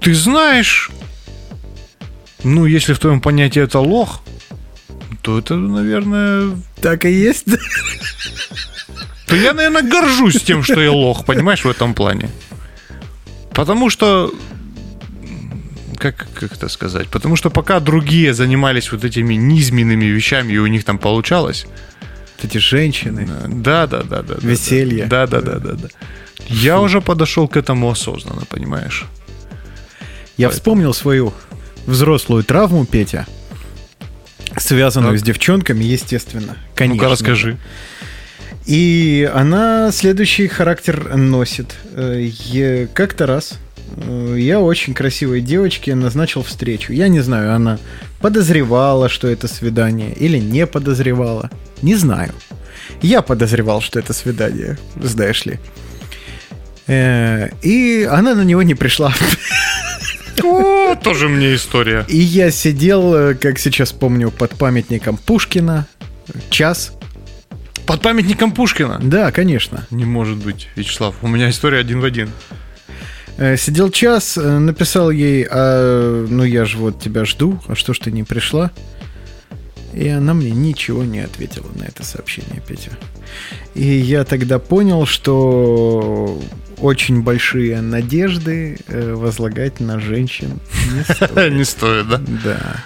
ты 0.00 0.14
знаешь, 0.14 0.90
ну 2.44 2.64
если 2.66 2.92
в 2.92 2.98
твоем 3.00 3.20
понятии 3.20 3.62
это 3.62 3.80
лох, 3.80 4.22
то 5.22 5.38
это, 5.38 5.56
наверное... 5.56 6.50
Так 6.80 7.04
и 7.04 7.12
есть. 7.12 7.46
То 9.28 9.36
я, 9.36 9.54
наверное, 9.54 9.82
горжусь 9.82 10.42
тем, 10.42 10.62
что 10.62 10.80
я 10.80 10.92
лох, 10.92 11.24
понимаешь, 11.24 11.64
в 11.64 11.68
этом 11.68 11.94
плане. 11.94 12.28
Потому 13.52 13.88
что 13.90 14.32
как, 16.02 16.26
как 16.34 16.52
это 16.52 16.68
сказать? 16.68 17.08
Потому 17.08 17.36
что 17.36 17.48
пока 17.48 17.78
другие 17.78 18.34
занимались 18.34 18.90
вот 18.90 19.04
этими 19.04 19.34
низменными 19.34 20.06
вещами, 20.06 20.52
и 20.52 20.58
у 20.58 20.66
них 20.66 20.84
там 20.84 20.98
получалось. 20.98 21.66
Эти 22.42 22.58
женщины. 22.58 23.28
Да, 23.48 23.86
да, 23.86 24.02
да, 24.02 24.22
да. 24.22 24.34
Веселье. 24.40 25.06
Да, 25.06 25.28
да, 25.28 25.40
да, 25.40 25.60
да, 25.60 25.72
да. 25.74 25.88
Я 26.48 26.80
уже 26.80 27.00
подошел 27.00 27.46
к 27.46 27.56
этому 27.56 27.88
осознанно, 27.88 28.42
понимаешь? 28.48 29.04
Я 30.36 30.48
Поэтому. 30.48 30.50
вспомнил 30.50 30.94
свою 30.94 31.32
взрослую 31.86 32.42
травму, 32.42 32.84
Петя, 32.84 33.26
связанную 34.56 35.12
так. 35.12 35.20
с 35.20 35.22
девчонками, 35.22 35.84
естественно. 35.84 36.56
Конечно. 36.74 37.04
Ну-ка, 37.04 37.12
расскажи. 37.12 37.58
И 38.66 39.30
она 39.32 39.92
следующий 39.92 40.48
характер 40.48 41.16
носит. 41.16 41.76
Э, 41.94 42.86
как-то 42.92 43.26
раз 43.26 43.58
я 44.36 44.60
очень 44.60 44.94
красивой 44.94 45.40
девочке 45.40 45.94
назначил 45.94 46.42
встречу. 46.42 46.92
Я 46.92 47.08
не 47.08 47.20
знаю, 47.20 47.54
она 47.54 47.78
подозревала, 48.20 49.08
что 49.08 49.28
это 49.28 49.48
свидание, 49.48 50.12
или 50.12 50.38
не 50.38 50.66
подозревала. 50.66 51.50
Не 51.82 51.96
знаю. 51.96 52.32
Я 53.00 53.22
подозревал, 53.22 53.80
что 53.80 53.98
это 53.98 54.12
свидание, 54.12 54.78
знаешь 54.96 55.44
ли. 55.44 55.58
Э, 56.86 57.50
и 57.62 58.08
она 58.10 58.34
на 58.34 58.42
него 58.42 58.62
не 58.62 58.74
пришла. 58.74 59.14
О, 60.42 60.94
тоже 60.96 61.28
мне 61.28 61.54
история. 61.54 62.04
И 62.08 62.18
я 62.18 62.50
сидел, 62.50 63.14
э, 63.14 63.34
как 63.34 63.58
сейчас 63.58 63.92
помню, 63.92 64.30
под 64.30 64.56
памятником 64.56 65.16
Пушкина 65.16 65.86
час. 66.50 66.92
Под 67.86 68.00
памятником 68.00 68.52
Пушкина? 68.52 69.00
Да, 69.02 69.32
конечно. 69.32 69.86
Не 69.90 70.04
может 70.04 70.38
быть, 70.38 70.68
Вячеслав. 70.76 71.16
У 71.22 71.28
меня 71.28 71.50
история 71.50 71.78
один 71.78 72.00
в 72.00 72.04
один. 72.04 72.30
Э, 73.38 73.56
сидел 73.56 73.90
час, 73.90 74.36
э, 74.36 74.58
написал 74.58 75.10
ей, 75.10 75.46
а, 75.50 76.26
ну 76.28 76.44
я 76.44 76.64
же 76.64 76.78
вот 76.78 77.00
тебя 77.00 77.24
жду, 77.24 77.60
а 77.66 77.74
что 77.74 77.94
ж 77.94 77.98
ты 77.98 78.12
не 78.12 78.24
пришла? 78.24 78.70
И 79.94 80.08
она 80.08 80.32
мне 80.34 80.50
ничего 80.50 81.04
не 81.04 81.20
ответила 81.20 81.68
на 81.74 81.84
это 81.84 82.04
сообщение, 82.04 82.62
Петя. 82.66 82.90
И 83.74 83.84
я 83.84 84.24
тогда 84.24 84.58
понял, 84.58 85.06
что 85.06 86.40
очень 86.78 87.22
большие 87.22 87.80
надежды 87.80 88.78
э, 88.88 89.14
возлагать 89.14 89.80
на 89.80 90.00
женщин 90.00 90.60
не 90.92 91.02
стоит. 91.14 91.52
Не 91.52 91.64
стоит, 91.64 92.08
да? 92.08 92.20
Да. 92.44 92.76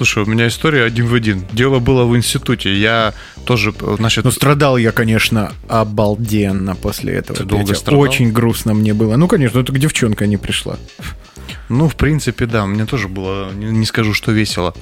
Слушай, 0.00 0.22
у 0.22 0.26
меня 0.26 0.48
история 0.48 0.84
один 0.84 1.08
в 1.08 1.14
один. 1.14 1.44
Дело 1.52 1.78
было 1.78 2.06
в 2.06 2.16
институте. 2.16 2.74
Я 2.74 3.12
тоже, 3.44 3.74
значит... 3.98 4.24
Ну, 4.24 4.30
страдал 4.30 4.78
я, 4.78 4.92
конечно, 4.92 5.52
обалденно 5.68 6.74
после 6.74 7.16
этого. 7.16 7.38
Ты 7.38 7.44
долго 7.44 7.74
страдал? 7.74 8.00
Очень 8.00 8.32
грустно 8.32 8.72
мне 8.72 8.94
было. 8.94 9.16
Ну, 9.16 9.28
конечно, 9.28 9.58
это 9.58 9.72
девчонка 9.72 10.26
не 10.26 10.38
пришла. 10.38 10.78
Ну, 11.68 11.86
в 11.86 11.96
принципе, 11.96 12.46
да, 12.46 12.64
мне 12.64 12.86
тоже 12.86 13.08
было, 13.08 13.52
не, 13.52 13.84
скажу, 13.84 14.14
что 14.14 14.32
весело. 14.32 14.72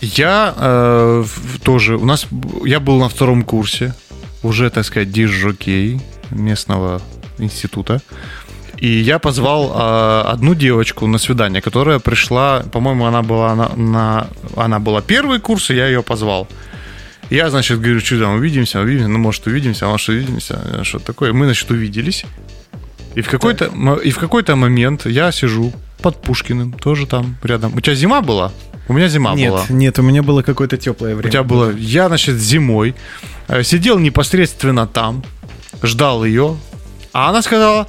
Я 0.00 0.52
э, 0.56 1.24
тоже, 1.62 1.96
у 1.96 2.04
нас, 2.04 2.26
я 2.64 2.80
был 2.80 2.98
на 2.98 3.08
втором 3.08 3.44
курсе, 3.44 3.94
уже, 4.42 4.70
так 4.70 4.84
сказать, 4.84 5.12
дизжокей 5.12 6.00
местного 6.30 7.00
института. 7.38 8.02
И 8.78 8.88
я 8.88 9.18
позвал 9.18 9.72
э, 9.72 10.32
одну 10.32 10.54
девочку 10.54 11.06
на 11.06 11.18
свидание, 11.18 11.62
которая 11.62 11.98
пришла, 11.98 12.64
по-моему, 12.72 13.06
она 13.06 13.22
была 13.22 13.54
на, 13.54 13.68
на 13.76 14.26
она 14.56 14.78
была 14.78 15.00
первый 15.00 15.38
курс, 15.40 15.70
и 15.70 15.74
я 15.74 15.86
ее 15.86 16.02
позвал. 16.02 16.48
Я, 17.30 17.50
значит, 17.50 17.80
говорю, 17.80 18.00
что 18.00 18.18
там, 18.18 18.34
увидимся, 18.34 18.80
увидимся, 18.80 19.08
ну, 19.08 19.18
может, 19.18 19.46
увидимся, 19.46 19.86
а 19.86 19.88
может, 19.88 20.08
увидимся, 20.08 20.84
что 20.84 20.98
такое. 20.98 21.32
Мы, 21.32 21.46
значит, 21.46 21.70
увиделись. 21.70 22.26
И 23.14 23.22
в 23.22 23.28
какой-то, 23.28 23.66
и 24.04 24.10
в 24.10 24.18
какой-то 24.18 24.56
момент 24.56 25.06
я 25.06 25.32
сижу, 25.32 25.72
под 26.04 26.20
Пушкиным, 26.20 26.72
тоже 26.72 27.06
там 27.06 27.36
рядом. 27.42 27.74
У 27.74 27.80
тебя 27.80 27.94
зима 27.94 28.20
была? 28.20 28.52
У 28.88 28.92
меня 28.92 29.08
зима 29.08 29.34
нет, 29.34 29.50
была. 29.50 29.64
Нет, 29.70 29.98
у 29.98 30.02
меня 30.02 30.22
было 30.22 30.42
какое-то 30.42 30.76
теплое 30.76 31.14
время. 31.14 31.28
У 31.28 31.32
тебя 31.32 31.42
было... 31.42 31.72
Я, 31.74 32.08
значит, 32.08 32.36
зимой 32.36 32.94
э, 33.48 33.62
сидел 33.62 33.98
непосредственно 33.98 34.86
там, 34.86 35.24
ждал 35.82 36.26
ее, 36.26 36.58
а 37.14 37.30
она 37.30 37.40
сказала, 37.40 37.86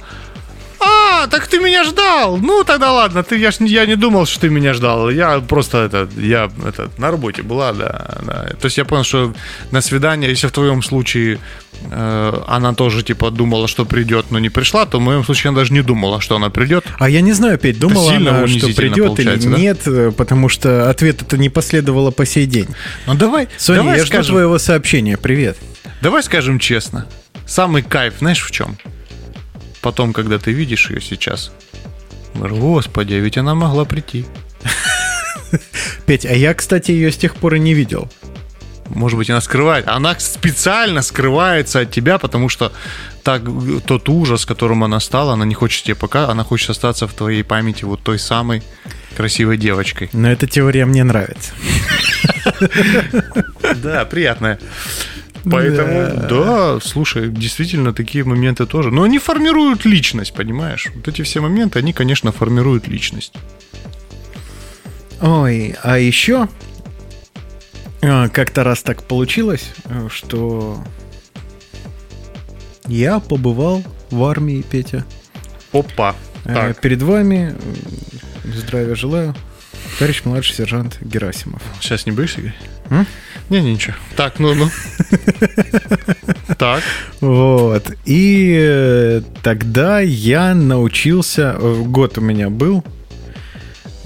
а, 0.86 1.26
так 1.26 1.46
ты 1.46 1.58
меня 1.58 1.84
ждал. 1.84 2.36
Ну, 2.36 2.64
тогда 2.64 2.92
ладно, 2.92 3.22
ты, 3.22 3.36
я, 3.36 3.50
ж, 3.50 3.56
я 3.60 3.86
не 3.86 3.96
думал, 3.96 4.26
что 4.26 4.40
ты 4.40 4.48
меня 4.48 4.74
ждал. 4.74 5.10
Я 5.10 5.40
просто 5.40 5.78
это, 5.78 6.08
я 6.16 6.50
это, 6.66 6.90
на 6.98 7.10
работе 7.10 7.42
была, 7.42 7.72
да, 7.72 8.18
да. 8.22 8.48
То 8.60 8.66
есть 8.66 8.78
я 8.78 8.84
понял, 8.84 9.04
что 9.04 9.34
на 9.70 9.80
свидание, 9.80 10.30
если 10.30 10.46
в 10.46 10.52
твоем 10.52 10.82
случае 10.82 11.38
э, 11.90 12.42
она 12.46 12.74
тоже, 12.74 13.02
типа, 13.02 13.30
думала, 13.30 13.68
что 13.68 13.84
придет, 13.84 14.26
но 14.30 14.38
не 14.38 14.48
пришла, 14.48 14.86
то 14.86 14.98
в 14.98 15.02
моем 15.02 15.24
случае 15.24 15.50
она 15.50 15.58
даже 15.58 15.72
не 15.72 15.82
думала, 15.82 16.20
что 16.20 16.36
она 16.36 16.50
придет. 16.50 16.84
А 16.98 17.08
я 17.08 17.20
не 17.20 17.32
знаю, 17.32 17.54
опять 17.54 17.78
думала 17.78 18.14
она, 18.14 18.46
что 18.46 18.68
придет 18.68 19.18
или 19.18 19.36
да? 19.36 19.58
нет, 19.58 19.86
э, 19.86 20.12
потому 20.16 20.48
что 20.48 20.88
ответ 20.88 21.22
это 21.22 21.36
не 21.38 21.48
последовало 21.48 22.10
по 22.10 22.24
сей 22.26 22.46
день. 22.46 22.68
Ну, 23.06 23.14
давай, 23.14 23.48
Соня, 23.56 23.80
давай 23.80 23.98
я 23.98 24.06
скажем, 24.06 24.24
жду 24.24 24.32
твоего 24.34 24.58
сообщения. 24.58 25.16
Привет. 25.16 25.56
Давай 26.00 26.22
скажем 26.22 26.58
честно. 26.58 27.06
Самый 27.46 27.82
кайф, 27.82 28.14
знаешь, 28.18 28.42
в 28.42 28.50
чем? 28.50 28.76
Потом, 29.86 30.12
когда 30.12 30.40
ты 30.40 30.50
видишь 30.50 30.90
ее 30.90 31.00
сейчас, 31.00 31.52
господи, 32.34 33.14
а 33.14 33.20
ведь 33.20 33.38
она 33.38 33.54
могла 33.54 33.84
прийти. 33.84 34.24
Петь, 36.06 36.26
а 36.26 36.32
я, 36.32 36.54
кстати, 36.54 36.90
ее 36.90 37.12
с 37.12 37.16
тех 37.16 37.36
пор 37.36 37.54
и 37.54 37.60
не 37.60 37.72
видел. 37.72 38.10
Может 38.88 39.16
быть, 39.16 39.30
она 39.30 39.40
скрывает. 39.40 39.86
Она 39.86 40.18
специально 40.18 41.02
скрывается 41.02 41.78
от 41.80 41.92
тебя, 41.92 42.18
потому 42.18 42.48
что 42.48 42.72
так, 43.22 43.42
тот 43.86 44.08
ужас, 44.08 44.44
которым 44.44 44.82
она 44.82 44.98
стала, 44.98 45.34
она 45.34 45.44
не 45.44 45.54
хочет 45.54 45.84
тебе 45.84 45.94
пока, 45.94 46.30
она 46.30 46.42
хочет 46.42 46.70
остаться 46.70 47.06
в 47.06 47.14
твоей 47.14 47.44
памяти 47.44 47.84
вот 47.84 48.02
той 48.02 48.18
самой 48.18 48.64
красивой 49.16 49.56
девочкой. 49.56 50.10
Но 50.12 50.28
эта 50.28 50.48
теория 50.48 50.84
мне 50.84 51.04
нравится. 51.04 51.52
Да, 53.76 54.04
приятная. 54.04 54.58
Поэтому, 55.50 56.22
да. 56.22 56.28
да, 56.28 56.80
слушай, 56.80 57.28
действительно, 57.28 57.92
такие 57.92 58.24
моменты 58.24 58.66
тоже. 58.66 58.90
Но 58.90 59.04
они 59.04 59.18
формируют 59.18 59.84
личность, 59.84 60.34
понимаешь? 60.34 60.88
Вот 60.94 61.06
эти 61.06 61.22
все 61.22 61.40
моменты, 61.40 61.78
они, 61.78 61.92
конечно, 61.92 62.32
формируют 62.32 62.88
личность. 62.88 63.32
Ой, 65.20 65.76
а 65.82 65.98
еще 65.98 66.48
а, 68.02 68.28
как-то 68.28 68.64
раз 68.64 68.82
так 68.82 69.04
получилось, 69.04 69.72
что 70.10 70.82
я 72.86 73.20
побывал 73.20 73.82
в 74.10 74.24
армии, 74.24 74.62
Петя. 74.68 75.04
Опа. 75.72 76.14
Э, 76.44 76.54
так. 76.54 76.80
Перед 76.80 77.02
вами 77.02 77.54
здравия 78.44 78.94
желаю. 78.94 79.34
Товарищ 79.98 80.22
младший 80.24 80.54
сержант 80.54 80.98
Герасимов. 81.00 81.62
Сейчас 81.80 82.06
не 82.06 82.12
боишься, 82.12 82.40
Игорь? 82.40 82.54
М? 82.90 83.06
Не, 83.50 83.60
ничего. 83.60 83.94
Так, 84.16 84.38
ну, 84.38 84.54
ну. 84.54 84.70
Так. 86.58 86.82
Вот. 87.20 87.90
И 88.06 88.56
э, 88.58 89.20
тогда 89.42 90.00
я 90.00 90.54
научился, 90.54 91.56
э, 91.58 91.82
год 91.84 92.18
у 92.18 92.20
меня 92.20 92.48
был, 92.48 92.82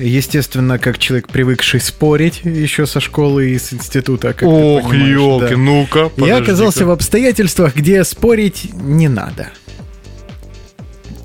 Естественно, 0.00 0.78
как 0.78 0.98
человек, 0.98 1.28
привыкший 1.28 1.80
спорить 1.80 2.40
еще 2.44 2.86
со 2.86 3.00
школы 3.00 3.50
и 3.50 3.58
с 3.58 3.72
института. 3.72 4.32
Как 4.32 4.48
Ох, 4.48 4.94
елки, 4.94 5.54
да. 5.54 5.60
ну-ка. 5.60 6.10
Я 6.16 6.38
оказался 6.38 6.86
в 6.86 6.90
обстоятельствах, 6.90 7.76
где 7.76 8.02
спорить 8.04 8.70
не 8.72 9.08
надо. 9.08 9.50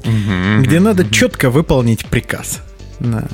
Угу, 0.04 0.64
где 0.64 0.78
угу, 0.78 0.86
надо 0.86 1.04
угу. 1.04 1.12
четко 1.12 1.50
выполнить 1.50 2.06
приказ. 2.06 2.62
Да. 3.00 3.28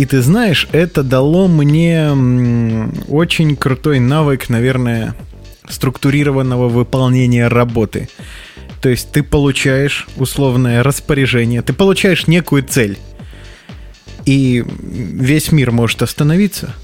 И 0.00 0.06
ты 0.06 0.22
знаешь, 0.22 0.66
это 0.72 1.02
дало 1.02 1.46
мне 1.46 2.10
очень 3.08 3.54
крутой 3.54 4.00
навык, 4.00 4.48
наверное, 4.48 5.14
структурированного 5.68 6.70
выполнения 6.70 7.48
работы. 7.48 8.08
То 8.80 8.88
есть 8.88 9.12
ты 9.12 9.22
получаешь 9.22 10.08
условное 10.16 10.82
распоряжение, 10.82 11.60
ты 11.60 11.74
получаешь 11.74 12.28
некую 12.28 12.62
цель. 12.62 12.96
И 14.24 14.64
весь 14.66 15.52
мир 15.52 15.70
может 15.70 16.00
остановиться, 16.00 16.74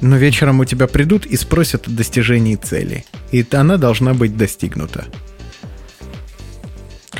но 0.00 0.16
вечером 0.16 0.60
у 0.60 0.64
тебя 0.64 0.86
придут 0.86 1.26
и 1.26 1.36
спросят 1.36 1.88
о 1.88 1.90
достижении 1.90 2.56
цели. 2.56 3.04
И 3.32 3.44
она 3.50 3.76
должна 3.76 4.14
быть 4.14 4.34
достигнута. 4.34 5.04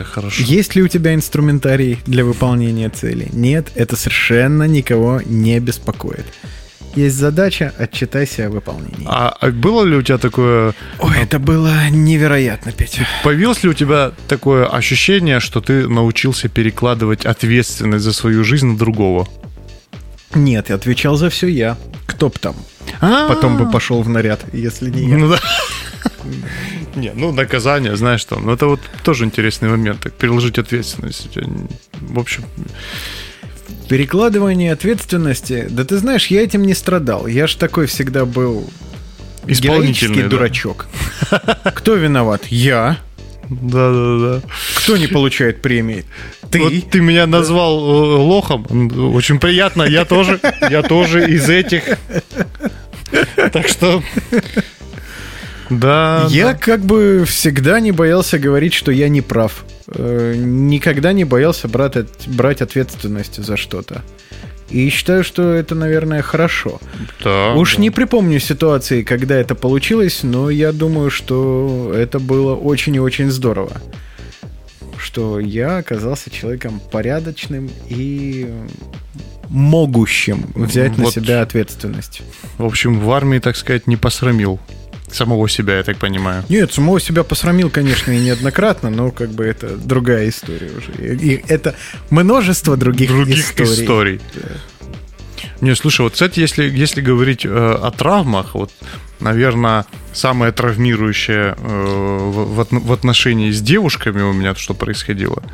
Хорошо. 0.03 0.43
Есть 0.43 0.75
ли 0.75 0.83
у 0.83 0.89
тебя 0.89 1.15
инструментарий 1.15 1.99
для 2.07 2.25
выполнения 2.25 2.89
цели? 2.89 3.29
Нет, 3.33 3.69
это 3.75 3.97
совершенно 3.97 4.65
никого 4.65 5.21
не 5.25 5.61
беспокоит. 5.61 6.25
Есть 6.97 7.17
задача, 7.17 7.73
отчитайся 7.77 8.47
о 8.47 8.51
выполнении. 8.51 9.07
А, 9.07 9.37
а 9.41 9.51
было 9.51 9.83
ли 9.85 9.97
у 9.97 10.03
тебя 10.03 10.19
такое... 10.19 10.75
Ой, 11.01 11.17
это 11.21 11.41
было 11.41 11.89
невероятно, 11.91 12.71
Петя. 12.71 13.07
Появилось 13.25 13.65
ли 13.65 13.71
у 13.71 13.75
тебя 13.75 14.13
такое 14.29 14.67
ощущение, 14.67 15.41
что 15.41 15.61
ты 15.61 15.89
научился 15.89 16.49
перекладывать 16.49 17.27
ответственность 17.27 18.05
за 18.05 18.13
свою 18.13 18.45
жизнь 18.45 18.67
на 18.67 18.79
другого? 18.79 19.29
Нет, 20.35 20.71
отвечал 20.71 21.17
за 21.17 21.31
все 21.31 21.49
я. 21.49 21.77
Кто 22.07 22.29
б 22.29 22.37
там? 22.41 22.55
А-а-а. 23.01 23.29
Потом 23.29 23.57
бы 23.57 23.69
пошел 23.71 24.03
в 24.03 24.09
наряд, 24.09 24.41
если 24.53 24.91
не 24.91 25.09
я. 25.09 25.17
Ну 25.17 25.31
да. 25.31 25.41
Не, 26.95 27.13
ну 27.15 27.33
наказание, 27.33 27.97
знаешь 27.97 28.21
что, 28.21 28.39
ну 28.39 28.53
это 28.53 28.67
вот 28.67 28.81
тоже 29.03 29.25
интересный 29.25 29.69
момент, 29.69 30.01
так 30.01 30.13
переложить 30.13 30.59
ответственность. 30.59 31.29
В 31.93 32.19
общем... 32.19 32.45
Перекладывание 33.89 34.73
ответственности, 34.73 35.67
да 35.69 35.85
ты 35.85 35.99
знаешь, 35.99 36.29
я 36.29 36.43
этим 36.43 36.63
не 36.63 36.75
страдал. 36.75 37.27
Я 37.27 37.47
ж 37.47 37.55
такой 37.55 37.87
всегда 37.87 38.25
был 38.25 38.71
героический 39.47 40.23
да. 40.23 40.29
дурачок. 40.29 40.87
Кто 41.75 41.95
виноват? 41.95 42.47
Я. 42.49 42.99
Да, 43.51 43.93
да, 43.93 44.19
да. 44.19 44.43
Кто 44.77 44.97
не 44.97 45.07
получает 45.07 45.61
премии? 45.61 46.05
Ты. 46.51 46.63
Вот 46.63 46.73
ты 46.91 47.01
меня 47.01 47.27
назвал 47.27 47.79
э, 47.79 48.17
лохом. 48.17 48.67
Очень 49.15 49.39
приятно. 49.39 49.83
Я 49.83 50.05
тоже. 50.07 50.41
Я 50.71 50.83
тоже 50.83 51.31
из 51.31 51.49
этих. 51.51 51.83
Так 53.53 53.69
что 53.69 54.03
да. 55.71 56.27
Я 56.31 56.53
да. 56.53 56.59
как 56.59 56.81
бы 56.81 57.25
всегда 57.27 57.81
не 57.81 57.93
боялся 57.93 58.39
говорить, 58.39 58.75
что 58.75 58.93
я 58.93 59.09
не 59.09 59.23
прав. 59.23 59.65
Э, 59.87 60.35
никогда 60.37 61.13
не 61.13 61.25
боялся 61.25 61.69
брать, 61.69 62.07
брать 62.27 62.63
ответственность 62.63 63.43
за 63.43 63.57
что-то. 63.57 64.03
И 64.71 64.89
считаю, 64.89 65.25
что 65.25 65.53
это, 65.53 65.75
наверное, 65.75 66.23
хорошо. 66.23 66.81
Да, 67.23 67.55
Уж 67.55 67.77
да. 67.77 67.83
не 67.83 67.91
припомню 67.91 68.41
ситуации, 68.41 69.03
когда 69.03 69.37
это 69.37 69.55
получилось, 69.55 70.23
но 70.23 70.51
я 70.51 70.73
думаю, 70.73 71.11
что 71.11 71.93
это 71.95 72.19
было 72.19 72.55
очень 72.55 72.95
и 72.97 73.01
очень 73.01 73.31
здорово. 73.31 73.73
Что 74.97 75.39
я 75.39 75.79
оказался 75.79 76.31
человеком 76.31 76.81
порядочным 76.91 77.71
и 77.89 78.49
могущим 79.51 80.47
взять 80.55 80.97
вот, 80.97 80.99
на 80.99 81.11
себя 81.11 81.43
ответственность. 81.43 82.23
В 82.57 82.65
общем, 82.65 82.99
в 82.99 83.11
армии, 83.13 83.39
так 83.39 83.57
сказать, 83.57 83.87
не 83.87 83.97
посрамил 83.97 84.59
Самого 85.15 85.49
себя, 85.49 85.77
я 85.77 85.85
так 85.85 85.99
понимаю. 85.99 86.45
Нет, 86.49 86.73
самого 86.73 86.99
себя 86.99 87.23
посрамил, 87.23 87.71
конечно, 87.71 88.11
и 88.11 88.19
неоднократно, 88.19 88.91
но 88.91 89.13
как 89.13 89.31
бы 89.31 89.45
это 89.45 89.77
другая 89.77 90.29
история 90.29 90.73
уже. 90.77 91.17
И 91.17 91.45
это 91.47 91.77
множество 92.11 92.77
других, 92.77 93.11
других 93.11 93.39
историй. 93.39 93.85
историй. 93.85 94.21
Да. 94.35 94.49
Не, 95.61 95.77
слушай, 95.77 96.01
вот, 96.01 96.15
кстати, 96.15 96.41
если, 96.41 96.69
если 96.69 97.01
говорить 97.01 97.47
э, 97.47 97.49
о 97.49 97.93
травмах, 97.93 98.57
вот, 98.57 98.73
наверное, 99.21 99.87
самое 100.13 100.51
травмирующее 100.51 101.55
э, 101.57 101.63
в, 101.63 102.67
в 102.71 102.93
отношении 102.93 103.53
с 103.53 103.61
девушками 103.61 104.21
у 104.23 104.33
меня, 104.33 104.57
что 104.57 104.75
происходило, 104.75 105.45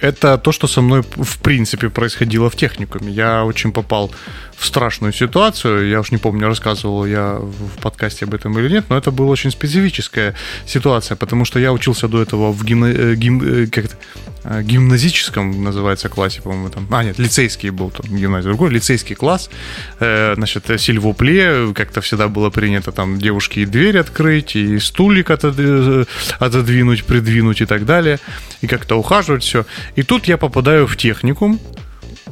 это 0.00 0.38
то, 0.38 0.50
что 0.50 0.66
со 0.66 0.80
мной 0.80 1.02
в 1.02 1.38
принципе 1.38 1.88
происходило 1.88 2.50
в 2.50 2.56
техникуме. 2.56 3.12
Я 3.12 3.44
очень 3.44 3.72
попал 3.72 4.10
в 4.58 4.66
страшную 4.66 5.12
ситуацию. 5.12 5.88
Я 5.88 6.00
уж 6.00 6.10
не 6.10 6.18
помню, 6.18 6.48
рассказывал 6.48 7.06
я 7.06 7.38
в 7.38 7.80
подкасте 7.80 8.24
об 8.24 8.34
этом 8.34 8.58
или 8.58 8.68
нет, 8.68 8.86
но 8.88 8.98
это 8.98 9.12
была 9.12 9.30
очень 9.30 9.52
специфическая 9.52 10.34
ситуация, 10.66 11.16
потому 11.16 11.44
что 11.44 11.60
я 11.60 11.72
учился 11.72 12.08
до 12.08 12.20
этого 12.20 12.52
в 12.52 12.64
гимна... 12.64 12.86
Э, 12.86 13.14
гим... 13.14 13.40
Э, 13.42 13.66
как 13.66 13.84
э, 14.44 14.62
гимназическом, 14.62 15.62
называется, 15.62 16.08
классе, 16.08 16.42
по-моему, 16.42 16.70
там. 16.70 16.88
А, 16.90 17.04
нет, 17.04 17.18
лицейский 17.18 17.70
был 17.70 17.90
там 17.90 18.16
гимназия, 18.16 18.50
другой, 18.50 18.70
лицейский 18.70 19.14
класс. 19.14 19.48
Значит, 19.98 20.64
сильвопле, 20.80 21.72
как-то 21.74 22.00
всегда 22.00 22.28
было 22.28 22.50
принято 22.50 22.90
там 22.90 23.18
девушке 23.18 23.62
и 23.62 23.66
дверь 23.66 23.98
открыть, 23.98 24.56
и 24.56 24.78
стулик 24.80 25.30
отодвинуть, 25.30 27.04
придвинуть 27.04 27.60
и 27.60 27.66
так 27.66 27.84
далее, 27.84 28.18
и 28.60 28.66
как-то 28.66 28.98
ухаживать 28.98 29.44
все. 29.44 29.64
И 29.94 30.02
тут 30.02 30.26
я 30.26 30.36
попадаю 30.36 30.86
в 30.86 30.96
техникум, 30.96 31.60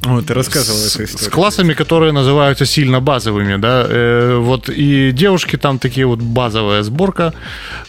о, 0.04 0.20
ты 0.22 0.34
рассказывал 0.34 0.78
с, 0.78 0.94
эту 0.94 1.04
историю. 1.04 1.30
С 1.30 1.32
классами, 1.32 1.74
которые 1.74 2.12
называются 2.12 2.66
сильно 2.66 3.00
базовыми, 3.00 3.56
да. 3.56 3.86
Э, 3.88 4.38
вот 4.38 4.68
и 4.68 5.12
девушки 5.12 5.56
там 5.56 5.78
такие 5.78 6.06
вот 6.06 6.20
базовая 6.20 6.82
сборка 6.82 7.32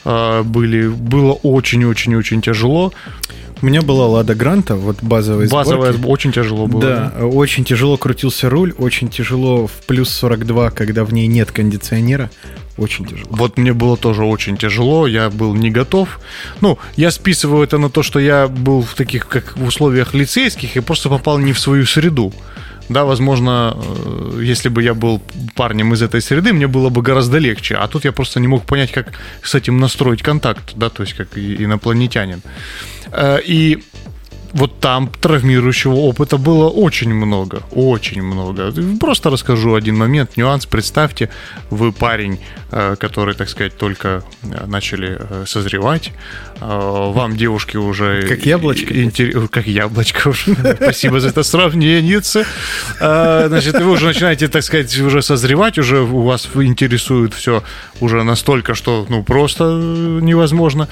э, 0.05 0.43
были. 0.43 0.87
Было 0.87 1.33
очень-очень-очень 1.33 2.41
тяжело. 2.41 2.93
У 3.61 3.65
меня 3.65 3.81
была 3.81 4.07
Лада 4.07 4.35
Гранта, 4.35 4.75
вот 4.75 5.01
базовая 5.01 5.49
Базовая, 5.49 5.93
очень 6.05 6.31
тяжело 6.31 6.67
было. 6.67 6.81
Да, 6.81 7.13
да, 7.17 7.25
очень 7.25 7.63
тяжело 7.63 7.97
крутился 7.97 8.49
руль, 8.49 8.73
очень 8.77 9.09
тяжело 9.09 9.65
в 9.67 9.71
плюс 9.87 10.09
42, 10.09 10.69
когда 10.71 11.03
в 11.03 11.13
ней 11.13 11.27
нет 11.27 11.51
кондиционера. 11.51 12.29
Очень 12.77 13.05
тяжело. 13.05 13.29
Вот 13.31 13.57
мне 13.57 13.73
было 13.73 13.97
тоже 13.97 14.23
очень 14.23 14.57
тяжело, 14.57 15.07
я 15.07 15.31
был 15.31 15.55
не 15.55 15.71
готов. 15.71 16.19
Ну, 16.61 16.77
я 16.95 17.09
списываю 17.09 17.63
это 17.63 17.79
на 17.79 17.89
то, 17.89 18.03
что 18.03 18.19
я 18.19 18.47
был 18.47 18.83
в 18.83 18.93
таких 18.93 19.27
как 19.27 19.57
в 19.57 19.65
условиях 19.65 20.13
лицейских 20.13 20.77
и 20.77 20.79
просто 20.79 21.09
попал 21.09 21.39
не 21.39 21.53
в 21.53 21.59
свою 21.59 21.85
среду. 21.85 22.31
Да, 22.89 23.03
возможно, 23.03 23.75
э, 23.75 24.41
если 24.43 24.69
бы 24.69 24.81
я 24.81 24.93
был 24.93 25.21
парнем 25.55 25.93
из 25.93 26.01
этой 26.01 26.21
среды, 26.21 26.53
мне 26.53 26.67
было 26.67 26.89
бы 26.89 27.01
гораздо 27.01 27.37
легче. 27.37 27.75
А 27.75 27.87
тут 27.87 28.05
я 28.05 28.11
просто 28.11 28.39
не 28.39 28.47
мог 28.47 28.65
понять, 28.65 28.91
как 28.91 29.13
с 29.43 29.55
этим 29.55 29.77
настроить 29.77 30.21
контакт, 30.21 30.73
да, 30.75 30.89
то 30.89 31.03
есть 31.03 31.13
как 31.13 31.37
инопланетянин. 31.37 32.41
Э, 33.11 33.39
и 33.45 33.83
вот 34.53 34.79
там 34.79 35.09
травмирующего 35.09 35.95
опыта 35.95 36.37
было 36.37 36.69
очень 36.69 37.13
много, 37.13 37.61
очень 37.71 38.21
много. 38.23 38.71
Просто 38.99 39.29
расскажу 39.29 39.75
один 39.75 39.97
момент, 39.97 40.37
нюанс. 40.37 40.65
Представьте, 40.65 41.29
вы 41.69 41.91
парень, 41.91 42.39
э, 42.71 42.95
который, 42.97 43.35
так 43.35 43.49
сказать, 43.49 43.77
только 43.77 44.23
начали 44.67 45.19
созревать, 45.45 46.13
вам 46.59 47.37
девушки 47.37 47.77
уже... 47.77 48.23
Как 48.27 48.45
яблочко? 48.45 48.93
Интер... 48.93 49.47
Как 49.47 49.67
яблочко 49.67 50.29
уже. 50.29 50.55
Спасибо 50.81 51.19
за 51.19 51.29
это 51.29 51.43
сравнение. 51.43 52.21
Значит, 52.99 53.79
вы 53.79 53.91
уже 53.91 54.05
начинаете, 54.05 54.47
так 54.47 54.63
сказать, 54.63 54.97
уже 54.99 55.21
созревать, 55.21 55.77
уже 55.77 56.01
у 56.01 56.21
вас 56.23 56.47
интересует 56.55 57.33
все 57.33 57.63
уже 57.99 58.23
настолько, 58.23 58.75
что, 58.75 59.05
ну, 59.09 59.23
просто 59.23 59.63
невозможно. 59.63 60.87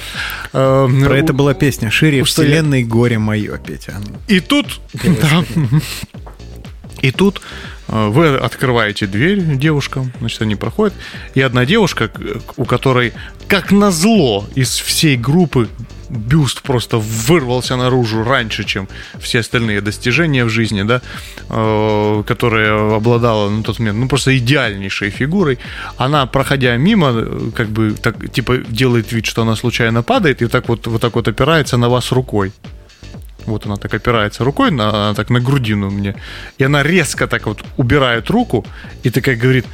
Про 0.52 1.18
это 1.18 1.34
была 1.34 1.54
песня 1.54 1.92
«Шире 1.92 2.24
вселенной 2.24 2.84
горе 2.84 3.20
мое» 3.20 3.58
ну. 3.58 4.18
И 4.28 4.40
тут... 4.40 4.80
И 7.02 7.12
тут 7.12 7.40
э, 7.40 7.75
вы 7.88 8.36
открываете 8.38 9.08
дверь 9.08 9.42
девушкам, 9.58 10.12
значит, 10.20 10.42
они 10.42 10.56
проходят, 10.56 10.94
и 11.34 11.42
одна 11.42 11.66
девушка, 11.66 12.10
у 12.58 12.66
которой, 12.66 13.14
как 13.48 13.72
назло, 13.72 14.46
из 14.56 14.78
всей 14.80 15.18
группы 15.18 15.70
бюст 16.10 16.62
просто 16.62 16.98
вырвался 16.98 17.76
наружу 17.76 18.24
раньше, 18.24 18.64
чем 18.64 18.88
все 19.20 19.40
остальные 19.40 19.82
достижения 19.82 20.46
в 20.46 20.50
жизни, 20.50 20.84
да, 20.84 21.02
э, 21.50 22.24
которая 22.26 22.96
обладала 22.96 23.50
на 23.50 23.64
тот 23.64 23.80
момент, 23.80 23.98
ну, 24.00 24.08
просто 24.08 24.38
идеальнейшей 24.38 25.10
фигурой. 25.10 25.60
Она, 25.98 26.26
проходя 26.26 26.76
мимо, 26.78 27.12
э, 27.14 27.52
как 27.56 27.70
бы, 27.70 27.92
так, 27.92 28.32
типа, 28.32 28.58
делает 28.58 29.12
вид, 29.12 29.26
что 29.26 29.42
она 29.42 29.56
случайно 29.56 30.04
падает, 30.04 30.42
и 30.42 30.48
так 30.48 30.70
вот, 30.70 30.88
вот 30.88 31.02
так 31.02 31.16
вот 31.16 31.28
опирается 31.28 31.78
на 31.78 31.90
вас 31.90 32.12
рукой. 32.12 32.52
Вот 33.46 33.66
она 33.66 33.76
так 33.76 33.94
опирается 33.94 34.44
рукой, 34.44 34.72
на, 34.72 35.14
так 35.14 35.30
на 35.30 35.40
грудину 35.40 35.90
мне. 35.90 36.16
И 36.58 36.64
она 36.64 36.84
резко 36.84 37.28
так 37.28 37.46
вот 37.46 37.64
убирает 37.78 38.30
руку 38.30 38.66
и 39.04 39.10
такая 39.10 39.36
говорит, 39.36 39.66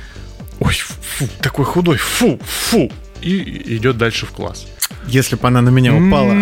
ой, 0.59 0.74
фу, 0.74 1.28
такой 1.41 1.65
худой, 1.65 1.97
фу, 1.97 2.39
фу. 2.43 2.91
И 3.22 3.78
идет 3.78 3.97
дальше 3.97 4.26
в 4.26 4.32
класс. 4.32 4.65
Если 5.07 5.36
бы 5.36 5.47
она 5.47 5.61
на 5.61 5.69
меня 5.69 5.93
упала. 5.93 6.34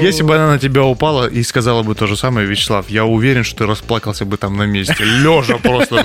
Если 0.00 0.22
бы 0.22 0.34
она 0.34 0.48
на 0.48 0.58
тебя 0.58 0.84
упала 0.84 1.26
и 1.26 1.42
сказала 1.42 1.82
бы 1.82 1.94
то 1.94 2.06
же 2.06 2.16
самое, 2.16 2.46
Вячеслав, 2.46 2.88
я 2.88 3.04
уверен, 3.04 3.44
что 3.44 3.58
ты 3.58 3.66
расплакался 3.66 4.24
бы 4.24 4.36
там 4.36 4.56
на 4.56 4.64
месте. 4.64 5.04
Лежа 5.04 5.58
просто. 5.58 6.04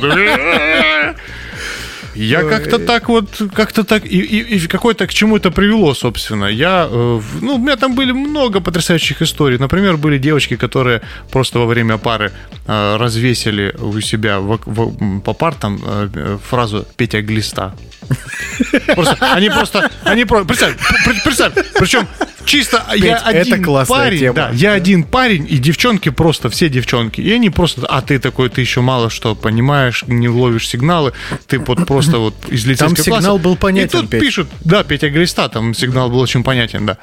Я 2.16 2.44
как-то 2.44 2.80
так 2.80 3.10
вот, 3.10 3.42
как-то 3.54 3.84
так, 3.84 4.06
и, 4.06 4.20
и, 4.20 4.58
и 4.58 4.68
какое-то 4.68 5.08
к 5.08 5.14
чему 5.14 5.38
это 5.38 5.52
привело, 5.52 5.94
собственно. 5.94 6.46
Я, 6.46 6.88
э, 6.90 7.22
ну, 7.42 7.56
у 7.56 7.58
меня 7.58 7.76
там 7.76 7.96
были 7.96 8.12
много 8.12 8.60
потрясающих 8.60 9.22
историй. 9.22 9.58
Например, 9.58 9.98
были 9.98 10.18
девочки, 10.18 10.56
которые 10.56 11.02
просто 11.32 11.60
во 11.60 11.66
время 11.66 11.98
пары 11.98 12.32
э, 12.68 12.98
развесили 12.98 13.76
у 13.80 14.02
себя 14.02 14.40
в, 14.40 14.60
в, 14.66 15.20
по 15.22 15.34
партам 15.34 15.82
э, 15.86 16.38
фразу 16.50 16.86
«Петя 16.96 17.22
глиста». 17.22 17.74
Просто, 18.96 19.18
они 19.34 19.50
просто, 19.50 19.90
они 20.04 20.26
просто, 20.26 20.48
представь, 20.48 20.76
представь, 21.24 21.54
причем 21.80 22.08
чисто 22.46 22.84
Петь, 22.92 23.04
я 23.04 23.18
один 23.18 23.66
это 23.66 23.86
парень, 23.86 24.20
тема. 24.20 24.34
да, 24.34 24.50
я 24.52 24.74
один 24.74 25.04
парень, 25.04 25.48
и 25.50 25.58
девчонки 25.58 26.10
просто, 26.10 26.50
все 26.50 26.70
девчонки, 26.70 27.22
и 27.22 27.32
они 27.32 27.50
просто, 27.50 27.86
а 27.88 28.02
ты 28.02 28.20
такой, 28.20 28.50
ты 28.50 28.62
еще 28.62 28.82
мало 28.82 29.10
что 29.10 29.36
понимаешь, 29.36 30.04
не 30.08 30.30
ловишь 30.30 30.68
сигналы, 30.68 31.14
ты 31.48 31.60
вот 31.60 31.86
просто 31.88 32.03
вот 32.12 32.34
из 32.50 32.66
лицейского 32.66 32.96
Там 32.96 33.04
сигнал 33.04 33.22
класса, 33.22 33.44
был 33.44 33.56
понятен, 33.56 34.00
И 34.00 34.02
тут 34.02 34.10
Петь. 34.10 34.22
пишут, 34.22 34.48
да, 34.66 34.84
Петя 34.84 35.10
Глиста, 35.10 35.50
там 35.50 35.74
сигнал 35.74 36.10
был 36.10 36.20
очень 36.20 36.44
понятен, 36.44 36.86
да. 36.86 36.98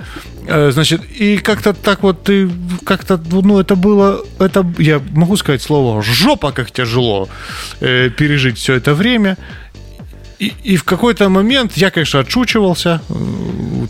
Э, 0.47 0.71
значит, 0.73 1.03
и 1.21 1.39
как-то 1.39 1.73
так 1.73 2.03
вот 2.03 2.25
ты, 2.25 2.51
как-то, 2.85 3.21
ну, 3.31 3.59
это 3.59 3.77
было, 3.77 4.25
это, 4.39 4.67
я 4.79 5.01
могу 5.13 5.37
сказать 5.37 5.63
слово, 5.63 6.03
жопа, 6.03 6.53
как 6.53 6.71
тяжело 6.71 7.29
э, 7.81 8.11
пережить 8.11 8.59
все 8.59 8.75
это 8.75 8.95
время, 8.95 9.37
и, 10.41 10.53
и 10.65 10.77
в 10.77 10.85
какой-то 10.85 11.29
момент 11.29 11.77
я, 11.77 11.91
конечно, 11.91 12.21
отшучивался, 12.21 13.03
э, 13.09 13.15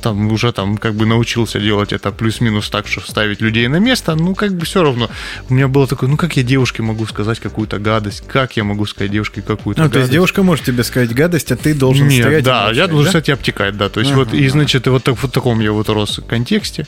там 0.01 0.32
уже 0.32 0.53
там 0.53 0.76
как 0.76 0.94
бы 0.94 1.07
научился 1.07 1.61
делать 1.61 1.92
это 1.92 2.11
плюс-минус 2.11 2.70
так, 2.70 2.86
что 2.88 3.01
ставить 3.01 3.40
людей 3.40 3.68
на 3.68 3.76
место, 3.76 4.14
ну 4.14 4.34
как 4.34 4.55
бы 4.55 4.64
все 4.64 4.82
равно. 4.82 5.11
У 5.48 5.55
меня 5.55 5.68
было 5.68 5.86
такое, 5.86 6.09
ну 6.09 6.16
как 6.16 6.36
я 6.36 6.42
девушке 6.42 6.82
могу 6.82 7.07
сказать 7.07 7.40
какую-то 7.40 7.78
гадость, 7.78 8.24
как 8.26 8.57
я 8.57 8.64
могу 8.64 8.86
сказать 8.86 9.12
девушке 9.12 9.42
какую-то 9.42 9.82
ну, 9.82 9.88
гадость. 9.88 9.92
то 9.92 9.98
есть 10.01 10.12
девушка 10.12 10.42
может 10.42 10.64
тебе 10.64 10.84
сказать 10.84 11.14
гадость, 11.14 11.53
а 11.53 11.57
ты 11.57 11.74
должен 11.74 12.09
Нет, 12.09 12.24
стоять 12.24 12.44
да, 12.44 12.61
молчать, 12.62 12.76
я 12.76 12.86
должен, 12.86 13.05
да? 13.05 13.09
кстати, 13.09 13.30
обтекать, 13.30 13.76
да, 13.76 13.88
то 13.88 14.01
есть 14.01 14.12
ага, 14.12 14.20
вот, 14.20 14.34
и 14.34 14.48
значит, 14.48 14.86
вот 14.86 15.05
так, 15.05 15.16
в 15.22 15.28
таком 15.28 15.61
я 15.61 15.72
вот 15.72 15.88
рос 15.88 16.20
контексте. 16.26 16.86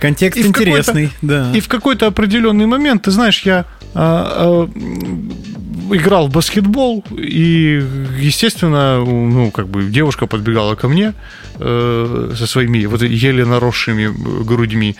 Контекст 0.00 0.38
и 0.38 0.46
интересный, 0.46 1.10
да. 1.22 1.52
И 1.54 1.60
в 1.60 1.68
какой-то 1.68 2.06
определенный 2.06 2.66
момент, 2.66 3.02
ты 3.02 3.10
знаешь, 3.10 3.42
я 3.42 3.64
а, 3.94 4.68
а, 4.68 4.70
играл 5.94 6.28
в 6.28 6.30
баскетбол, 6.30 7.04
и, 7.16 7.82
естественно, 8.18 8.98
ну, 9.04 9.50
как 9.50 9.68
бы 9.68 9.84
девушка 9.84 10.26
подбегала 10.26 10.74
ко 10.74 10.88
мне 10.88 11.14
э, 11.58 12.32
со 12.36 12.46
своими 12.46 12.84
вот 12.86 13.02
еле 13.02 13.44
наросшими 13.44 14.12
грудьми 14.44 14.96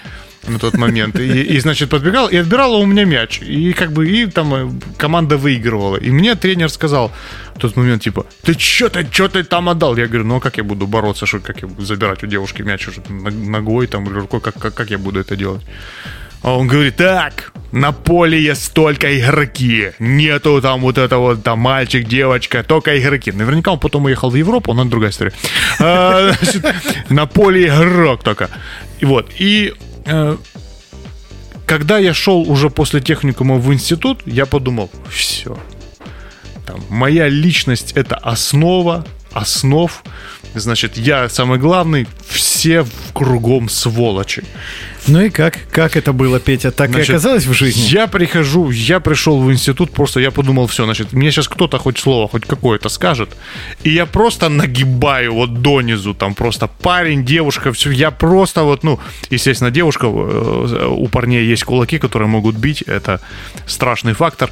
на 0.48 0.58
тот 0.58 0.74
момент. 0.74 1.18
И, 1.18 1.42
и, 1.42 1.60
значит, 1.60 1.90
подбегал 1.90 2.28
и 2.28 2.36
отбирала 2.36 2.76
у 2.76 2.86
меня 2.86 3.04
мяч. 3.04 3.40
И 3.42 3.72
как 3.72 3.92
бы 3.92 4.08
и 4.08 4.26
там 4.26 4.54
э, 4.54 4.70
команда 4.96 5.36
выигрывала. 5.36 5.96
И 5.96 6.10
мне 6.10 6.34
тренер 6.34 6.70
сказал 6.70 7.12
тот 7.58 7.76
момент, 7.76 8.02
типа, 8.02 8.26
ты 8.42 8.58
что 8.58 8.88
ты, 8.88 9.06
что 9.10 9.28
ты 9.28 9.44
там 9.44 9.68
отдал? 9.68 9.96
Я 9.96 10.06
говорю, 10.06 10.24
ну 10.24 10.36
а 10.36 10.40
как 10.40 10.56
я 10.56 10.64
буду 10.64 10.86
бороться, 10.86 11.26
что 11.26 11.40
как 11.40 11.62
я 11.62 11.68
буду 11.68 11.84
забирать 11.84 12.22
у 12.22 12.26
девушки 12.26 12.62
мяч 12.62 12.88
уже 12.88 13.00
ногой 13.08 13.86
там 13.86 14.04
или 14.06 14.18
рукой, 14.18 14.40
как, 14.40 14.54
как, 14.54 14.74
как 14.74 14.90
я 14.90 14.98
буду 14.98 15.20
это 15.20 15.36
делать? 15.36 15.62
А 16.42 16.56
он 16.56 16.68
говорит, 16.68 16.96
так, 16.96 17.52
на 17.72 17.92
поле 17.92 18.40
есть 18.40 18.72
только 18.72 19.18
игроки. 19.18 19.90
Нету 19.98 20.60
там 20.62 20.80
вот 20.80 20.98
этого 20.98 21.36
там 21.36 21.58
мальчик, 21.58 22.06
девочка, 22.06 22.62
только 22.62 22.98
игроки. 23.00 23.32
Наверняка 23.32 23.72
он 23.72 23.80
потом 23.80 24.04
уехал 24.04 24.30
в 24.30 24.36
Европу, 24.36 24.72
но 24.72 24.82
это 24.82 24.90
другая 24.90 25.10
история. 25.10 25.32
А, 25.80 26.32
на 27.08 27.26
поле 27.26 27.66
игрок 27.66 28.22
только. 28.22 28.48
И 29.00 29.04
вот. 29.04 29.30
И 29.38 29.74
э, 30.04 30.36
когда 31.66 31.98
я 31.98 32.14
шел 32.14 32.48
уже 32.48 32.70
после 32.70 33.00
техникума 33.00 33.56
в 33.56 33.72
институт, 33.72 34.22
я 34.24 34.46
подумал, 34.46 34.90
все. 35.10 35.58
Там, 36.66 36.82
моя 36.88 37.28
личность 37.28 37.92
это 37.92 38.16
основа, 38.16 39.06
основ. 39.32 40.02
Значит, 40.54 40.96
я 40.96 41.28
самый 41.28 41.58
главный, 41.58 42.06
все 42.26 42.86
кругом 43.12 43.68
сволочи. 43.68 44.42
Ну 45.06 45.20
и 45.20 45.30
как? 45.30 45.58
Как 45.70 45.96
это 45.96 46.12
было, 46.12 46.40
Петя? 46.40 46.70
Так 46.70 46.90
значит, 46.90 47.10
и 47.10 47.12
оказалось 47.12 47.46
в 47.46 47.52
жизни? 47.52 47.82
Я 47.82 48.06
прихожу, 48.06 48.70
я 48.70 48.98
пришел 48.98 49.40
в 49.40 49.52
институт, 49.52 49.92
просто 49.92 50.18
я 50.20 50.30
подумал, 50.30 50.66
все, 50.66 50.84
значит, 50.84 51.12
мне 51.12 51.30
сейчас 51.30 51.48
кто-то 51.48 51.78
хоть 51.78 51.98
слово, 51.98 52.26
хоть 52.26 52.46
какое-то 52.46 52.88
скажет, 52.88 53.28
и 53.84 53.90
я 53.90 54.06
просто 54.06 54.48
нагибаю 54.48 55.34
вот 55.34 55.62
донизу, 55.62 56.14
там 56.14 56.34
просто 56.34 56.66
парень, 56.66 57.24
девушка, 57.24 57.72
все, 57.72 57.90
я 57.90 58.10
просто 58.10 58.62
вот, 58.62 58.82
ну, 58.82 58.98
естественно, 59.30 59.70
девушка, 59.70 60.06
э, 60.06 60.86
у 60.88 61.06
парней 61.08 61.44
есть 61.46 61.64
кулаки, 61.64 61.98
которые 61.98 62.28
могут 62.28 62.56
бить, 62.56 62.82
это 62.82 63.20
страшный 63.66 64.14
фактор, 64.14 64.50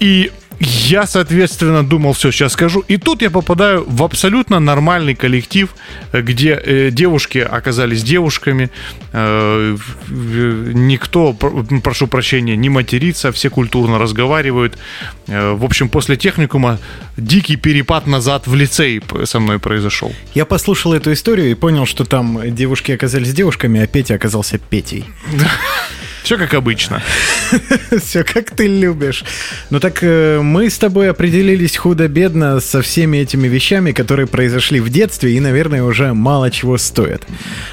и 0.00 0.32
я, 0.64 1.06
соответственно, 1.06 1.82
думал, 1.82 2.12
все, 2.12 2.30
сейчас 2.30 2.52
скажу. 2.52 2.84
И 2.86 2.96
тут 2.96 3.22
я 3.22 3.30
попадаю 3.30 3.84
в 3.88 4.02
абсолютно 4.04 4.60
нормальный 4.60 5.16
коллектив, 5.16 5.74
где 6.12 6.50
э, 6.50 6.90
девушки 6.92 7.38
оказались 7.38 8.04
девушками. 8.04 8.70
Э, 9.12 9.76
никто, 10.08 11.32
прошу 11.32 12.06
прощения, 12.06 12.56
не 12.56 12.68
матерится, 12.68 13.32
все 13.32 13.50
культурно 13.50 13.98
разговаривают. 13.98 14.78
Э, 15.26 15.52
в 15.52 15.64
общем, 15.64 15.88
после 15.88 16.16
техникума 16.16 16.78
дикий 17.16 17.56
перепад 17.56 18.06
назад 18.06 18.46
в 18.46 18.54
лицей 18.54 19.02
со 19.24 19.40
мной 19.40 19.58
произошел. 19.58 20.12
Я 20.34 20.44
послушал 20.44 20.94
эту 20.94 21.12
историю 21.12 21.50
и 21.50 21.54
понял, 21.54 21.86
что 21.86 22.04
там 22.04 22.54
девушки 22.54 22.92
оказались 22.92 23.34
девушками, 23.34 23.80
а 23.80 23.86
Петя 23.88 24.14
оказался 24.14 24.58
Петей. 24.58 25.06
Все 26.22 26.38
как 26.38 26.54
обычно. 26.54 27.02
Все 28.02 28.24
как 28.24 28.50
ты 28.50 28.66
любишь. 28.66 29.24
Ну 29.70 29.80
так 29.80 29.98
э, 30.02 30.40
мы 30.40 30.70
с 30.70 30.78
тобой 30.78 31.10
определились 31.10 31.76
худо-бедно 31.76 32.60
со 32.60 32.80
всеми 32.80 33.18
этими 33.18 33.48
вещами, 33.48 33.92
которые 33.92 34.26
произошли 34.26 34.80
в 34.80 34.88
детстве 34.88 35.36
и, 35.36 35.40
наверное, 35.40 35.82
уже 35.82 36.14
мало 36.14 36.50
чего 36.50 36.78
стоят. 36.78 37.26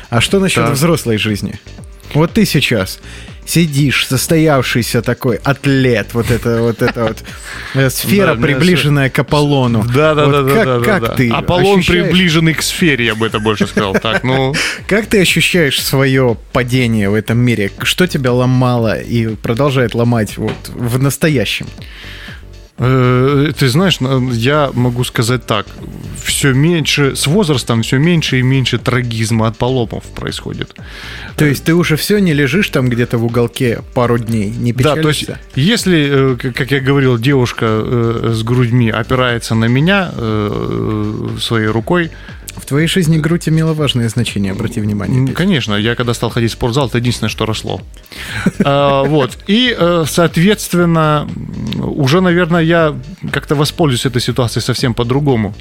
А 0.09 0.21
что 0.21 0.39
насчет 0.39 0.69
взрослой 0.69 1.17
жизни? 1.17 1.59
Вот 2.13 2.33
ты 2.33 2.45
сейчас 2.45 2.99
сидишь, 3.49 4.05
состоявшийся 4.07 5.01
такой 5.01 5.37
атлет, 5.37 6.13
вот 6.13 6.29
это 6.29 6.61
вот 6.61 6.81
это 6.81 7.03
вот 7.05 7.23
э, 7.73 7.89
сфера, 7.89 8.35
приближенная 8.35 9.09
к 9.09 9.19
Аполлону. 9.19 9.83
Да, 9.83 10.13
да, 10.13 10.27
да, 10.27 10.43
как, 10.43 10.65
да, 10.65 10.79
как 10.99 11.15
ты 11.15 11.29
Аполлон 11.29 11.81
приближенный 11.83 12.53
к 12.53 12.61
сфере, 12.61 13.05
я 13.05 13.15
бы 13.15 13.25
это 13.25 13.39
больше 13.39 13.65
сказал. 13.67 13.93
Так, 13.93 14.23
ну. 14.23 14.53
Как 14.87 15.07
ты 15.07 15.21
ощущаешь 15.21 15.81
свое 15.81 16.37
падение 16.51 17.09
в 17.09 17.13
этом 17.13 17.37
мире? 17.39 17.71
Что 17.81 18.07
тебя 18.07 18.31
ломало 18.31 18.99
и 18.99 19.35
продолжает 19.35 19.95
ломать 19.95 20.37
вот 20.37 20.69
в 20.69 21.01
настоящем? 21.01 21.67
Э, 22.79 23.51
ты 23.57 23.67
знаешь, 23.67 23.97
я 24.31 24.71
могу 24.73 25.03
сказать 25.03 25.45
так. 25.45 25.67
Все 26.23 26.53
меньше, 26.53 27.15
с 27.15 27.27
возрастом 27.27 27.81
все 27.81 27.97
меньше 27.97 28.39
и 28.39 28.41
меньше 28.41 28.77
трагизма 28.77 29.47
от 29.47 29.57
поломов 29.57 30.03
происходит. 30.15 30.75
То 31.35 31.45
есть 31.45 31.65
ты 31.65 31.73
уже 31.73 31.97
все 31.97 32.19
не 32.19 32.33
лежишь 32.33 32.69
там 32.69 32.89
где-то 32.89 33.17
в 33.17 33.25
уголке 33.25 33.81
пару 33.93 34.17
дней, 34.17 34.49
не 34.49 34.71
печалишься? 34.71 35.25
Да, 35.27 35.33
то 35.33 35.39
есть 35.39 35.47
если, 35.55 36.35
э, 36.35 36.51
как 36.53 36.71
я 36.71 36.79
говорил, 36.79 37.17
девушка 37.17 37.65
э, 37.67 38.31
с 38.33 38.43
грудьми 38.43 38.89
опирается 38.89 39.55
на 39.55 39.65
меня 39.65 40.11
своей 41.39 41.67
рукой, 41.67 42.11
в 42.59 42.65
твоей 42.65 42.87
жизни 42.87 43.17
грудь 43.17 43.49
имела 43.49 43.73
важное 43.73 44.09
значение, 44.09 44.51
обрати 44.51 44.79
внимание. 44.81 45.25
Петя. 45.25 45.37
Конечно, 45.37 45.75
я 45.75 45.95
когда 45.95 46.13
стал 46.13 46.29
ходить 46.29 46.51
в 46.51 46.53
спортзал, 46.53 46.87
это 46.87 46.97
единственное, 46.97 47.29
что 47.29 47.45
росло. 47.45 47.81
А, 48.63 49.03
вот. 49.03 49.37
И, 49.47 49.75
э, 49.77 50.05
соответственно, 50.07 51.27
уже, 51.77 52.21
наверное, 52.21 52.61
я 52.61 52.95
как-то 53.31 53.55
воспользуюсь 53.55 54.05
этой 54.05 54.21
ситуацией 54.21 54.63
совсем 54.63 54.93
по-другому. 54.93 55.55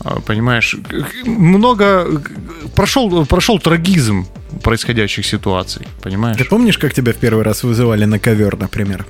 А, 0.00 0.20
понимаешь, 0.20 0.76
много 1.24 2.22
прошел, 2.74 3.26
прошел 3.26 3.58
трагизм 3.58 4.26
происходящих 4.62 5.26
ситуаций, 5.26 5.86
понимаешь? 6.02 6.36
Ты 6.36 6.44
помнишь, 6.44 6.78
как 6.78 6.94
тебя 6.94 7.12
в 7.12 7.16
первый 7.16 7.44
раз 7.44 7.64
вызывали 7.64 8.04
на 8.04 8.18
ковер, 8.18 8.56
например? 8.56 9.06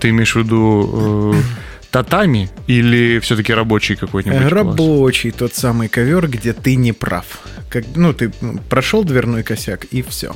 Ты 0.00 0.10
имеешь 0.10 0.34
в 0.34 0.38
виду 0.38 1.34
э, 1.34 1.42
татами 1.90 2.50
или 2.66 3.18
все-таки 3.18 3.54
рабочий 3.54 3.96
какой-нибудь? 3.96 4.52
Рабочий, 4.52 5.30
тот 5.30 5.54
самый 5.54 5.88
ковер, 5.88 6.28
где 6.28 6.52
ты 6.52 6.76
не 6.76 6.92
прав. 6.92 7.40
Как, 7.70 7.84
ну, 7.94 8.12
ты 8.12 8.30
прошел 8.68 9.04
дверной 9.04 9.42
косяк 9.42 9.84
и 9.84 10.02
все. 10.02 10.34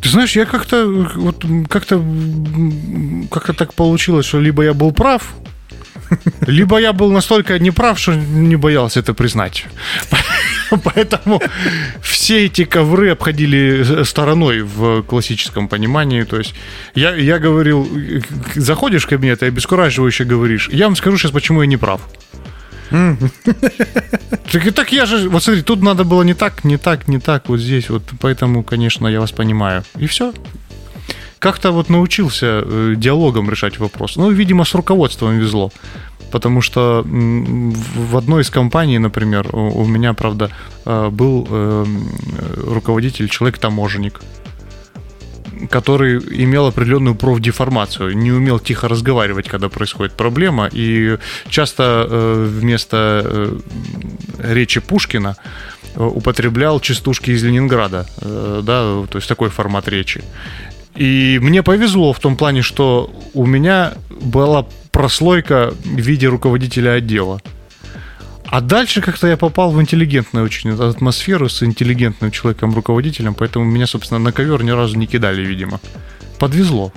Ты 0.00 0.08
знаешь, 0.08 0.36
я 0.36 0.46
как-то 0.46 0.86
вот 1.16 1.44
как-то 1.68 2.02
как-то 3.30 3.54
так 3.54 3.74
получилось, 3.74 4.26
что 4.26 4.40
либо 4.40 4.62
я 4.62 4.74
был 4.74 4.92
прав, 4.92 5.34
либо 6.46 6.78
я 6.78 6.92
был 6.92 7.10
настолько 7.10 7.58
неправ, 7.58 7.98
что 7.98 8.14
не 8.14 8.56
боялся 8.56 9.00
это 9.00 9.14
признать. 9.14 9.66
Поэтому 10.84 11.40
все 12.00 12.46
эти 12.46 12.64
ковры 12.64 13.10
обходили 13.10 14.02
стороной 14.04 14.62
в 14.62 15.02
классическом 15.02 15.68
понимании. 15.68 16.22
То 16.22 16.38
есть 16.38 16.54
я, 16.94 17.14
я 17.14 17.38
говорил, 17.38 17.88
заходишь 18.54 19.04
в 19.04 19.08
кабинет 19.08 19.42
и 19.42 19.46
обескураживающе 19.46 20.24
говоришь, 20.24 20.68
я 20.72 20.86
вам 20.86 20.96
скажу 20.96 21.18
сейчас, 21.18 21.30
почему 21.30 21.62
я 21.62 21.66
не 21.66 21.76
прав. 21.76 22.00
Так, 24.52 24.72
так 24.74 24.92
я 24.92 25.06
же, 25.06 25.28
вот 25.28 25.42
смотри, 25.42 25.62
тут 25.62 25.82
надо 25.82 26.04
было 26.04 26.22
не 26.22 26.34
так, 26.34 26.64
не 26.64 26.76
так, 26.76 27.08
не 27.08 27.18
так, 27.18 27.48
вот 27.48 27.58
здесь, 27.58 27.90
вот, 27.90 28.02
поэтому, 28.20 28.62
конечно, 28.62 29.08
я 29.08 29.20
вас 29.20 29.32
понимаю. 29.32 29.82
И 29.98 30.06
все. 30.06 30.32
Как-то 31.38 31.72
вот 31.72 31.90
научился 31.90 32.62
э, 32.64 32.94
диалогом 32.96 33.50
решать 33.50 33.78
вопрос. 33.78 34.16
Ну, 34.16 34.30
видимо, 34.30 34.64
с 34.64 34.74
руководством 34.74 35.38
везло. 35.38 35.70
Потому 36.36 36.60
что 36.60 37.02
в 37.02 38.14
одной 38.14 38.42
из 38.42 38.50
компаний, 38.50 38.98
например, 38.98 39.48
у 39.56 39.86
меня, 39.86 40.12
правда, 40.12 40.50
э, 40.84 41.08
был 41.08 41.48
э, 41.48 41.84
руководитель, 42.56 43.30
человек-таможенник, 43.30 44.20
который 45.70 46.18
имел 46.44 46.66
определенную 46.66 47.14
профдеформацию, 47.14 48.14
не 48.14 48.32
умел 48.32 48.58
тихо 48.58 48.86
разговаривать, 48.86 49.48
когда 49.48 49.70
происходит 49.70 50.12
проблема, 50.12 50.68
и 50.70 51.16
часто 51.48 52.06
э, 52.06 52.46
вместо 52.50 53.50
речи 54.38 54.80
Пушкина 54.80 55.36
употреблял 55.96 56.80
частушки 56.80 57.30
из 57.30 57.42
Ленинграда, 57.42 58.06
да, 58.20 59.06
то 59.10 59.16
есть 59.16 59.26
такой 59.26 59.48
формат 59.48 59.88
речи. 59.88 60.22
И 60.96 61.38
мне 61.42 61.62
повезло 61.62 62.12
в 62.12 62.20
том 62.20 62.36
плане, 62.36 62.62
что 62.62 63.10
у 63.34 63.46
меня 63.46 63.94
была 64.10 64.66
прослойка 64.90 65.74
в 65.84 65.98
виде 65.98 66.26
руководителя 66.26 66.92
отдела. 66.92 67.40
А 68.46 68.60
дальше 68.60 69.02
как-то 69.02 69.26
я 69.26 69.36
попал 69.36 69.72
в 69.72 69.80
интеллигентную 69.80 70.46
очень 70.46 70.70
атмосферу 70.70 71.48
с 71.48 71.62
интеллигентным 71.62 72.30
человеком-руководителем, 72.30 73.34
поэтому 73.34 73.64
меня, 73.64 73.86
собственно, 73.86 74.20
на 74.20 74.32
ковер 74.32 74.62
ни 74.62 74.70
разу 74.70 74.96
не 74.96 75.06
кидали, 75.06 75.44
видимо. 75.44 75.80
Подвезло. 76.38 76.92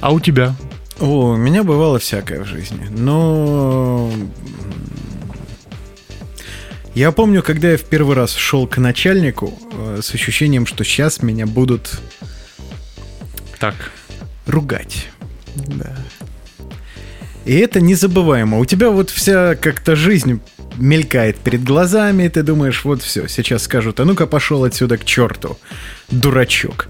А 0.00 0.12
у 0.12 0.18
тебя? 0.18 0.56
О, 0.98 1.32
у 1.32 1.36
меня 1.36 1.62
бывало 1.62 1.98
всякое 1.98 2.42
в 2.42 2.46
жизни. 2.46 2.88
Но 2.90 4.10
я 6.94 7.12
помню, 7.12 7.42
когда 7.42 7.70
я 7.70 7.76
в 7.76 7.84
первый 7.84 8.16
раз 8.16 8.34
шел 8.34 8.66
к 8.66 8.78
начальнику 8.78 9.52
э, 9.72 10.00
с 10.02 10.14
ощущением, 10.14 10.66
что 10.66 10.84
сейчас 10.84 11.22
меня 11.22 11.46
будут 11.46 12.00
так 13.62 13.76
ругать. 14.48 15.08
Да. 15.54 15.94
И 17.44 17.54
это 17.54 17.80
незабываемо. 17.80 18.58
У 18.58 18.64
тебя 18.64 18.90
вот 18.90 19.10
вся 19.10 19.54
как-то 19.54 19.94
жизнь 19.94 20.40
мелькает 20.78 21.36
перед 21.36 21.62
глазами, 21.62 22.24
и 22.24 22.28
ты 22.28 22.42
думаешь, 22.42 22.84
вот 22.84 23.02
все, 23.02 23.28
сейчас 23.28 23.62
скажут, 23.62 24.00
а 24.00 24.04
ну-ка 24.04 24.26
пошел 24.26 24.64
отсюда 24.64 24.98
к 24.98 25.04
черту, 25.04 25.58
дурачок. 26.10 26.88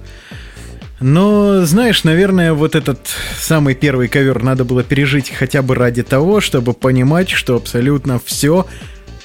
Но, 1.00 1.66
знаешь, 1.66 2.04
наверное, 2.04 2.54
вот 2.54 2.74
этот 2.74 3.00
самый 3.38 3.74
первый 3.74 4.08
ковер 4.08 4.42
надо 4.42 4.64
было 4.64 4.82
пережить 4.82 5.28
хотя 5.28 5.60
бы 5.60 5.74
ради 5.74 6.02
того, 6.02 6.40
чтобы 6.40 6.72
понимать, 6.72 7.28
что 7.28 7.54
абсолютно 7.54 8.18
все 8.24 8.66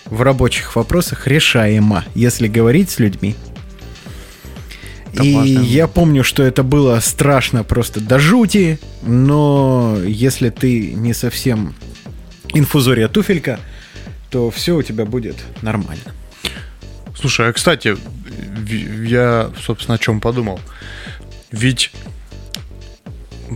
в 0.04 0.22
рабочих 0.22 0.76
вопросах 0.76 1.28
решаемо, 1.28 2.04
если 2.14 2.50
говорить 2.50 2.90
с 2.90 3.00
людьми. 3.00 3.38
И 5.22 5.30
я 5.30 5.88
помню, 5.88 6.24
что 6.24 6.44
это 6.44 6.64
было 6.64 7.00
страшно 7.00 7.64
просто 7.64 8.00
до 8.00 8.20
жути, 8.20 8.80
но 9.02 9.98
если 10.06 10.50
ты 10.50 10.94
не 10.94 11.14
совсем 11.14 11.76
инфузория 12.54 13.08
туфелька, 13.08 13.60
то 14.30 14.52
все 14.52 14.76
у 14.76 14.82
тебя 14.82 15.06
будет 15.06 15.38
нормально. 15.62 16.14
Слушай, 17.20 17.50
а 17.50 17.54
кстати, 17.54 17.98
я, 19.08 19.52
собственно, 19.66 19.96
о 19.96 19.98
чем 19.98 20.20
подумал. 20.20 20.60
Ведь 21.52 21.92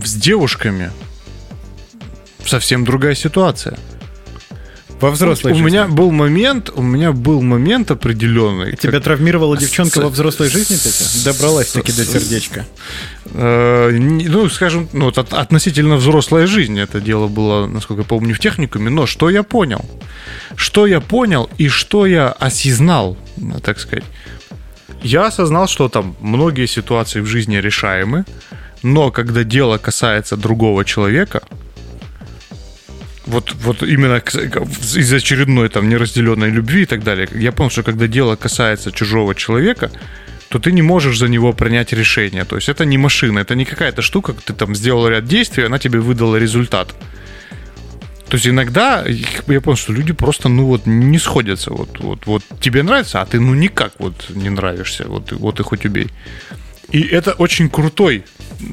с 0.02 0.14
девушками 0.14 0.90
совсем 2.44 2.84
другая 2.84 3.14
ситуация. 3.14 3.78
Во 5.02 5.10
взрослой 5.10 5.50
у 5.50 5.54
жизни. 5.56 5.66
У 5.66 5.68
меня 5.68 5.88
был 5.88 6.12
момент, 6.12 6.70
у 6.72 6.80
меня 6.80 7.10
был 7.10 7.42
момент 7.42 7.90
определенный. 7.90 8.76
Тебя 8.76 8.92
как... 8.92 9.02
травмировала 9.02 9.56
девчонка 9.56 9.98
с... 9.98 10.02
во 10.02 10.08
взрослой 10.08 10.48
жизни, 10.48 10.76
Петя? 10.76 11.24
Добралась 11.24 11.72
таки 11.72 11.90
до 11.90 12.04
сердечка. 12.04 12.66
Э, 13.34 13.90
ну, 13.90 14.48
скажем, 14.48 14.88
ну, 14.92 15.08
от, 15.08 15.18
относительно 15.34 15.96
взрослой 15.96 16.46
жизни 16.46 16.80
это 16.80 17.00
дело 17.00 17.26
было, 17.26 17.66
насколько 17.66 18.02
я 18.02 18.06
помню, 18.06 18.32
в 18.32 18.38
техникуме. 18.38 18.90
Но 18.90 19.06
что 19.06 19.28
я 19.28 19.42
понял? 19.42 19.84
Что 20.54 20.86
я 20.86 21.00
понял 21.00 21.50
и 21.58 21.66
что 21.66 22.06
я 22.06 22.28
осознал, 22.28 23.16
так 23.64 23.80
сказать. 23.80 24.04
Я 25.02 25.26
осознал, 25.26 25.66
что 25.66 25.88
там 25.88 26.14
многие 26.20 26.66
ситуации 26.66 27.18
в 27.18 27.26
жизни 27.26 27.56
решаемы, 27.56 28.24
но 28.84 29.10
когда 29.10 29.42
дело 29.42 29.78
касается 29.78 30.36
другого 30.36 30.84
человека, 30.84 31.42
вот, 33.26 33.54
вот 33.54 33.82
именно 33.82 34.18
из 34.18 35.12
очередной 35.12 35.68
там 35.68 35.88
неразделенной 35.88 36.50
любви 36.50 36.82
и 36.82 36.86
так 36.86 37.04
далее. 37.04 37.28
Я 37.32 37.52
понял, 37.52 37.70
что 37.70 37.82
когда 37.82 38.06
дело 38.06 38.36
касается 38.36 38.92
чужого 38.92 39.34
человека, 39.34 39.90
то 40.48 40.58
ты 40.58 40.72
не 40.72 40.82
можешь 40.82 41.18
за 41.18 41.28
него 41.28 41.52
принять 41.52 41.92
решение. 41.92 42.44
То 42.44 42.56
есть 42.56 42.68
это 42.68 42.84
не 42.84 42.98
машина, 42.98 43.38
это 43.38 43.54
не 43.54 43.64
какая-то 43.64 44.02
штука, 44.02 44.34
ты 44.44 44.52
там 44.52 44.74
сделал 44.74 45.08
ряд 45.08 45.24
действий, 45.24 45.64
она 45.64 45.78
тебе 45.78 46.00
выдала 46.00 46.36
результат. 46.36 46.94
То 48.28 48.36
есть 48.36 48.46
иногда 48.46 49.04
я 49.46 49.60
понял, 49.60 49.76
что 49.76 49.92
люди 49.92 50.12
просто, 50.12 50.48
ну 50.48 50.64
вот, 50.64 50.86
не 50.86 51.18
сходятся. 51.18 51.70
Вот, 51.70 52.00
вот, 52.00 52.26
вот 52.26 52.42
тебе 52.60 52.82
нравится, 52.82 53.20
а 53.20 53.26
ты 53.26 53.38
ну 53.38 53.54
никак 53.54 53.92
вот 53.98 54.30
не 54.30 54.48
нравишься. 54.48 55.04
Вот, 55.06 55.32
вот 55.32 55.60
и 55.60 55.62
хоть 55.62 55.84
убей. 55.84 56.08
И 56.90 57.00
это 57.00 57.32
очень 57.32 57.68
крутой 57.68 58.24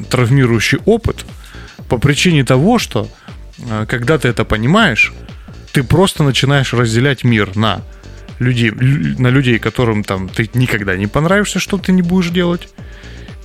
травмирующий 0.10 0.80
опыт 0.86 1.26
по 1.90 1.98
причине 1.98 2.46
того, 2.46 2.80
что 2.80 3.10
когда 3.88 4.18
ты 4.18 4.28
это 4.28 4.46
понимаешь, 4.46 5.14
ты 5.72 5.84
просто 5.84 6.24
начинаешь 6.24 6.74
разделять 6.74 7.24
мир 7.24 7.56
на 7.56 7.82
людей, 8.40 8.72
на 8.72 9.28
людей, 9.28 9.60
которым 9.60 10.04
там 10.04 10.30
ты 10.30 10.50
никогда 10.54 10.96
не 10.96 11.08
понравишься, 11.08 11.60
что 11.60 11.78
ты 11.78 11.92
не 11.92 12.02
будешь 12.02 12.30
делать, 12.30 12.70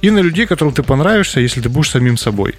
и 0.03 0.11
на 0.11 0.21
людей, 0.21 0.47
которым 0.47 0.75
ты 0.75 0.83
понравишься, 0.83 1.41
если 1.41 1.61
ты 1.61 1.69
будешь 1.69 1.91
самим 1.91 2.17
собой. 2.17 2.55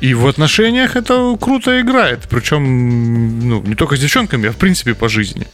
И 0.00 0.14
в 0.14 0.26
отношениях 0.26 0.96
это 0.96 1.36
круто 1.40 1.80
играет. 1.80 2.26
Причем, 2.28 3.48
ну, 3.48 3.62
не 3.62 3.74
только 3.74 3.96
с 3.96 4.00
девчонками, 4.00 4.48
а 4.48 4.52
в 4.52 4.56
принципе 4.56 4.94
по 4.94 5.08
жизни. 5.08 5.46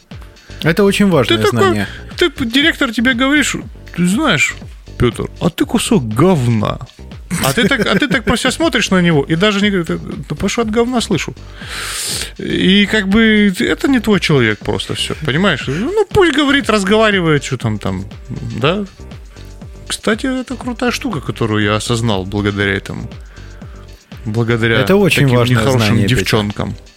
Это 0.62 0.84
очень 0.84 1.08
важное 1.08 1.38
ты 1.38 1.48
знание. 1.48 1.86
Такой, 2.16 2.30
ты, 2.30 2.44
директор 2.46 2.92
тебе 2.92 3.14
говоришь, 3.14 3.56
ты 3.96 4.06
знаешь, 4.06 4.54
Петр, 4.98 5.28
а 5.40 5.50
ты 5.50 5.64
кусок 5.64 6.06
говна. 6.08 6.78
А 7.44 7.52
ты 7.52 7.66
так, 7.66 7.86
а 7.86 7.98
ты 7.98 8.08
так 8.08 8.24
просто 8.24 8.50
смотришь 8.58 8.90
на 8.90 9.00
него 9.00 9.24
и 9.24 9.36
даже 9.36 9.60
не 9.60 9.70
говоришь, 9.70 10.00
потому 10.28 10.48
что 10.48 10.62
от 10.62 10.70
говна 10.70 11.00
слышу. 11.00 11.34
И 12.38 12.86
как 12.86 13.08
бы 13.08 13.52
это 13.58 13.88
не 13.88 14.00
твой 14.00 14.20
человек 14.20 14.58
просто 14.58 14.94
все, 14.94 15.14
понимаешь? 15.26 15.64
Ну, 15.66 16.06
пусть 16.10 16.34
говорит, 16.34 16.70
разговаривает, 16.70 17.44
что 17.44 17.56
там 17.56 17.78
там, 17.78 18.04
да? 18.60 18.84
Кстати, 19.88 20.40
это 20.40 20.56
крутая 20.56 20.90
штука, 20.90 21.20
которую 21.20 21.64
я 21.64 21.76
осознал 21.76 22.24
благодаря 22.24 22.74
этому. 22.74 23.10
Благодаря 24.24 24.80
это 24.80 24.96
очень 24.96 25.24
таким 25.24 25.38
важное 25.38 25.56
нехорошим 25.56 25.86
знание, 25.86 26.06
девчонкам. 26.06 26.70
Петя. 26.70 26.91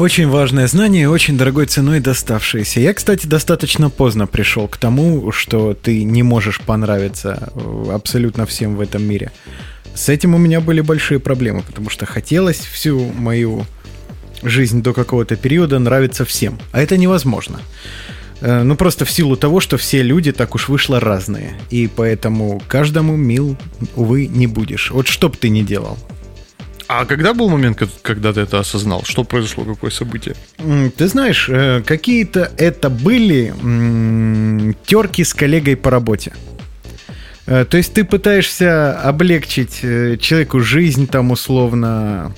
Очень 0.00 0.28
важное 0.28 0.66
знание, 0.66 1.10
очень 1.10 1.36
дорогой 1.36 1.66
ценой 1.66 2.00
доставшееся. 2.00 2.80
Я, 2.80 2.94
кстати, 2.94 3.26
достаточно 3.26 3.90
поздно 3.90 4.26
пришел 4.26 4.66
к 4.66 4.78
тому, 4.78 5.30
что 5.30 5.74
ты 5.74 6.04
не 6.04 6.22
можешь 6.22 6.58
понравиться 6.62 7.52
э, 7.54 7.90
абсолютно 7.92 8.46
всем 8.46 8.76
в 8.76 8.80
этом 8.80 9.02
мире. 9.02 9.30
С 9.94 10.08
этим 10.08 10.34
у 10.34 10.38
меня 10.38 10.62
были 10.62 10.80
большие 10.80 11.20
проблемы, 11.20 11.60
потому 11.60 11.90
что 11.90 12.06
хотелось 12.06 12.60
всю 12.60 13.12
мою 13.12 13.66
жизнь 14.42 14.82
до 14.82 14.94
какого-то 14.94 15.36
периода 15.36 15.78
нравиться 15.78 16.24
всем. 16.24 16.58
А 16.72 16.80
это 16.80 16.96
невозможно. 16.96 17.60
Э, 18.40 18.62
ну, 18.62 18.76
просто 18.76 19.04
в 19.04 19.10
силу 19.10 19.36
того, 19.36 19.60
что 19.60 19.76
все 19.76 20.00
люди 20.00 20.32
так 20.32 20.54
уж 20.54 20.70
вышло 20.70 20.98
разные. 20.98 21.60
И 21.68 21.90
поэтому 21.94 22.62
каждому 22.68 23.16
мил, 23.16 23.58
увы, 23.96 24.28
не 24.28 24.46
будешь. 24.46 24.92
Вот 24.92 25.08
что 25.08 25.28
бы 25.28 25.36
ты 25.36 25.50
ни 25.50 25.60
делал. 25.60 25.98
А 26.92 27.04
когда 27.04 27.34
был 27.34 27.48
момент, 27.48 27.80
когда 28.02 28.32
ты 28.32 28.40
это 28.40 28.58
осознал? 28.58 29.04
Что 29.04 29.22
произошло, 29.22 29.62
какое 29.62 29.92
событие? 29.92 30.34
Ты 30.96 31.06
знаешь, 31.06 31.48
э, 31.48 31.82
какие-то 31.86 32.50
это 32.56 32.90
были 32.90 33.54
терки 34.86 35.22
с 35.22 35.32
коллегой 35.32 35.76
по 35.76 35.92
работе. 35.92 36.32
Э, 37.46 37.64
то 37.64 37.76
есть 37.76 37.94
ты 37.94 38.02
пытаешься 38.02 39.00
облегчить 39.00 39.84
э, 39.84 40.16
человеку 40.16 40.58
жизнь 40.58 41.06
там 41.06 41.30
условно, 41.30 42.34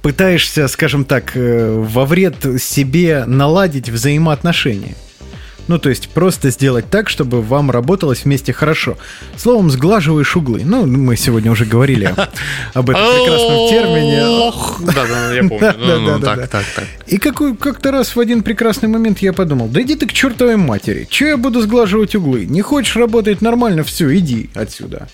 пытаешься, 0.00 0.66
скажем 0.68 1.04
так, 1.04 1.32
во 1.34 2.06
вред 2.06 2.46
себе 2.58 3.26
наладить 3.26 3.90
взаимоотношения. 3.90 4.94
Ну, 5.66 5.78
то 5.78 5.88
есть 5.88 6.08
просто 6.08 6.50
сделать 6.50 6.90
так, 6.90 7.08
чтобы 7.08 7.42
вам 7.42 7.70
работалось 7.70 8.24
вместе 8.24 8.52
хорошо. 8.52 8.98
Словом, 9.36 9.70
сглаживаешь 9.70 10.36
углы. 10.36 10.62
Ну, 10.64 10.86
мы 10.86 11.16
сегодня 11.16 11.50
уже 11.50 11.64
говорили 11.64 12.14
об 12.74 12.90
этом 12.90 13.02
прекрасном 13.02 13.68
термине. 13.68 14.52
Да, 14.94 15.06
да, 15.06 15.32
я 15.32 15.42
помню. 15.48 15.74
Ну, 15.78 16.00
ну, 16.00 16.20
так, 16.20 16.48
так, 16.48 16.64
так. 16.74 16.84
И 17.06 17.18
как-то 17.18 17.90
раз 17.90 18.14
в 18.16 18.20
один 18.20 18.42
прекрасный 18.42 18.88
момент 18.88 19.18
я 19.20 19.32
подумал, 19.32 19.68
да 19.68 19.80
иди 19.82 19.94
ты 19.96 20.06
к 20.06 20.12
чертовой 20.12 20.56
матери. 20.56 21.06
Че 21.10 21.28
я 21.28 21.36
буду 21.36 21.62
сглаживать 21.62 22.14
углы? 22.14 22.44
Не 22.44 22.62
хочешь 22.62 22.96
работать 22.96 23.40
нормально? 23.42 23.84
Все, 23.84 24.14
иди 24.16 24.50
отсюда. 24.54 25.08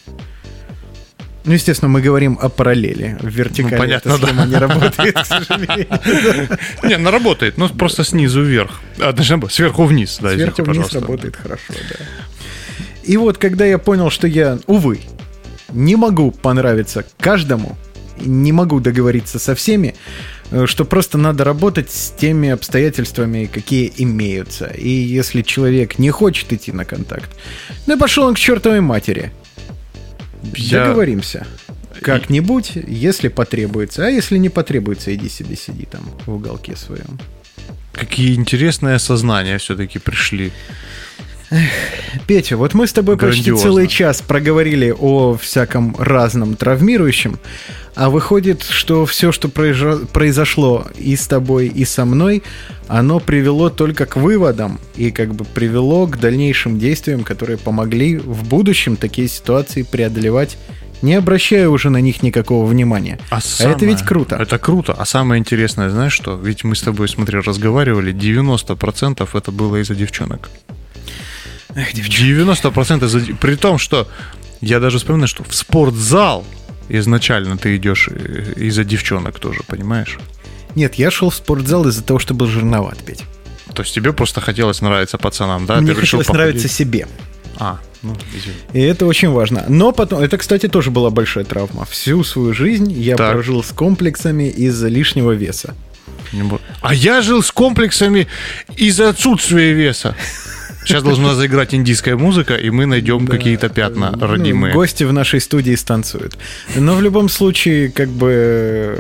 Ну, 1.45 1.53
естественно, 1.53 1.89
мы 1.89 2.03
говорим 2.03 2.39
о 2.41 2.49
параллели. 2.49 3.17
В 3.21 3.29
вертикали 3.29 3.75
ну, 3.75 3.79
понятно, 3.79 4.11
эта 4.11 4.27
схема 4.27 4.43
да. 4.43 4.49
не 4.49 4.57
работает, 4.57 5.15
к 5.15 5.25
сожалению. 5.25 5.87
Не, 6.83 6.95
она 6.95 7.11
работает, 7.11 7.57
но 7.57 7.69
просто 7.69 8.05
снизу 8.05 8.43
вверх. 8.43 8.81
А, 8.99 9.13
даже 9.13 9.41
сверху 9.49 9.85
вниз, 9.85 10.19
да, 10.21 10.31
Сверху 10.31 10.63
вниз 10.63 10.93
работает 10.93 11.37
хорошо, 11.37 11.73
да. 11.73 12.05
И 13.03 13.17
вот, 13.17 13.39
когда 13.39 13.65
я 13.65 13.79
понял, 13.79 14.11
что 14.11 14.27
я, 14.27 14.59
увы, 14.67 15.01
не 15.73 15.97
могу 15.97 16.31
понравиться 16.31 17.05
каждому, 17.19 17.77
не 18.21 18.53
могу 18.53 18.81
договориться 18.81 19.39
со 19.39 19.55
всеми, 19.55 19.95
э, 20.51 20.67
что 20.67 20.85
просто 20.85 21.17
надо 21.19 21.45
работать 21.45 21.91
с 21.91 22.11
теми 22.11 22.51
обстоятельствами, 22.51 23.47
какие 23.47 23.93
имеются. 23.97 24.67
И 24.67 24.89
если 24.89 25.43
человек 25.43 25.99
не 25.99 26.11
хочет 26.11 26.53
идти 26.53 26.73
на 26.73 26.85
контакт, 26.85 27.31
ну 27.87 27.97
и 27.97 27.99
пошел 27.99 28.27
он 28.27 28.35
к 28.35 28.39
чертовой 28.39 28.81
матери. 28.81 29.33
Я... 30.55 30.87
Договоримся. 30.87 31.47
Как-нибудь, 32.01 32.73
если 32.87 33.29
потребуется. 33.29 34.07
А 34.07 34.11
если 34.11 34.39
не 34.39 34.49
потребуется, 34.49 35.15
иди 35.15 35.29
себе 35.29 35.57
сиди 35.57 35.87
там 35.87 36.03
в 36.27 36.35
уголке 36.35 36.77
своем. 36.77 37.19
Какие 37.93 38.35
интересные 38.35 38.95
осознания 38.95 39.59
все-таки 39.59 39.99
пришли. 39.99 40.53
Петя, 42.27 42.57
вот 42.57 42.75
мы 42.75 42.87
с 42.87 42.93
тобой 42.93 43.17
Грандиозно. 43.17 43.53
почти 43.53 43.65
целый 43.65 43.89
час 43.89 44.23
проговорили 44.23 44.95
о 44.97 45.37
всяком 45.37 45.97
разном 45.99 46.55
травмирующем, 46.55 47.39
а 47.97 48.09
выходит, 48.09 48.63
что 48.63 49.05
все, 49.05 49.33
что 49.33 49.49
произошло 49.49 50.87
и 50.97 51.17
с 51.17 51.27
тобой, 51.27 51.67
и 51.67 51.85
со 51.85 52.05
мной, 52.05 52.43
оно 52.87 53.19
привело 53.19 53.69
только 53.69 54.07
к 54.07 54.17
выводам 54.17 54.79
и 54.97 55.11
как 55.11 55.35
бы 55.35 55.45
привело 55.45 56.07
к 56.07 56.19
дальнейшим 56.19 56.79
действиям, 56.79 57.25
которые 57.25 57.59
помогли 57.59 58.17
в 58.17 58.49
будущем 58.49 58.97
такие 58.97 59.29
ситуации 59.29 59.83
преодолевать 59.83 60.57
не 61.03 61.15
обращая 61.15 61.67
уже 61.71 61.89
на 61.89 61.99
них 62.03 62.23
никакого 62.23 62.67
внимания. 62.67 63.19
А, 63.31 63.39
а 63.39 63.41
самое, 63.41 63.75
это 63.75 63.87
ведь 63.87 64.03
круто. 64.03 64.37
Это 64.37 64.59
круто. 64.59 64.93
А 64.93 65.07
самое 65.07 65.41
интересное, 65.41 65.89
знаешь 65.89 66.13
что? 66.13 66.37
Ведь 66.37 66.63
мы 66.63 66.77
с 66.77 66.83
тобой, 66.83 67.09
смотри, 67.09 67.41
разговаривали, 67.41 68.13
90% 68.13 69.27
это 69.33 69.51
было 69.51 69.77
из-за 69.77 69.95
девчонок. 69.95 70.51
Эх, 71.75 71.95
90% 71.95 73.05
из-за... 73.05 73.21
При 73.35 73.57
том, 73.57 73.79
что 73.79 74.09
я 74.61 74.81
даже 74.81 74.99
вспоминаю, 74.99 75.29
что 75.29 75.45
в 75.45 75.55
спортзал 75.55 76.45
изначально 76.89 77.57
ты 77.57 77.77
идешь 77.77 78.09
э, 78.11 78.55
из-за 78.57 78.85
девчонок 78.85 79.39
тоже, 79.39 79.61
понимаешь? 79.67 80.19
Нет, 80.75 80.95
я 80.95 81.11
шел 81.11 81.31
в 81.31 81.35
спортзал 81.35 81.87
из-за 81.89 82.03
того, 82.03 82.19
что 82.19 82.35
был 82.35 82.47
жирноват, 82.47 82.99
Петь. 82.99 83.25
То 83.75 83.83
есть 83.83 83.95
тебе 83.95 84.13
просто 84.13 84.41
хотелось 84.41 84.81
нравиться 84.81 85.19
пацанам, 85.19 85.67
да? 85.67 85.81
Мне 85.81 85.95
ты 85.95 86.01
хотелось 86.01 86.29
нравиться 86.29 86.69
себе. 86.69 87.07
А, 87.57 87.79
ну, 88.03 88.17
извини. 88.35 88.57
И 88.73 88.81
это 88.81 89.07
очень 89.07 89.31
важно. 89.31 89.65
Но 89.69 89.93
потом, 89.93 90.21
это, 90.21 90.39
кстати, 90.39 90.67
тоже 90.67 90.91
была 90.91 91.11
большая 91.11 91.45
травма. 91.45 91.85
Всю 91.85 92.25
свою 92.25 92.55
жизнь 92.55 92.91
я 92.93 93.17
так. 93.17 93.33
прожил 93.33 93.63
с 93.63 93.71
комплексами 93.71 94.45
из-за 94.49 94.89
лишнего 94.89 95.33
веса. 95.33 95.75
А 96.81 96.95
я 96.95 97.23
жил 97.23 97.43
с 97.43 97.51
комплексами 97.51 98.29
из-за 98.77 99.11
отсутствия 99.11 99.73
веса. 99.73 100.17
Сейчас 100.85 101.03
должна 101.03 101.35
заиграть 101.35 101.75
индийская 101.75 102.17
музыка, 102.17 102.55
и 102.55 102.71
мы 102.71 102.87
найдем 102.87 103.27
да, 103.27 103.33
какие-то 103.33 103.69
пятна 103.69 104.13
ну, 104.17 104.27
родимые. 104.27 104.73
Гости 104.73 105.05
в 105.05 105.13
нашей 105.13 105.41
студии 105.41 105.75
станцуют. 105.75 106.39
Но 106.75 106.95
в 106.95 107.03
любом 107.03 107.29
случае, 107.29 107.91
как 107.91 108.09
бы 108.09 108.99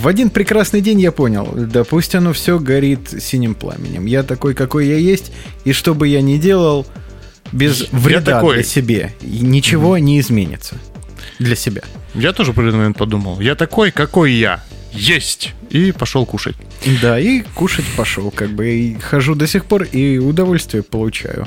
в 0.00 0.08
один 0.08 0.30
прекрасный 0.30 0.80
день 0.80 1.00
я 1.00 1.12
понял, 1.12 1.48
да 1.54 1.84
пусть 1.84 2.14
оно 2.14 2.32
все 2.32 2.58
горит 2.58 3.22
синим 3.22 3.54
пламенем. 3.54 4.06
Я 4.06 4.22
такой, 4.22 4.54
какой 4.54 4.88
я 4.88 4.96
есть, 4.96 5.32
и 5.64 5.72
что 5.72 5.94
бы 5.94 6.08
я 6.08 6.20
ни 6.22 6.38
делал, 6.38 6.86
без 7.52 7.86
вреда 7.92 8.36
такой. 8.36 8.56
для 8.56 8.64
себе, 8.64 9.12
ничего 9.22 9.90
угу. 9.90 9.98
не 9.98 10.20
изменится 10.20 10.76
для 11.38 11.56
себя. 11.56 11.82
Я 12.14 12.32
тоже 12.32 12.52
в 12.52 12.54
определенный 12.54 12.78
момент 12.78 12.98
подумал, 12.98 13.40
я 13.40 13.54
такой, 13.54 13.90
какой 13.90 14.32
я 14.32 14.62
есть! 14.92 15.52
И 15.70 15.92
пошел 15.92 16.24
кушать. 16.26 16.56
Да, 17.02 17.18
и 17.18 17.42
кушать 17.54 17.84
пошел, 17.96 18.30
как 18.30 18.50
бы. 18.50 18.68
И 18.68 18.94
хожу 18.98 19.34
до 19.34 19.46
сих 19.46 19.64
пор 19.66 19.82
и 19.82 20.18
удовольствие 20.18 20.82
получаю. 20.82 21.46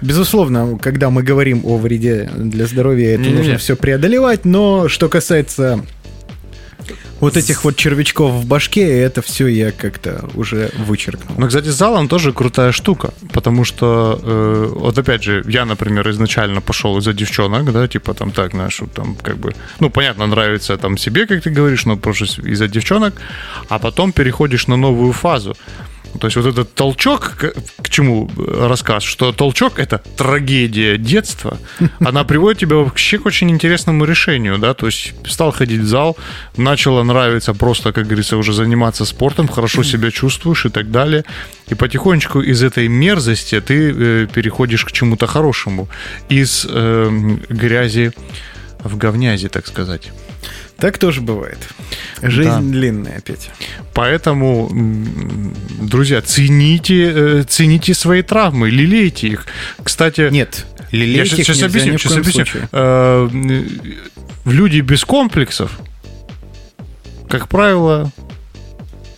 Безусловно, 0.00 0.78
когда 0.78 1.10
мы 1.10 1.22
говорим 1.22 1.62
о 1.64 1.76
вреде 1.76 2.30
для 2.34 2.66
здоровья, 2.66 3.14
это 3.14 3.24
не, 3.24 3.34
нужно 3.34 3.58
все 3.58 3.76
преодолевать, 3.76 4.44
но 4.44 4.88
что 4.88 5.08
касается 5.08 5.84
вот 7.20 7.36
этих 7.36 7.64
вот 7.64 7.76
червячков 7.76 8.32
в 8.32 8.46
башке, 8.46 9.00
это 9.00 9.22
все 9.22 9.46
я 9.46 9.72
как-то 9.72 10.28
уже 10.34 10.70
вычеркнул. 10.78 11.38
Но, 11.38 11.46
кстати, 11.46 11.68
залом 11.68 12.08
тоже 12.08 12.32
крутая 12.32 12.72
штука, 12.72 13.12
потому 13.32 13.64
что, 13.64 14.18
э, 14.22 14.72
вот 14.74 14.98
опять 14.98 15.22
же, 15.22 15.44
я, 15.46 15.64
например, 15.64 16.08
изначально 16.10 16.60
пошел 16.60 16.98
из-за 16.98 17.12
девчонок, 17.12 17.72
да, 17.72 17.86
типа 17.88 18.14
там 18.14 18.30
так, 18.30 18.52
знаешь, 18.52 18.80
там 18.94 19.16
как 19.22 19.36
бы, 19.36 19.54
ну, 19.80 19.90
понятно, 19.90 20.26
нравится 20.26 20.76
там 20.76 20.96
себе, 20.98 21.26
как 21.26 21.42
ты 21.42 21.50
говоришь, 21.50 21.86
но 21.86 21.96
просто 21.96 22.24
из-за 22.24 22.68
девчонок, 22.68 23.14
а 23.68 23.78
потом 23.78 24.12
переходишь 24.12 24.66
на 24.66 24.76
новую 24.76 25.12
фазу. 25.12 25.56
То 26.18 26.26
есть 26.26 26.36
вот 26.36 26.46
этот 26.46 26.74
толчок, 26.74 27.36
к, 27.82 27.88
чему 27.88 28.30
рассказ, 28.36 29.02
что 29.02 29.32
толчок 29.32 29.78
это 29.78 30.02
трагедия 30.16 30.98
детства, 30.98 31.58
она 32.00 32.24
приводит 32.24 32.60
тебя 32.60 32.76
вообще 32.76 33.18
к 33.18 33.26
очень 33.26 33.50
интересному 33.50 34.04
решению, 34.04 34.58
да, 34.58 34.74
то 34.74 34.86
есть 34.86 35.14
стал 35.26 35.52
ходить 35.52 35.80
в 35.80 35.86
зал, 35.86 36.16
начало 36.56 37.02
нравиться 37.12 37.54
просто, 37.54 37.92
как 37.92 38.04
говорится, 38.04 38.36
уже 38.36 38.52
заниматься 38.52 39.04
спортом, 39.04 39.48
хорошо 39.48 39.82
себя 39.82 40.10
чувствуешь 40.10 40.66
и 40.66 40.68
так 40.68 40.90
далее, 40.90 41.24
и 41.70 41.74
потихонечку 41.74 42.40
из 42.40 42.62
этой 42.62 42.88
мерзости 42.88 43.60
ты 43.60 43.90
э, 43.90 44.26
переходишь 44.32 44.84
к 44.84 44.92
чему-то 44.92 45.26
хорошему, 45.26 45.88
из 46.30 46.66
э, 46.68 47.10
грязи 47.48 48.12
в 48.84 48.96
говнязи, 48.96 49.48
так 49.48 49.66
сказать. 49.66 50.10
Так 50.78 50.96
тоже 50.96 51.20
бывает. 51.20 51.58
Жизнь 52.22 52.48
да. 52.48 52.60
длинная 52.60 53.18
опять. 53.18 53.50
Поэтому, 53.92 54.70
друзья, 55.82 56.22
цените, 56.22 57.12
э, 57.14 57.44
цените 57.46 57.92
свои 57.92 58.22
травмы, 58.22 58.70
лелейте 58.70 59.28
их. 59.28 59.46
Кстати, 59.82 60.28
нет, 60.30 60.66
лелейте 60.90 61.18
я 61.18 61.24
их 61.24 61.46
сейчас 61.46 61.62
объясню, 61.62 61.98
сейчас 61.98 62.16
объясню. 62.16 62.44
Э, 62.72 63.28
люди 64.46 64.80
без 64.80 65.04
комплексов, 65.04 65.78
как 67.30 67.48
правило, 67.48 68.10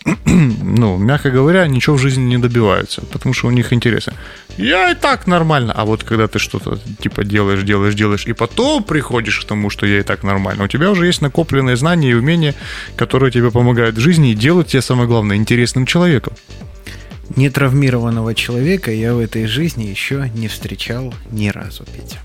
ну, 0.26 0.98
мягко 0.98 1.30
говоря, 1.30 1.66
ничего 1.66 1.96
в 1.96 2.00
жизни 2.00 2.22
не 2.22 2.38
добиваются, 2.38 3.00
потому 3.00 3.34
что 3.34 3.48
у 3.48 3.50
них 3.50 3.72
интересы. 3.72 4.12
Я 4.58 4.90
и 4.90 4.94
так 4.94 5.26
нормально. 5.26 5.72
А 5.72 5.84
вот 5.84 6.04
когда 6.04 6.28
ты 6.28 6.38
что-то 6.38 6.78
типа 7.00 7.24
делаешь, 7.24 7.62
делаешь, 7.62 7.94
делаешь, 7.94 8.26
и 8.26 8.34
потом 8.34 8.84
приходишь 8.84 9.40
к 9.40 9.44
тому, 9.44 9.70
что 9.70 9.86
я 9.86 10.00
и 10.00 10.02
так 10.02 10.24
нормально, 10.24 10.64
у 10.64 10.68
тебя 10.68 10.90
уже 10.90 11.06
есть 11.06 11.22
накопленные 11.22 11.76
знания 11.76 12.10
и 12.10 12.14
умения, 12.14 12.54
которые 12.96 13.32
тебе 13.32 13.50
помогают 13.50 13.96
в 13.96 14.00
жизни 14.00 14.32
и 14.32 14.34
делают 14.34 14.68
тебя, 14.68 14.82
самое 14.82 15.08
главное, 15.08 15.36
интересным 15.36 15.86
человеком. 15.86 16.34
Нетравмированного 17.36 18.34
человека 18.34 18.92
я 18.92 19.14
в 19.14 19.20
этой 19.20 19.46
жизни 19.46 19.84
еще 19.84 20.30
не 20.34 20.48
встречал 20.48 21.14
ни 21.30 21.48
разу, 21.48 21.84
Петя. 21.84 22.18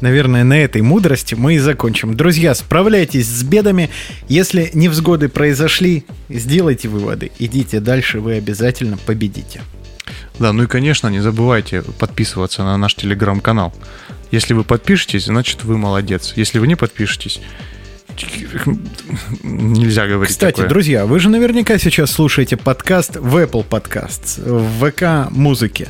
Наверное, 0.00 0.44
на 0.44 0.58
этой 0.58 0.82
мудрости 0.82 1.34
мы 1.34 1.54
и 1.54 1.58
закончим. 1.58 2.16
Друзья, 2.16 2.54
справляйтесь 2.54 3.26
с 3.26 3.42
бедами. 3.42 3.90
Если 4.28 4.70
невзгоды 4.72 5.28
произошли, 5.28 6.04
сделайте 6.28 6.88
выводы. 6.88 7.30
Идите 7.38 7.80
дальше, 7.80 8.20
вы 8.20 8.34
обязательно 8.34 8.96
победите. 8.96 9.60
Да, 10.38 10.52
ну 10.52 10.62
и, 10.62 10.66
конечно, 10.66 11.08
не 11.08 11.20
забывайте 11.20 11.82
подписываться 11.82 12.64
на 12.64 12.76
наш 12.78 12.94
телеграм-канал. 12.94 13.74
Если 14.30 14.54
вы 14.54 14.64
подпишетесь, 14.64 15.26
значит, 15.26 15.64
вы 15.64 15.76
молодец. 15.76 16.32
Если 16.36 16.58
вы 16.58 16.66
не 16.66 16.76
подпишетесь, 16.76 17.40
нельзя 19.42 20.06
говорить 20.06 20.32
Кстати, 20.32 20.56
такое. 20.56 20.68
друзья, 20.68 21.06
вы 21.06 21.20
же 21.20 21.28
наверняка 21.28 21.78
сейчас 21.78 22.10
слушаете 22.10 22.56
подкаст 22.56 23.16
в 23.16 23.36
Apple 23.36 23.66
Podcasts, 23.68 24.40
в 24.42 24.90
ВК 24.90 25.30
Музыке 25.30 25.88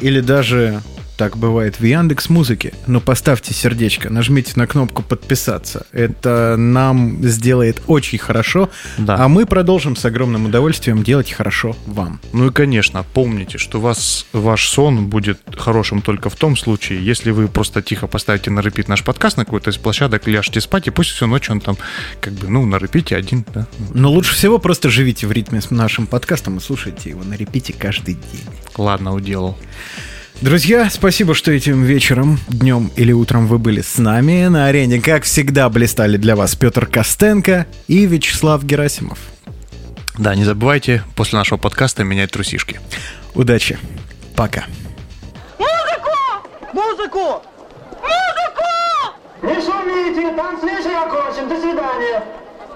или 0.00 0.20
даже 0.20 0.82
так 1.18 1.36
бывает 1.36 1.80
в 1.80 1.84
Яндекс 1.84 2.30
Музыке. 2.30 2.72
Но 2.86 3.00
поставьте 3.00 3.52
сердечко, 3.52 4.08
нажмите 4.08 4.52
на 4.54 4.68
кнопку 4.68 5.02
подписаться. 5.02 5.84
Это 5.90 6.54
нам 6.56 7.22
сделает 7.24 7.82
очень 7.88 8.18
хорошо. 8.18 8.70
Да. 8.98 9.16
А 9.18 9.28
мы 9.28 9.44
продолжим 9.44 9.96
с 9.96 10.04
огромным 10.04 10.46
удовольствием 10.46 11.02
делать 11.02 11.32
хорошо 11.32 11.76
вам. 11.86 12.20
Ну 12.32 12.46
и, 12.46 12.52
конечно, 12.52 13.04
помните, 13.14 13.58
что 13.58 13.80
вас, 13.80 14.26
ваш 14.32 14.68
сон 14.68 15.08
будет 15.08 15.40
хорошим 15.56 16.02
только 16.02 16.30
в 16.30 16.36
том 16.36 16.56
случае, 16.56 17.04
если 17.04 17.32
вы 17.32 17.48
просто 17.48 17.82
тихо 17.82 18.06
поставите 18.06 18.50
на 18.52 18.60
репит 18.60 18.86
наш 18.86 19.02
подкаст 19.02 19.36
на 19.36 19.44
какой-то 19.44 19.70
из 19.70 19.76
площадок, 19.76 20.28
ляжете 20.28 20.60
спать, 20.60 20.86
и 20.86 20.90
пусть 20.90 21.10
всю 21.10 21.26
ночь 21.26 21.50
он 21.50 21.60
там, 21.60 21.76
как 22.20 22.32
бы, 22.34 22.48
ну, 22.48 22.64
на 22.64 22.76
репите 22.76 23.16
один, 23.16 23.44
да. 23.52 23.66
Но 23.92 24.12
лучше 24.12 24.34
всего 24.36 24.58
просто 24.58 24.88
живите 24.88 25.26
в 25.26 25.32
ритме 25.32 25.60
с 25.60 25.72
нашим 25.72 26.06
подкастом 26.06 26.58
и 26.58 26.60
слушайте 26.60 27.10
его 27.10 27.24
на 27.24 27.34
репите 27.34 27.72
каждый 27.72 28.14
день. 28.14 28.46
Ладно, 28.76 29.12
уделал. 29.12 29.58
Друзья, 30.40 30.88
спасибо, 30.88 31.34
что 31.34 31.50
этим 31.50 31.82
вечером, 31.82 32.38
днем 32.46 32.92
или 32.94 33.10
утром 33.10 33.48
вы 33.48 33.58
были 33.58 33.80
с 33.80 33.98
нами. 33.98 34.46
На 34.46 34.66
арене, 34.66 35.00
как 35.00 35.24
всегда, 35.24 35.68
блистали 35.68 36.16
для 36.16 36.36
вас 36.36 36.54
Петр 36.54 36.86
Костенко 36.86 37.66
и 37.88 38.06
Вячеслав 38.06 38.62
Герасимов. 38.62 39.18
Да, 40.16 40.36
не 40.36 40.44
забывайте 40.44 41.02
после 41.16 41.38
нашего 41.38 41.58
подкаста 41.58 42.04
менять 42.04 42.30
трусишки. 42.30 42.80
Удачи. 43.34 43.78
Пока. 44.36 44.66
Музыку! 45.58 46.62
Музыку! 46.72 47.42
Музыку! 48.00 48.68
Не 49.42 49.54
шумите, 49.54 50.36
танцвишь 50.36 50.86
окончен. 50.86 51.48
До 51.48 51.60
свидания. 51.60 52.22